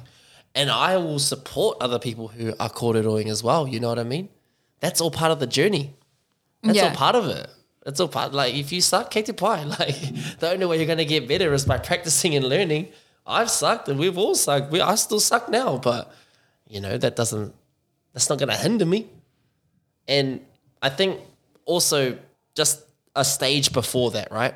and 0.54 0.70
I 0.70 0.98
will 0.98 1.20
support 1.20 1.78
other 1.82 2.00
people 2.00 2.28
who 2.28 2.54
are 2.60 2.70
corduroying 2.70 3.30
as 3.30 3.44
well. 3.44 3.68
You 3.68 3.80
know 3.80 3.90
what 3.90 4.00
I 4.00 4.04
mean? 4.04 4.30
That's 4.80 5.02
all 5.02 5.12
part 5.12 5.32
of 5.32 5.40
the 5.40 5.48
journey. 5.48 5.94
That's 6.64 6.78
Yeah. 6.78 6.90
all 6.90 6.96
part 6.96 7.16
of 7.16 7.28
it. 7.28 7.48
That's 7.84 8.00
all 8.00 8.08
part. 8.08 8.34
Like, 8.34 8.54
if 8.56 8.72
you 8.72 8.82
suck, 8.82 9.12
Katie 9.12 9.34
Pie. 9.44 9.64
Like, 9.66 9.96
the 10.40 10.50
only 10.52 10.66
way 10.66 10.78
you're 10.78 10.88
gonna 10.88 11.06
get 11.06 11.28
better 11.28 11.54
is 11.54 11.66
by 11.66 11.78
practicing 11.78 12.36
and 12.36 12.46
learning. 12.48 12.90
I've 13.28 13.50
sucked, 13.50 13.90
and 13.90 13.98
we've 14.00 14.18
all 14.18 14.36
sucked. 14.36 14.72
We, 14.72 14.82
I 14.82 14.96
still 14.96 15.20
suck 15.20 15.50
now, 15.50 15.78
but 15.78 16.12
you 16.68 16.80
know 16.82 16.98
that 16.98 17.16
doesn't. 17.16 17.54
That's 18.14 18.30
not 18.30 18.38
gonna 18.40 18.56
hinder 18.58 18.86
me. 18.86 19.08
And 20.08 20.42
I 20.82 20.90
think 20.90 21.20
also 21.66 22.18
just 22.56 22.84
a 23.16 23.26
stage 23.26 23.74
before 23.74 24.12
that, 24.12 24.32
right, 24.32 24.54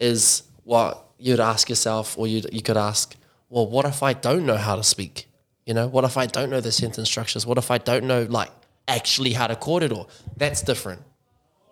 is 0.00 0.42
what 0.64 1.06
you'd 1.18 1.40
ask 1.40 1.68
yourself, 1.68 2.18
or 2.18 2.26
you 2.26 2.42
you 2.52 2.62
could 2.62 2.76
ask, 2.76 3.16
well, 3.50 3.66
what 3.66 3.84
if 3.84 4.02
I 4.02 4.12
don't 4.12 4.46
know 4.46 4.56
how 4.56 4.76
to 4.76 4.82
speak? 4.82 5.28
You 5.66 5.74
know, 5.74 5.86
what 5.86 6.04
if 6.04 6.16
I 6.16 6.26
don't 6.26 6.50
know 6.50 6.60
the 6.60 6.72
sentence 6.72 7.08
structures? 7.08 7.46
What 7.46 7.58
if 7.58 7.70
I 7.70 7.78
don't 7.78 8.04
know 8.04 8.26
like 8.28 8.50
actually 8.86 9.32
how 9.32 9.46
to 9.46 9.92
all? 9.92 10.08
That's 10.36 10.62
different 10.62 11.02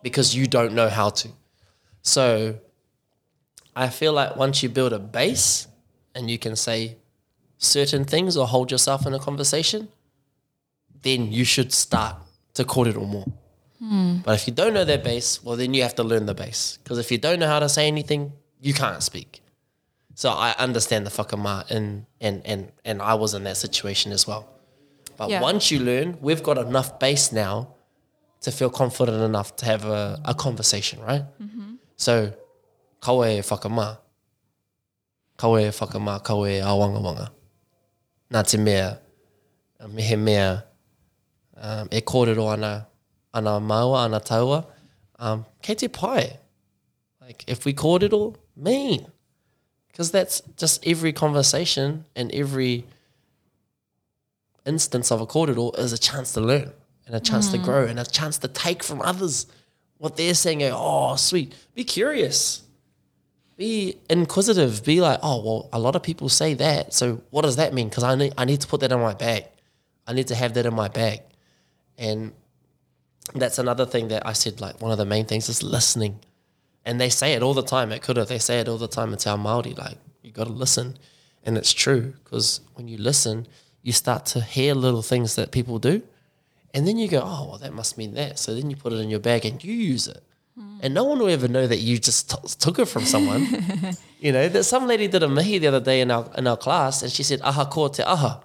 because 0.03 0.35
you 0.35 0.47
don't 0.47 0.73
know 0.75 0.89
how 0.89 1.11
to. 1.11 1.29
So 2.03 2.59
I 3.75 3.89
feel 3.89 4.13
like 4.13 4.37
once 4.37 4.63
you 4.63 4.69
build 4.69 4.93
a 4.93 4.99
base 4.99 5.69
and 6.15 6.31
you 6.31 6.39
can 6.39 6.57
say 6.57 6.97
certain 7.59 8.05
things 8.05 8.37
or 8.37 8.47
hold 8.47 8.71
yourself 8.71 9.07
in 9.07 9.15
a 9.15 9.19
conversation, 9.19 9.89
then 11.03 11.33
you 11.33 11.45
should 11.45 11.73
start 11.73 12.17
to 12.55 12.63
it 12.63 12.97
all 12.97 13.07
more. 13.07 13.27
Hmm. 13.79 14.19
But 14.25 14.35
if 14.35 14.47
you 14.47 14.53
don't 14.53 14.75
know 14.75 14.85
that 14.85 15.03
base, 15.03 15.43
well, 15.43 15.57
then 15.57 15.75
you 15.75 15.83
have 15.83 15.95
to 15.97 16.05
learn 16.05 16.27
the 16.27 16.35
base. 16.35 16.79
Because 16.83 16.99
if 16.99 17.11
you 17.11 17.19
don't 17.19 17.39
know 17.41 17.49
how 17.49 17.59
to 17.59 17.69
say 17.69 17.89
anything, 17.89 18.33
you 18.61 18.75
can't 18.75 19.03
speak. 19.03 19.43
So 20.15 20.31
I 20.31 20.55
understand 20.59 21.07
the 21.07 21.11
whakama, 21.11 21.65
and 21.71 22.07
and 22.21 22.43
and 22.45 22.71
and 22.85 23.01
I 23.03 23.15
was 23.15 23.35
in 23.35 23.45
that 23.45 23.57
situation 23.57 24.13
as 24.13 24.27
well. 24.27 24.49
But 25.17 25.31
Yeah. 25.31 25.41
once 25.41 25.71
you 25.71 25.81
learn, 25.81 26.19
we've 26.21 26.43
got 26.43 26.59
enough 26.59 26.99
base 26.99 27.33
now 27.33 27.75
to 28.43 28.51
feel 28.53 28.71
confident 28.71 29.23
enough 29.23 29.57
to 29.57 29.65
have 29.65 29.85
a, 29.85 30.21
a 30.25 30.35
conversation, 30.35 31.01
right? 31.01 31.25
Mm-hmm. 31.41 31.75
So, 31.97 32.33
kawe 33.01 33.43
whakama, 33.51 33.99
kawe 35.39 35.81
whakama, 35.81 36.21
kawe 36.21 36.49
e 36.51 36.61
awanga 36.61 37.01
wanga. 37.01 37.31
Nā 38.31 38.45
te 38.47 38.59
mea, 38.59 38.99
mehe 39.89 40.19
mea, 40.19 40.65
um, 41.57 41.89
e 41.91 42.01
kōrero 42.01 42.53
ana, 42.53 42.87
ana 43.33 43.61
maua, 43.61 44.05
ana 44.05 44.21
taua, 44.21 44.67
um, 45.19 45.47
kei 45.63 45.75
te 45.75 45.89
pai. 45.89 46.39
Like, 47.21 47.45
if 47.47 47.65
we 47.65 47.73
kōrero, 47.73 48.35
mean. 48.57 49.07
Because 49.89 50.11
that's 50.11 50.41
just 50.57 50.87
every 50.87 51.13
conversation 51.13 52.07
and 52.17 52.33
every 52.33 52.87
instance 54.65 55.11
of 55.11 55.21
a 55.21 55.27
kōrero 55.27 55.79
is 55.79 55.93
a 55.93 55.99
chance 55.99 56.33
to 56.33 56.41
learn 56.41 56.73
and 57.07 57.13
and 57.13 57.21
a 57.21 57.21
chance 57.21 57.51
to 57.51 57.59
grow 57.59 57.85
and 57.85 57.99
a 57.99 58.05
chance 58.05 58.39
to 58.39 58.49
take 58.49 58.83
from 58.83 59.03
others 59.03 59.47
what 59.99 60.17
they're 60.17 60.35
saying. 60.35 60.63
Oh, 60.63 61.15
sweet. 61.17 61.55
Be 61.75 61.85
curious. 61.85 62.63
Be 63.57 63.99
inquisitive. 64.09 64.83
Be 64.83 65.01
like, 65.01 65.19
oh, 65.23 65.45
well, 65.45 65.69
a 65.73 65.79
lot 65.79 65.95
of 65.95 66.03
people 66.03 66.31
say 66.31 66.55
that. 66.55 66.95
So 66.95 67.21
what 67.31 67.43
does 67.43 67.57
that 67.57 67.75
mean? 67.75 67.89
Because 67.89 68.03
I 68.03 68.15
need, 68.15 68.33
I 68.39 68.47
need 68.47 68.63
to 68.63 68.67
put 68.67 68.81
that 68.81 68.93
in 68.93 69.01
my 69.01 69.15
bag. 69.15 69.45
I 70.07 70.15
need 70.15 70.29
to 70.29 70.35
have 70.35 70.55
that 70.55 70.65
in 70.65 70.75
my 70.75 70.89
bag. 70.89 71.21
And 71.99 72.33
that's 73.35 73.59
another 73.59 73.87
thing 73.87 74.09
that 74.09 74.27
I 74.27 74.33
said, 74.33 74.61
like, 74.61 74.81
one 74.81 74.93
of 74.93 74.99
the 74.99 75.07
main 75.07 75.27
things 75.27 75.49
is 75.49 75.63
listening. 75.63 76.21
And 76.85 77.01
they 77.01 77.09
say 77.09 77.35
it 77.35 77.43
all 77.43 77.55
the 77.55 77.63
time 77.63 77.93
at 77.93 78.03
Kura. 78.03 78.25
They 78.25 78.39
say 78.39 78.59
it 78.61 78.69
all 78.69 78.79
the 78.79 78.89
time 78.89 79.15
Te 79.17 79.31
Ao 79.31 79.37
Māori. 79.37 79.77
Like, 79.79 79.99
you 80.23 80.33
got 80.33 80.47
to 80.47 80.53
listen. 80.53 80.97
And 81.45 81.57
it's 81.57 81.73
true 81.73 82.15
because 82.25 82.61
when 82.75 82.89
you 82.89 82.99
listen, 82.99 83.47
you 83.83 83.93
start 83.93 84.27
to 84.27 84.41
hear 84.41 84.75
little 84.75 85.03
things 85.03 85.35
that 85.37 85.51
people 85.51 85.79
do. 85.79 86.03
And 86.75 86.87
then 86.87 86.97
you 86.97 87.09
go, 87.09 87.21
oh, 87.21 87.49
well, 87.49 87.59
that 87.59 87.75
must 87.75 87.99
mean 87.99 88.15
that. 88.15 88.39
So 88.39 88.55
then 88.55 88.71
you 88.71 88.77
put 88.77 88.93
it 88.93 88.97
in 88.97 89.11
your 89.11 89.21
bag 89.21 89.45
and 89.45 89.63
you 89.63 89.73
use 89.73 90.09
it. 90.09 90.23
Hmm. 90.59 90.79
And 90.83 90.95
no 90.95 91.05
one 91.05 91.19
will 91.19 91.29
ever 91.29 91.49
know 91.49 91.67
that 91.67 91.79
you 91.79 91.99
just 91.99 92.31
t- 92.31 92.49
took 92.59 92.79
it 92.79 92.87
from 92.87 93.05
someone. 93.05 93.47
you 94.21 94.33
know, 94.33 94.49
that 94.49 94.65
some 94.65 94.87
lady 94.87 95.09
did 95.09 95.23
a 95.23 95.29
mihi 95.29 95.59
the 95.59 95.67
other 95.67 95.81
day 95.81 96.01
in 96.01 96.11
our, 96.11 96.31
in 96.37 96.47
our 96.47 96.57
class 96.57 97.03
and 97.03 97.13
she 97.13 97.23
said, 97.23 97.41
aha 97.43 97.67
ko 97.67 97.89
te 97.89 98.03
aha. 98.03 98.41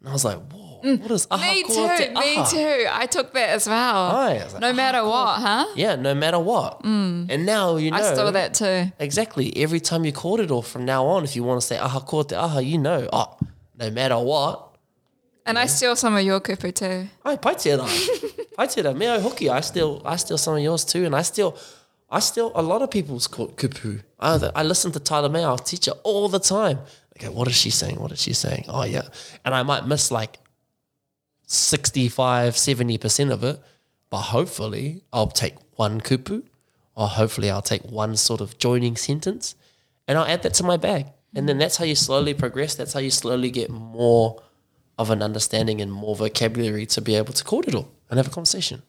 And 0.00 0.08
I 0.08 0.12
was 0.12 0.24
like, 0.24 0.38
whoa, 0.50 0.61
Mm. 0.82 1.00
what 1.00 1.10
is 1.12 1.26
aha 1.30 1.52
Me 1.52 1.62
too. 1.62 2.14
Me 2.14 2.34
too. 2.50 2.86
I 2.90 3.06
took 3.06 3.32
that 3.34 3.50
as 3.50 3.68
well. 3.68 4.10
Oh, 4.12 4.16
Aye, 4.16 4.44
like, 4.52 4.60
no 4.60 4.70
ah, 4.70 4.72
matter 4.72 5.04
what, 5.04 5.40
huh? 5.40 5.66
Yeah, 5.76 5.94
no 5.96 6.14
matter 6.14 6.38
what. 6.40 6.82
Mm. 6.82 7.26
And 7.30 7.46
now 7.46 7.76
you 7.76 7.90
know. 7.90 7.96
I 7.98 8.14
stole 8.14 8.32
that 8.32 8.54
too. 8.54 8.90
Exactly. 8.98 9.56
Every 9.56 9.80
time 9.80 10.04
you 10.04 10.12
called 10.12 10.40
it 10.40 10.50
or 10.50 10.62
from 10.62 10.84
now 10.84 11.06
on, 11.06 11.24
if 11.24 11.36
you 11.36 11.44
want 11.44 11.60
to 11.60 11.66
say 11.66 11.78
aha 11.78 12.00
ko 12.00 12.22
te 12.24 12.34
aha, 12.34 12.58
you 12.58 12.78
know, 12.78 13.08
oh, 13.12 13.36
no 13.78 13.90
matter 13.90 14.18
what, 14.18 14.68
And 15.44 15.58
I 15.58 15.66
steal 15.66 15.96
some 15.96 16.14
of 16.16 16.22
your 16.22 16.40
kupu 16.40 16.72
too. 16.74 17.08
ai 17.24 17.36
pai 17.36 17.54
tērā. 17.54 17.86
pai 18.56 18.66
tērā. 18.66 18.96
Me 18.96 19.06
au 19.08 19.18
hoki, 19.20 19.48
I 19.50 19.60
steal, 19.60 20.00
I 20.04 20.16
steal 20.16 20.38
some 20.38 20.54
of 20.56 20.62
yours 20.62 20.84
too, 20.84 21.04
and 21.04 21.16
I 21.16 21.22
steal, 21.22 21.56
I 22.10 22.20
steal 22.20 22.52
a 22.54 22.62
lot 22.62 22.82
of 22.82 22.90
people's 22.90 23.26
ku- 23.26 23.48
kupu. 23.56 24.02
I, 24.20 24.38
I 24.54 24.62
listen 24.62 24.92
to 24.92 25.00
Tyler 25.00 25.28
May, 25.28 25.42
our 25.42 25.58
teacher, 25.58 25.92
all 26.04 26.28
the 26.28 26.38
time. 26.38 26.78
Okay, 27.16 27.28
what 27.28 27.48
is 27.48 27.54
she 27.56 27.70
saying? 27.70 27.98
What 28.00 28.12
is 28.12 28.20
she 28.22 28.32
saying? 28.34 28.66
Oh 28.68 28.84
yeah, 28.84 29.02
and 29.44 29.52
I 29.54 29.62
might 29.64 29.86
miss 29.86 30.10
like 30.10 30.38
65, 31.52 32.54
70% 32.54 33.30
of 33.30 33.44
it, 33.44 33.60
but 34.10 34.22
hopefully 34.22 35.02
I'll 35.12 35.28
take 35.28 35.54
one 35.76 36.00
kupu, 36.00 36.44
or 36.94 37.08
hopefully 37.08 37.50
I'll 37.50 37.62
take 37.62 37.82
one 37.82 38.16
sort 38.16 38.40
of 38.40 38.58
joining 38.58 38.96
sentence, 38.96 39.54
and 40.08 40.18
I'll 40.18 40.26
add 40.26 40.42
that 40.42 40.54
to 40.54 40.64
my 40.64 40.76
bag. 40.76 41.06
And 41.34 41.48
then 41.48 41.58
that's 41.58 41.76
how 41.76 41.84
you 41.84 41.94
slowly 41.94 42.34
progress. 42.34 42.74
That's 42.74 42.92
how 42.92 43.00
you 43.00 43.10
slowly 43.10 43.50
get 43.50 43.70
more 43.70 44.42
of 44.98 45.10
an 45.10 45.22
understanding 45.22 45.80
and 45.80 45.90
more 45.90 46.14
vocabulary 46.14 46.86
to 46.86 47.00
be 47.00 47.14
able 47.14 47.32
to 47.32 47.44
court 47.44 47.68
it 47.68 47.74
all 47.74 47.90
and 48.10 48.18
have 48.18 48.26
a 48.26 48.30
conversation. 48.30 48.82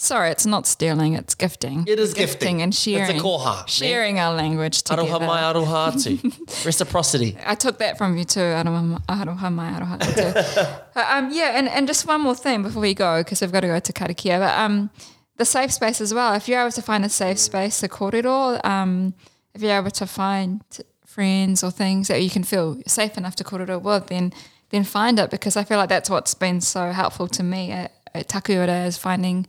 Sorry, 0.00 0.30
it's 0.30 0.46
not 0.46 0.64
stealing, 0.64 1.14
it's 1.14 1.34
gifting. 1.34 1.84
It 1.88 1.98
is 1.98 2.14
gifting. 2.14 2.62
and 2.62 2.72
It's 2.72 2.86
a 2.86 2.90
sharing. 2.90 3.20
koha? 3.20 3.66
Sharing 3.66 4.20
our 4.20 4.32
language 4.32 4.84
Aroha 4.84 4.96
together. 5.06 5.26
mai, 5.26 5.40
aroha 5.42 5.90
atu. 5.92 6.64
Reciprocity. 6.64 7.36
I 7.44 7.56
took 7.56 7.78
that 7.78 7.98
from 7.98 8.16
you 8.16 8.24
too. 8.24 8.38
Aroha 8.38 9.02
aroha 9.08 9.52
mai, 9.52 9.72
aroha 9.72 9.98
too. 10.14 10.70
Uh, 11.00 11.04
um, 11.16 11.30
yeah, 11.32 11.58
and, 11.58 11.68
and 11.68 11.88
just 11.88 12.06
one 12.06 12.20
more 12.20 12.36
thing 12.36 12.62
before 12.62 12.80
we 12.82 12.94
go, 12.94 13.18
because 13.24 13.40
we've 13.40 13.50
got 13.50 13.60
to 13.62 13.66
go 13.66 13.80
to 13.80 13.92
Karakia. 13.92 14.38
But 14.38 14.56
um, 14.56 14.90
the 15.36 15.44
safe 15.44 15.72
space 15.72 16.00
as 16.00 16.14
well. 16.14 16.32
If 16.34 16.46
you're 16.48 16.60
able 16.60 16.70
to 16.72 16.82
find 16.82 17.04
a 17.04 17.08
safe 17.08 17.38
space, 17.40 17.82
a 17.82 17.88
kōrero, 17.88 18.64
um, 18.64 19.14
if 19.54 19.62
you're 19.62 19.76
able 19.76 19.90
to 19.90 20.06
find 20.06 20.62
friends 21.06 21.64
or 21.64 21.72
things 21.72 22.06
that 22.06 22.22
you 22.22 22.30
can 22.30 22.44
feel 22.44 22.80
safe 22.86 23.18
enough 23.18 23.34
to 23.36 23.42
kōrero 23.44 23.82
with, 23.82 24.06
then 24.06 24.32
then 24.70 24.84
find 24.84 25.18
it 25.18 25.30
because 25.30 25.56
I 25.56 25.64
feel 25.64 25.78
like 25.78 25.88
that's 25.88 26.08
what's 26.10 26.34
been 26.34 26.60
so 26.60 26.92
helpful 26.92 27.26
to 27.28 27.42
me 27.42 27.72
at, 27.72 27.90
at 28.14 28.28
Takiura 28.28 28.86
is 28.86 28.96
finding 28.98 29.46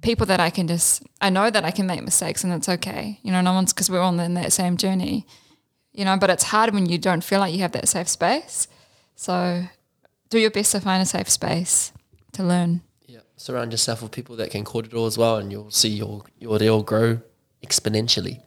people 0.00 0.26
that 0.26 0.40
I 0.40 0.50
can 0.50 0.66
just 0.68 1.02
I 1.20 1.30
know 1.30 1.50
that 1.50 1.64
I 1.64 1.70
can 1.70 1.86
make 1.86 2.02
mistakes 2.02 2.44
and 2.44 2.52
it's 2.52 2.68
okay. 2.68 3.18
You 3.22 3.32
know, 3.32 3.40
no 3.40 3.52
one's 3.52 3.72
because 3.72 3.90
we're 3.90 4.00
all 4.00 4.18
in 4.18 4.34
that 4.34 4.52
same 4.52 4.76
journey. 4.76 5.26
You 5.92 6.04
know, 6.04 6.16
but 6.16 6.30
it's 6.30 6.44
hard 6.44 6.72
when 6.72 6.86
you 6.86 6.98
don't 6.98 7.24
feel 7.24 7.40
like 7.40 7.52
you 7.52 7.60
have 7.60 7.72
that 7.72 7.88
safe 7.88 8.08
space. 8.08 8.68
So 9.16 9.64
do 10.30 10.38
your 10.38 10.50
best 10.50 10.72
to 10.72 10.80
find 10.80 11.02
a 11.02 11.06
safe 11.06 11.28
space 11.28 11.92
to 12.32 12.44
learn. 12.44 12.82
Yeah. 13.06 13.20
Surround 13.36 13.72
yourself 13.72 14.02
with 14.02 14.12
people 14.12 14.36
that 14.36 14.50
can 14.50 14.64
kōrero 14.64 15.06
as 15.06 15.18
well, 15.18 15.38
and 15.38 15.50
you'll 15.50 15.70
see 15.72 15.88
your, 15.88 16.22
your 16.38 16.58
reo 16.58 16.82
grow 16.82 17.20
exponentially. 17.64 18.40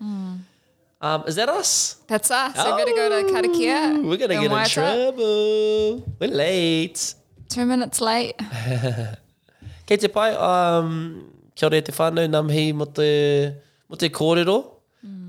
Um, 1.01 1.23
is 1.25 1.35
that 1.35 1.49
us? 1.49 1.97
That's 2.07 2.29
us. 2.29 2.55
So 2.55 2.75
we're 2.75 2.85
gonna 2.85 2.95
go 2.95 3.09
to 3.09 3.33
Karakia. 3.33 4.03
We're 4.05 4.17
going 4.17 4.29
to 4.29 4.47
get 4.47 4.51
in 4.51 4.65
trouble. 4.67 6.05
We're 6.19 6.29
late. 6.29 7.15
Two 7.49 7.65
minutes 7.65 7.99
late. 7.99 8.35
Kei 9.87 9.97
te 9.97 10.07
pai, 10.07 10.35
um, 10.35 11.30
kia 11.55 11.67
ora 11.67 11.77
e 11.77 11.81
te 11.81 11.91
whānau 11.91 12.27
namhi 12.29 12.73
mo 12.75 12.85
te, 12.85 13.09
mo 13.89 13.95
te 13.95 14.09
kōrero. 14.09 14.57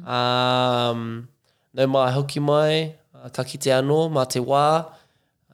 Um, 0.06 1.28
nau 1.74 1.86
mai 1.86 2.10
hoki 2.12 2.40
mai, 2.40 2.94
uh, 3.14 3.28
ka 3.28 3.44
kite 3.44 3.70
anō, 3.70 4.00
mā 4.12 4.26
te 4.28 4.40
wā. 4.40 4.64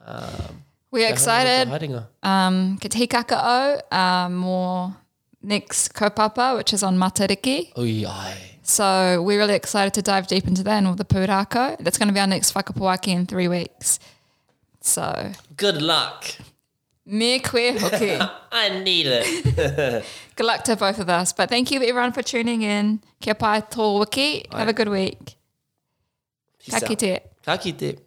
Um, 0.06 0.62
We're 0.90 1.06
kia 1.06 1.12
excited. 1.12 1.68
te. 1.68 2.02
Um, 2.22 2.78
Ka 2.80 2.88
te 2.88 3.06
kakao, 3.06 3.92
um, 3.92 4.36
more 4.36 4.96
next 5.42 5.92
kaupapa, 5.94 6.56
which 6.56 6.72
is 6.72 6.82
on 6.82 6.96
Matariki. 6.98 7.76
Ui 7.78 8.04
ai. 8.06 8.36
So 8.62 9.22
we're 9.22 9.38
really 9.38 9.54
excited 9.54 9.94
to 9.94 10.02
dive 10.02 10.26
deep 10.26 10.46
into 10.46 10.62
that 10.64 10.78
and 10.78 10.86
all 10.86 10.94
the 10.94 11.04
pūrākau. 11.04 11.76
That's 11.80 11.96
going 11.98 12.08
to 12.08 12.14
be 12.14 12.20
our 12.20 12.26
next 12.26 12.52
whakapuaki 12.54 13.08
in 13.08 13.26
three 13.26 13.48
weeks. 13.48 13.98
So, 14.80 15.32
Good 15.56 15.80
luck. 15.82 16.24
Me 17.08 17.38
queer 17.40 17.78
hoki. 17.78 18.18
I 18.52 18.80
need 18.80 19.06
it. 19.06 20.04
Good 20.36 20.46
luck 20.46 20.62
to 20.64 20.76
both 20.76 20.98
of 20.98 21.08
us. 21.08 21.32
But 21.32 21.48
thank 21.48 21.70
you 21.70 21.82
everyone 21.82 22.12
for 22.12 22.22
tuning 22.22 22.62
in. 22.62 23.00
Kia 23.20 23.34
pai 23.34 23.62
tō 23.62 24.00
wiki. 24.00 24.44
Have 24.52 24.68
a 24.68 24.72
good 24.72 24.88
week. 24.88 25.36
Ka 26.70 26.80
kite. 26.80 27.20
Ka 27.44 27.56
kite. 27.56 27.98